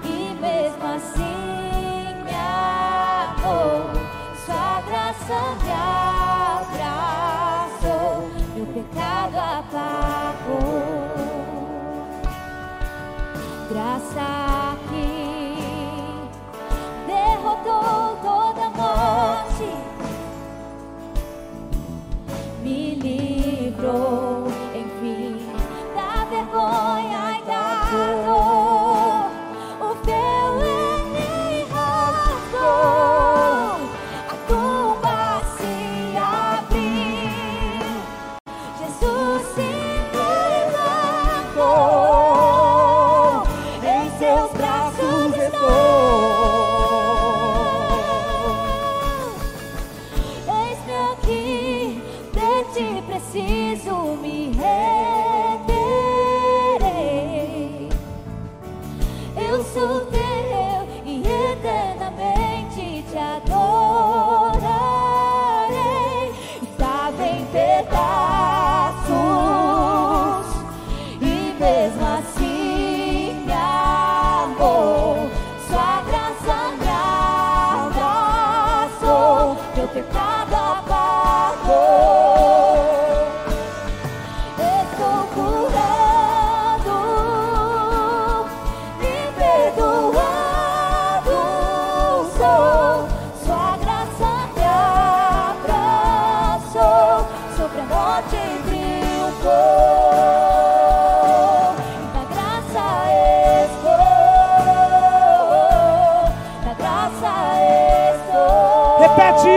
e 0.05 0.35
mesmo 0.41 0.87
assim 0.97 2.15
me 2.25 2.35
amou. 2.35 3.91
Sua 4.47 4.81
graça 4.83 5.39
me 5.65 5.73
abraçou, 7.83 8.31
meu 8.55 8.67
pecado 8.67 9.37
apagou. 9.37 10.08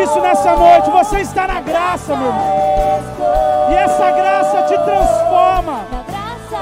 Isso 0.03 0.19
nessa 0.19 0.55
noite. 0.55 0.89
Você 0.89 1.19
está 1.21 1.47
na 1.47 1.61
graça, 1.61 2.15
meu 2.15 2.27
irmão. 2.27 3.69
E 3.69 3.73
essa 3.73 4.11
graça 4.11 4.63
te 4.63 4.77
transforma. 4.77 5.85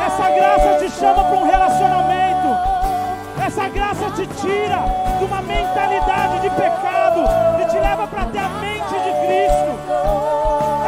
Essa 0.06 0.30
graça 0.30 0.78
te 0.80 0.90
chama 0.92 1.24
para 1.24 1.38
um 1.38 1.44
relacionamento. 1.44 2.48
Essa 3.46 3.68
graça 3.70 4.10
te 4.12 4.28
tira 4.28 4.80
de 5.18 5.26
uma 5.26 5.42
mentalidade 5.42 6.40
de 6.40 6.50
pecado 6.52 7.22
e 7.62 7.66
te 7.66 7.80
leva 7.80 8.08
para 8.08 8.26
ter 8.26 8.40
a 8.40 8.50
mente 8.50 8.94
de 8.94 9.12
Cristo. 9.26 9.72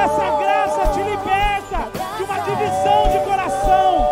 Essa 0.04 0.26
graça 0.44 0.88
te 0.94 1.04
liberta 1.04 1.80
de 2.18 2.24
uma 2.24 2.40
divisão 2.40 3.10
de 3.12 3.20
coração. 3.20 4.10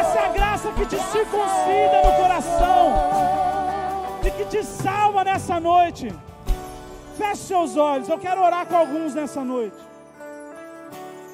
Essa 0.00 0.18
é 0.18 0.28
graça 0.34 0.68
que 0.70 0.86
te 0.86 0.98
circuncida 0.98 2.02
no 2.04 2.12
coração 2.22 2.94
e 4.24 4.30
que 4.30 4.44
te 4.46 4.64
salva 4.64 5.24
nessa 5.24 5.60
noite. 5.60 6.08
Feche 7.24 7.44
seus 7.44 7.74
olhos, 7.78 8.08
eu 8.10 8.18
quero 8.18 8.42
orar 8.42 8.66
com 8.66 8.76
alguns 8.76 9.14
nessa 9.14 9.42
noite. 9.42 9.78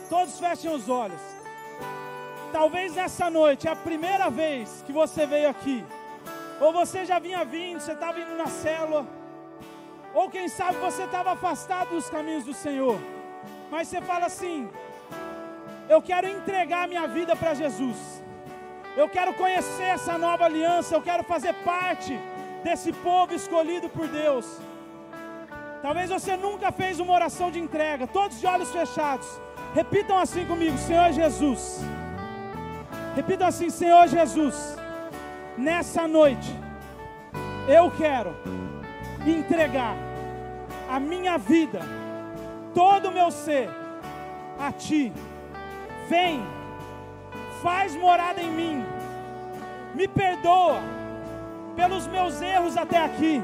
Todos 0.09 0.38
fechem 0.38 0.72
os 0.72 0.88
olhos. 0.88 1.20
Talvez 2.53 2.95
nessa 2.95 3.28
noite 3.28 3.66
é 3.66 3.72
a 3.72 3.76
primeira 3.88 4.30
vez 4.30 4.84
que 4.86 4.93
você 4.93 5.26
veio 5.26 5.49
aqui. 5.51 5.84
Ou 6.61 6.72
você 6.72 7.05
já 7.05 7.18
vinha 7.18 7.45
vindo, 7.45 7.80
você 7.80 7.93
estava 7.93 8.20
indo 8.20 8.36
na 8.36 8.47
célula. 8.47 9.05
Ou 10.14 10.30
quem 10.30 10.47
sabe 10.49 10.78
você 10.78 11.03
estava 11.03 11.32
afastado 11.32 11.91
dos 11.91 12.09
caminhos 12.09 12.45
do 12.45 12.55
Senhor. 12.55 12.97
Mas 13.68 13.88
você 13.88 14.01
fala 14.01 14.26
assim: 14.26 14.70
Eu 15.88 16.01
quero 16.01 16.28
entregar 16.28 16.86
minha 16.86 17.07
vida 17.09 17.34
para 17.34 17.53
Jesus. 17.53 17.99
Eu 18.97 19.09
quero 19.09 19.34
conhecer 19.34 19.91
essa 19.99 20.16
nova 20.16 20.45
aliança. 20.45 20.95
Eu 20.95 21.03
quero 21.03 21.24
fazer 21.24 21.53
parte 21.64 22.16
desse 22.62 22.93
povo 22.93 23.34
escolhido 23.34 23.88
por 23.88 24.07
Deus. 24.07 24.70
Talvez 25.83 26.11
você 26.11 26.37
nunca 26.37 26.70
fez 26.70 27.01
uma 27.01 27.14
oração 27.14 27.51
de 27.51 27.59
entrega, 27.59 28.07
todos 28.07 28.39
de 28.39 28.47
olhos 28.47 28.70
fechados. 28.70 29.26
Repitam 29.74 30.18
assim 30.18 30.45
comigo: 30.45 30.76
Senhor 30.76 31.12
Jesus. 31.12 31.81
Repitam 33.16 33.47
assim: 33.47 33.70
Senhor 33.70 34.07
Jesus. 34.07 34.76
Nessa 35.57 36.07
noite, 36.07 36.55
eu 37.68 37.91
quero 37.91 38.35
entregar 39.26 39.97
a 40.89 41.01
minha 41.01 41.39
vida, 41.39 41.81
todo 42.74 43.09
o 43.09 43.12
meu 43.12 43.31
ser, 43.31 43.70
a 44.59 44.72
Ti. 44.72 45.12
Vem, 46.09 46.43
faz 47.62 47.95
morada 47.95 48.41
em 48.41 48.51
mim, 48.51 48.85
me 49.95 50.09
perdoa 50.09 50.81
pelos 51.76 52.07
meus 52.07 52.43
erros 52.43 52.76
até 52.76 52.99
aqui, 52.99 53.43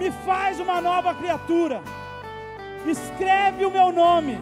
me 0.00 0.10
faz 0.10 0.58
uma 0.58 0.80
nova 0.80 1.14
criatura, 1.14 1.82
escreve 2.86 3.66
o 3.66 3.70
meu 3.70 3.92
nome 3.92 4.40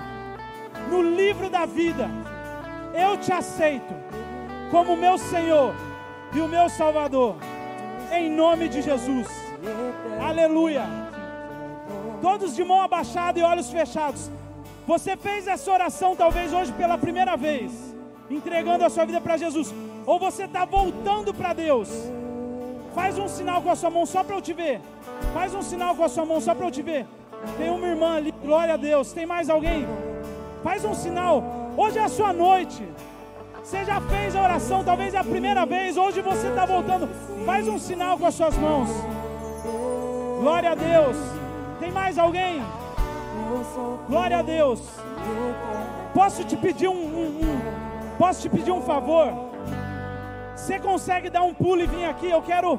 no 0.88 1.02
livro 1.02 1.50
da 1.50 1.66
vida. 1.66 2.08
Eu 2.94 3.16
te 3.16 3.32
aceito 3.32 3.92
como 4.70 4.96
meu 4.96 5.18
Senhor 5.18 5.74
e 6.32 6.38
o 6.38 6.46
meu 6.46 6.68
Salvador, 6.68 7.34
em 8.12 8.30
nome 8.30 8.68
de 8.68 8.80
Jesus. 8.80 9.26
Aleluia. 10.20 10.84
Todos 12.22 12.54
de 12.54 12.62
mão 12.62 12.80
abaixada 12.80 13.36
e 13.40 13.42
olhos 13.42 13.68
fechados. 13.68 14.30
Você 14.86 15.16
fez 15.16 15.48
essa 15.48 15.72
oração 15.72 16.14
talvez 16.14 16.52
hoje 16.52 16.72
pela 16.72 16.96
primeira 16.96 17.36
vez, 17.36 17.72
entregando 18.30 18.84
a 18.84 18.88
sua 18.88 19.04
vida 19.04 19.20
para 19.20 19.36
Jesus, 19.36 19.74
ou 20.06 20.20
você 20.20 20.44
está 20.44 20.64
voltando 20.64 21.34
para 21.34 21.52
Deus. 21.52 21.88
Faz 22.98 23.16
um 23.16 23.28
sinal 23.28 23.62
com 23.62 23.70
a 23.70 23.76
sua 23.76 23.90
mão 23.90 24.04
só 24.04 24.24
para 24.24 24.34
eu 24.36 24.42
te 24.42 24.52
ver. 24.52 24.80
Faz 25.32 25.54
um 25.54 25.62
sinal 25.62 25.94
com 25.94 26.02
a 26.04 26.08
sua 26.08 26.24
mão 26.24 26.40
só 26.40 26.52
para 26.54 26.66
eu 26.66 26.70
te 26.76 26.82
ver. 26.82 27.06
Tem 27.56 27.70
uma 27.70 27.86
irmã 27.86 28.16
ali, 28.16 28.32
glória 28.44 28.74
a 28.74 28.76
Deus. 28.76 29.12
Tem 29.12 29.24
mais 29.24 29.48
alguém? 29.48 29.86
Faz 30.64 30.84
um 30.84 30.94
sinal. 30.94 31.44
Hoje 31.76 31.96
é 31.98 32.02
a 32.02 32.08
sua 32.08 32.32
noite. 32.32 32.82
Você 33.62 33.84
já 33.84 34.00
fez 34.00 34.34
a 34.34 34.42
oração, 34.42 34.82
talvez 34.82 35.14
é 35.14 35.18
a 35.18 35.22
primeira 35.24 35.64
vez. 35.64 35.96
Hoje 35.96 36.20
você 36.20 36.48
está 36.48 36.66
voltando. 36.66 37.08
Faz 37.46 37.68
um 37.68 37.78
sinal 37.78 38.18
com 38.18 38.26
as 38.26 38.34
suas 38.34 38.56
mãos. 38.58 38.88
Glória 40.40 40.72
a 40.72 40.74
Deus. 40.74 41.16
Tem 41.78 41.92
mais 41.92 42.18
alguém? 42.18 42.60
Glória 44.08 44.38
a 44.38 44.42
Deus. 44.42 44.80
Posso 46.12 46.42
te 46.42 46.56
pedir 46.56 46.88
um, 46.88 46.92
um- 46.94 47.38
um- 47.42 48.16
posso 48.18 48.42
te 48.42 48.48
pedir 48.48 48.72
um 48.72 48.82
favor? 48.82 49.47
Você 50.58 50.78
consegue 50.78 51.30
dar 51.30 51.42
um 51.42 51.54
pulo 51.54 51.80
e 51.82 51.86
vir 51.86 52.04
aqui? 52.04 52.28
Eu 52.28 52.42
quero, 52.42 52.78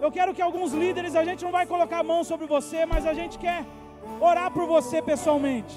eu 0.00 0.10
quero 0.10 0.34
que 0.34 0.42
alguns 0.42 0.72
líderes, 0.72 1.14
a 1.14 1.24
gente 1.28 1.44
não 1.44 1.52
vai 1.52 1.66
colocar 1.66 1.98
a 1.98 2.08
mão 2.12 2.24
sobre 2.24 2.46
você, 2.46 2.86
mas 2.86 3.06
a 3.06 3.12
gente 3.12 3.38
quer 3.38 3.64
orar 4.18 4.50
por 4.50 4.66
você 4.66 5.02
pessoalmente. 5.02 5.74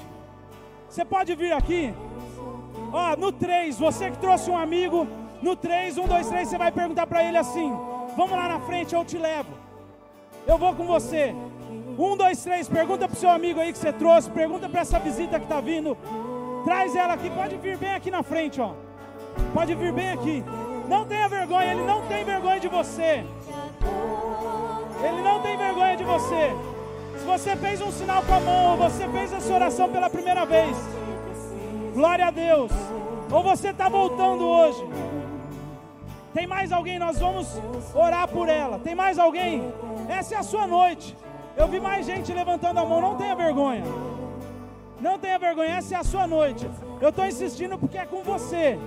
Você 0.90 1.04
pode 1.04 1.36
vir 1.36 1.52
aqui? 1.52 1.94
Ó, 2.92 3.16
no 3.18 3.32
3, 3.32 3.78
você 3.78 4.10
que 4.12 4.18
trouxe 4.18 4.50
um 4.50 4.58
amigo, 4.58 5.06
no 5.42 5.56
3, 5.56 5.98
1, 5.98 6.08
2, 6.08 6.28
3, 6.30 6.48
você 6.48 6.58
vai 6.58 6.72
perguntar 6.72 7.06
para 7.08 7.24
ele 7.24 7.38
assim: 7.38 7.70
Vamos 8.16 8.32
lá 8.32 8.48
na 8.48 8.60
frente, 8.62 8.96
eu 8.96 9.04
te 9.04 9.18
levo. 9.18 9.52
Eu 10.48 10.58
vou 10.58 10.74
com 10.74 10.86
você. 10.86 11.36
Um, 11.98 12.18
dois, 12.18 12.44
três, 12.44 12.68
pergunta 12.68 13.08
pro 13.08 13.18
seu 13.18 13.30
amigo 13.30 13.60
aí 13.60 13.72
que 13.72 13.78
você 13.78 13.94
trouxe, 13.94 14.30
pergunta 14.30 14.68
para 14.68 14.82
essa 14.82 15.00
visita 15.00 15.40
que 15.40 15.46
está 15.46 15.62
vindo. 15.62 15.98
Traz 16.64 16.96
ela 16.96 17.14
aqui, 17.14 17.30
pode 17.30 17.58
vir 17.58 17.78
bem 17.78 17.94
aqui 17.94 18.10
na 18.10 18.24
frente, 18.24 18.60
ó. 18.62 18.74
Pode 19.54 19.76
vir 19.76 19.92
bem 19.92 20.12
aqui. 20.12 20.44
Não 20.88 21.06
tenha 21.06 21.28
vergonha, 21.28 21.72
Ele 21.72 21.84
não 21.84 22.02
tem 22.08 22.24
vergonha 22.24 22.60
de 22.60 22.68
você. 22.68 23.26
Ele 25.04 25.22
não 25.22 25.42
tem 25.42 25.58
vergonha 25.58 25.98
de 25.98 26.04
você. 26.04 26.52
Se 27.18 27.26
você 27.26 27.56
fez 27.56 27.82
um 27.82 27.92
sinal 27.92 28.24
com 28.24 28.34
a 28.34 28.40
mão, 28.40 28.78
você 28.78 29.08
fez 29.08 29.32
essa 29.32 29.54
oração 29.54 29.90
pela 29.90 30.10
primeira 30.10 30.46
vez, 30.46 30.76
glória 31.94 32.28
a 32.28 32.32
Deus. 32.32 32.72
Ou 33.32 33.42
você 33.42 33.70
está 33.70 33.90
voltando 33.90 34.46
hoje. 34.46 34.86
Tem 36.34 36.48
mais 36.48 36.72
alguém? 36.72 37.00
Nós 37.00 37.20
vamos 37.20 37.48
orar 37.94 38.28
por 38.28 38.50
ela. 38.50 38.80
Tem 38.80 38.96
mais 38.96 39.20
alguém? 39.20 39.72
Essa 40.10 40.36
é 40.36 40.38
a 40.38 40.44
sua 40.44 40.68
noite. 40.68 41.16
Eu 41.56 41.68
vi 41.68 41.80
mais 41.80 42.06
gente 42.06 42.34
levantando 42.34 42.80
a 42.80 42.86
mão. 42.86 43.00
Não 43.00 43.16
tenha 43.16 43.36
vergonha. 43.36 43.84
Não 45.00 45.20
tenha 45.20 45.38
vergonha. 45.38 45.76
Essa 45.76 45.96
é 45.96 45.98
a 46.00 46.04
sua 46.04 46.26
noite. 46.26 46.70
Eu 47.00 47.10
estou 47.10 47.26
insistindo 47.26 47.78
porque 47.78 47.98
é 47.98 48.06
com 48.06 48.24
você. 48.24 48.80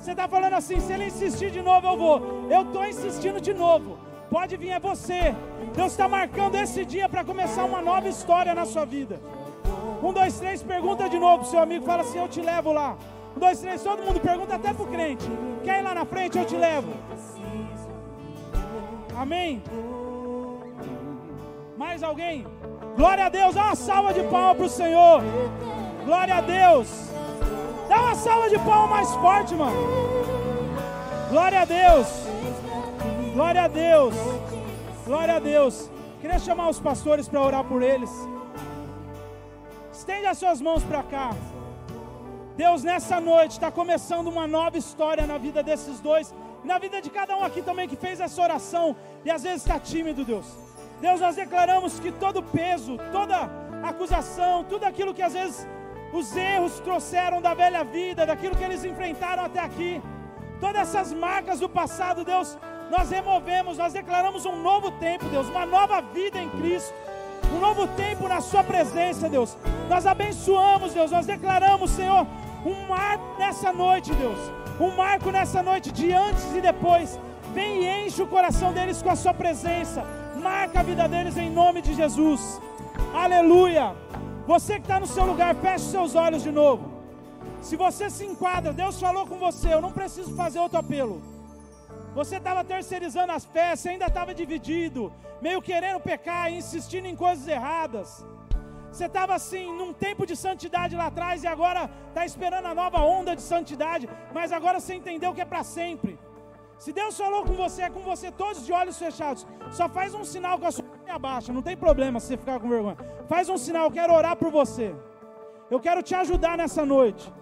Você 0.00 0.12
está 0.12 0.26
falando 0.26 0.54
assim: 0.54 0.80
se 0.80 0.92
ele 0.92 1.06
insistir 1.06 1.50
de 1.50 1.60
novo, 1.60 1.86
eu 1.86 1.96
vou. 1.96 2.46
Eu 2.50 2.62
estou 2.62 2.86
insistindo 2.86 3.40
de 3.40 3.52
novo. 3.52 3.98
Pode 4.30 4.56
vir, 4.56 4.70
é 4.70 4.80
você. 4.80 5.34
Deus 5.74 5.92
está 5.92 6.08
marcando 6.08 6.54
esse 6.54 6.84
dia 6.84 7.08
para 7.08 7.24
começar 7.24 7.64
uma 7.64 7.82
nova 7.82 8.08
história 8.08 8.54
na 8.54 8.64
sua 8.64 8.84
vida. 8.84 9.20
Um, 10.02 10.12
dois, 10.12 10.38
três, 10.38 10.62
pergunta 10.62 11.08
de 11.08 11.18
novo 11.18 11.40
pro 11.40 11.50
seu 11.50 11.60
amigo. 11.60 11.84
Fala 11.84 12.02
assim: 12.02 12.18
eu 12.18 12.28
te 12.28 12.40
levo 12.40 12.72
lá. 12.72 12.96
Um, 13.36 13.40
dois, 13.40 13.60
três, 13.60 13.82
todo 13.82 14.02
mundo 14.02 14.20
pergunta 14.20 14.54
até 14.54 14.72
pro 14.72 14.86
crente. 14.86 15.26
Quer 15.62 15.80
ir 15.80 15.82
lá 15.82 15.94
na 15.94 16.06
frente? 16.06 16.38
Eu 16.38 16.46
te 16.46 16.56
levo. 16.56 16.92
Amém? 19.16 19.62
Mais 21.76 22.02
alguém? 22.02 22.46
Glória 22.96 23.26
a 23.26 23.28
Deus, 23.28 23.54
dá 23.54 23.66
uma 23.66 23.74
salva 23.74 24.14
de 24.14 24.22
palmas 24.24 24.56
para 24.56 24.66
o 24.66 24.68
Senhor. 24.68 25.22
Glória 26.06 26.36
a 26.36 26.40
Deus. 26.40 27.10
Dá 27.90 28.00
uma 28.02 28.14
salva 28.14 28.48
de 28.48 28.56
palmas 28.60 28.88
mais 28.88 29.10
forte, 29.16 29.52
mano. 29.52 29.76
Glória 31.28 31.62
a 31.62 31.64
Deus. 31.64 32.06
Glória 33.34 33.62
a 33.64 33.68
Deus. 33.68 34.14
Glória 35.04 35.34
a 35.34 35.40
Deus. 35.40 35.90
Queria 36.20 36.38
chamar 36.38 36.68
os 36.68 36.78
pastores 36.78 37.28
para 37.28 37.42
orar 37.42 37.64
por 37.64 37.82
eles. 37.82 38.08
Estende 39.92 40.26
as 40.26 40.38
suas 40.38 40.60
mãos 40.60 40.84
para 40.84 41.02
cá. 41.02 41.30
Deus, 42.56 42.84
nessa 42.84 43.20
noite 43.20 43.52
está 43.58 43.72
começando 43.72 44.28
uma 44.28 44.46
nova 44.46 44.78
história 44.78 45.26
na 45.26 45.36
vida 45.36 45.60
desses 45.60 45.98
dois, 45.98 46.32
na 46.62 46.78
vida 46.78 47.02
de 47.02 47.10
cada 47.10 47.36
um 47.36 47.42
aqui 47.42 47.60
também 47.60 47.88
que 47.88 47.96
fez 47.96 48.20
essa 48.20 48.40
oração 48.40 48.94
e 49.24 49.30
às 49.32 49.42
vezes 49.42 49.62
está 49.62 49.80
tímido, 49.80 50.24
Deus. 50.24 50.46
Deus, 51.00 51.20
nós 51.20 51.34
declaramos 51.34 51.98
que 51.98 52.12
todo 52.12 52.40
peso, 52.40 52.96
toda 53.10 53.50
acusação, 53.82 54.62
tudo 54.62 54.84
aquilo 54.84 55.12
que 55.12 55.22
às 55.22 55.32
vezes 55.32 55.66
os 56.12 56.36
erros 56.36 56.80
trouxeram 56.80 57.40
da 57.40 57.54
velha 57.54 57.84
vida, 57.84 58.26
daquilo 58.26 58.56
que 58.56 58.64
eles 58.64 58.84
enfrentaram 58.84 59.44
até 59.44 59.60
aqui, 59.60 60.02
todas 60.60 60.82
essas 60.82 61.12
marcas 61.12 61.60
do 61.60 61.68
passado, 61.68 62.24
Deus, 62.24 62.58
nós 62.90 63.10
removemos, 63.10 63.78
nós 63.78 63.92
declaramos 63.92 64.44
um 64.44 64.60
novo 64.60 64.90
tempo, 64.92 65.24
Deus, 65.26 65.48
uma 65.48 65.64
nova 65.64 66.00
vida 66.00 66.38
em 66.38 66.48
Cristo, 66.50 66.92
um 67.54 67.60
novo 67.60 67.86
tempo 67.88 68.28
na 68.28 68.40
Sua 68.40 68.62
presença, 68.64 69.28
Deus. 69.28 69.56
Nós 69.88 70.06
abençoamos, 70.06 70.92
Deus, 70.92 71.10
nós 71.10 71.26
declaramos, 71.26 71.90
Senhor, 71.92 72.26
um 72.64 72.86
marco 72.88 73.38
nessa 73.38 73.72
noite, 73.72 74.12
Deus. 74.14 74.38
Um 74.78 74.94
marco 74.96 75.30
nessa 75.30 75.62
noite 75.62 75.92
de 75.92 76.12
antes 76.12 76.54
e 76.54 76.60
depois. 76.60 77.18
Vem 77.54 77.84
e 77.84 78.06
enche 78.06 78.22
o 78.22 78.26
coração 78.26 78.72
deles 78.72 79.02
com 79.02 79.10
a 79.10 79.16
sua 79.16 79.34
presença. 79.34 80.04
Marca 80.42 80.80
a 80.80 80.82
vida 80.82 81.08
deles 81.08 81.36
em 81.36 81.50
nome 81.50 81.82
de 81.82 81.94
Jesus. 81.94 82.60
Aleluia. 83.14 83.94
Você 84.52 84.72
que 84.80 84.86
está 84.86 84.98
no 85.02 85.06
seu 85.06 85.24
lugar, 85.30 85.50
feche 85.64 85.84
seus 85.84 86.12
olhos 86.22 86.42
de 86.46 86.50
novo. 86.50 86.84
Se 87.66 87.74
você 87.82 88.06
se 88.14 88.24
enquadra, 88.30 88.72
Deus 88.72 88.96
falou 89.04 89.24
com 89.24 89.38
você, 89.38 89.68
eu 89.72 89.82
não 89.84 89.92
preciso 89.98 90.34
fazer 90.40 90.58
outro 90.58 90.78
apelo. 90.80 91.16
Você 92.16 92.34
estava 92.38 92.64
terceirizando 92.64 93.30
as 93.30 93.44
você 93.44 93.90
ainda 93.90 94.06
estava 94.06 94.34
dividido, 94.40 95.12
meio 95.40 95.62
querendo 95.62 96.00
pecar, 96.00 96.52
insistindo 96.52 97.06
em 97.06 97.14
coisas 97.14 97.46
erradas. 97.46 98.26
Você 98.90 99.04
estava 99.04 99.34
assim, 99.36 99.66
num 99.80 99.92
tempo 99.92 100.26
de 100.26 100.34
santidade 100.34 100.96
lá 100.96 101.06
atrás 101.06 101.44
e 101.44 101.46
agora 101.46 101.88
está 102.08 102.26
esperando 102.26 102.66
a 102.66 102.74
nova 102.74 103.00
onda 103.18 103.36
de 103.36 103.42
santidade, 103.42 104.08
mas 104.34 104.50
agora 104.50 104.80
você 104.80 104.94
entendeu 104.94 105.32
que 105.32 105.44
é 105.46 105.50
para 105.52 105.62
sempre. 105.62 106.18
Se 106.76 106.92
Deus 106.92 107.16
falou 107.16 107.44
com 107.44 107.54
você, 107.54 107.82
é 107.82 107.90
com 107.96 108.00
você 108.00 108.32
todos 108.32 108.66
de 108.66 108.72
olhos 108.72 108.98
fechados. 108.98 109.46
Só 109.70 109.88
faz 109.88 110.12
um 110.12 110.24
sinal 110.24 110.58
com 110.58 110.66
a 110.66 110.72
sua 110.72 110.89
mão 111.10 111.16
abaixa, 111.16 111.52
não 111.52 111.62
tem 111.62 111.76
problema 111.76 112.20
se 112.20 112.28
você 112.28 112.36
ficar 112.36 112.60
com 112.60 112.68
vergonha. 112.68 112.96
Faz 113.28 113.48
um 113.48 113.58
sinal, 113.58 113.84
eu 113.86 113.90
quero 113.90 114.12
orar 114.12 114.36
por 114.36 114.50
você. 114.50 114.94
Eu 115.70 115.80
quero 115.80 116.02
te 116.02 116.14
ajudar 116.14 116.56
nessa 116.56 116.84
noite. 116.84 117.32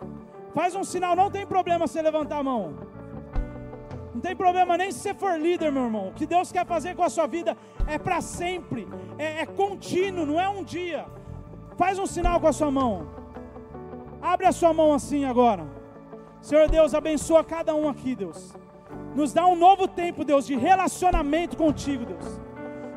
Faz 0.54 0.74
um 0.74 0.84
sinal, 0.84 1.14
não 1.14 1.30
tem 1.30 1.46
problema 1.46 1.86
você 1.86 2.00
levantar 2.00 2.38
a 2.38 2.42
mão. 2.42 2.74
Não 4.14 4.20
tem 4.20 4.34
problema 4.34 4.76
nem 4.76 4.90
se 4.90 5.00
você 5.00 5.14
for 5.14 5.38
líder, 5.38 5.70
meu 5.70 5.84
irmão. 5.84 6.08
O 6.08 6.12
que 6.12 6.26
Deus 6.26 6.50
quer 6.50 6.66
fazer 6.66 6.96
com 6.96 7.02
a 7.02 7.10
sua 7.10 7.26
vida 7.26 7.56
é 7.86 7.98
para 7.98 8.20
sempre, 8.20 8.88
é, 9.18 9.42
é 9.42 9.46
contínuo, 9.46 10.26
não 10.26 10.40
é 10.40 10.48
um 10.48 10.64
dia. 10.64 11.06
Faz 11.76 11.98
um 11.98 12.06
sinal 12.06 12.40
com 12.40 12.48
a 12.48 12.52
sua 12.52 12.70
mão. 12.70 13.08
Abre 14.20 14.46
a 14.46 14.52
sua 14.52 14.72
mão 14.72 14.92
assim 14.92 15.24
agora. 15.24 15.64
Senhor 16.40 16.68
Deus, 16.68 16.94
abençoa 16.94 17.44
cada 17.44 17.74
um 17.74 17.88
aqui, 17.88 18.14
Deus. 18.14 18.54
Nos 19.14 19.32
dá 19.32 19.46
um 19.46 19.56
novo 19.56 19.86
tempo, 19.86 20.24
Deus, 20.24 20.46
de 20.46 20.56
relacionamento 20.56 21.56
contigo, 21.56 22.04
Deus. 22.04 22.47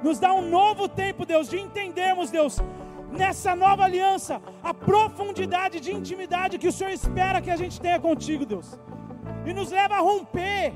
Nos 0.04 0.20
dá 0.20 0.34
um 0.34 0.49
novo 0.49 0.88
tempo, 0.88 1.26
Deus, 1.26 1.47
de 1.49 1.60
entendermos, 1.60 2.32
Deus, 2.32 2.58
nessa 3.12 3.56
nova 3.56 3.84
aliança, 3.84 4.41
a 4.64 4.74
profundidade 4.74 5.80
de 5.80 5.91
intimidade 5.93 6.58
que 6.58 6.68
o 6.68 6.72
Senhor 6.72 6.91
espera 6.91 7.41
que 7.41 7.52
a 7.52 7.56
gente 7.56 7.80
tenha 7.80 7.99
contigo, 7.99 8.45
Deus. 8.45 8.80
E 9.45 9.54
nos 9.54 9.72
leva 9.72 9.95
a 9.95 9.99
romper 9.99 10.74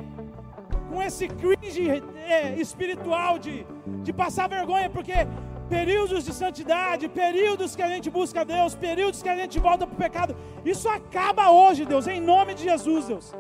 com 0.89 1.01
esse 1.01 1.27
cringe 1.27 2.03
é, 2.27 2.55
espiritual 2.59 3.39
de, 3.39 3.65
de 4.03 4.13
passar 4.13 4.47
vergonha, 4.47 4.89
porque 4.89 5.27
períodos 5.69 6.23
de 6.23 6.33
santidade, 6.33 7.09
períodos 7.09 7.75
que 7.75 7.81
a 7.81 7.89
gente 7.89 8.09
busca 8.09 8.45
Deus, 8.45 8.75
períodos 8.75 9.23
que 9.23 9.29
a 9.29 9.35
gente 9.35 9.59
volta 9.59 9.87
para 9.87 9.95
o 9.95 9.97
pecado, 9.97 10.35
isso 10.63 10.87
acaba 10.87 11.49
hoje, 11.49 11.85
Deus, 11.85 12.07
em 12.07 12.21
nome 12.21 12.53
de 12.53 12.63
Jesus, 12.63 13.07
Deus. 13.07 13.33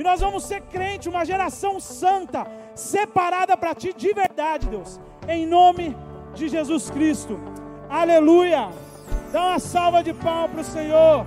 E 0.00 0.02
nós 0.02 0.18
vamos 0.18 0.44
ser 0.44 0.62
crente, 0.62 1.10
uma 1.10 1.26
geração 1.26 1.78
santa, 1.78 2.46
separada 2.74 3.54
para 3.54 3.74
Ti 3.74 3.92
de 3.94 4.14
verdade, 4.14 4.66
Deus, 4.66 4.98
em 5.28 5.44
nome 5.44 5.94
de 6.32 6.48
Jesus 6.48 6.88
Cristo. 6.88 7.38
Aleluia! 7.86 8.70
Dá 9.30 9.48
uma 9.48 9.58
salva 9.58 10.02
de 10.02 10.14
palmas 10.14 10.52
para 10.52 10.60
o 10.62 10.64
Senhor. 10.64 11.26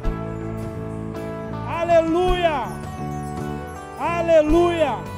Aleluia! 1.70 2.64
Aleluia! 4.00 5.13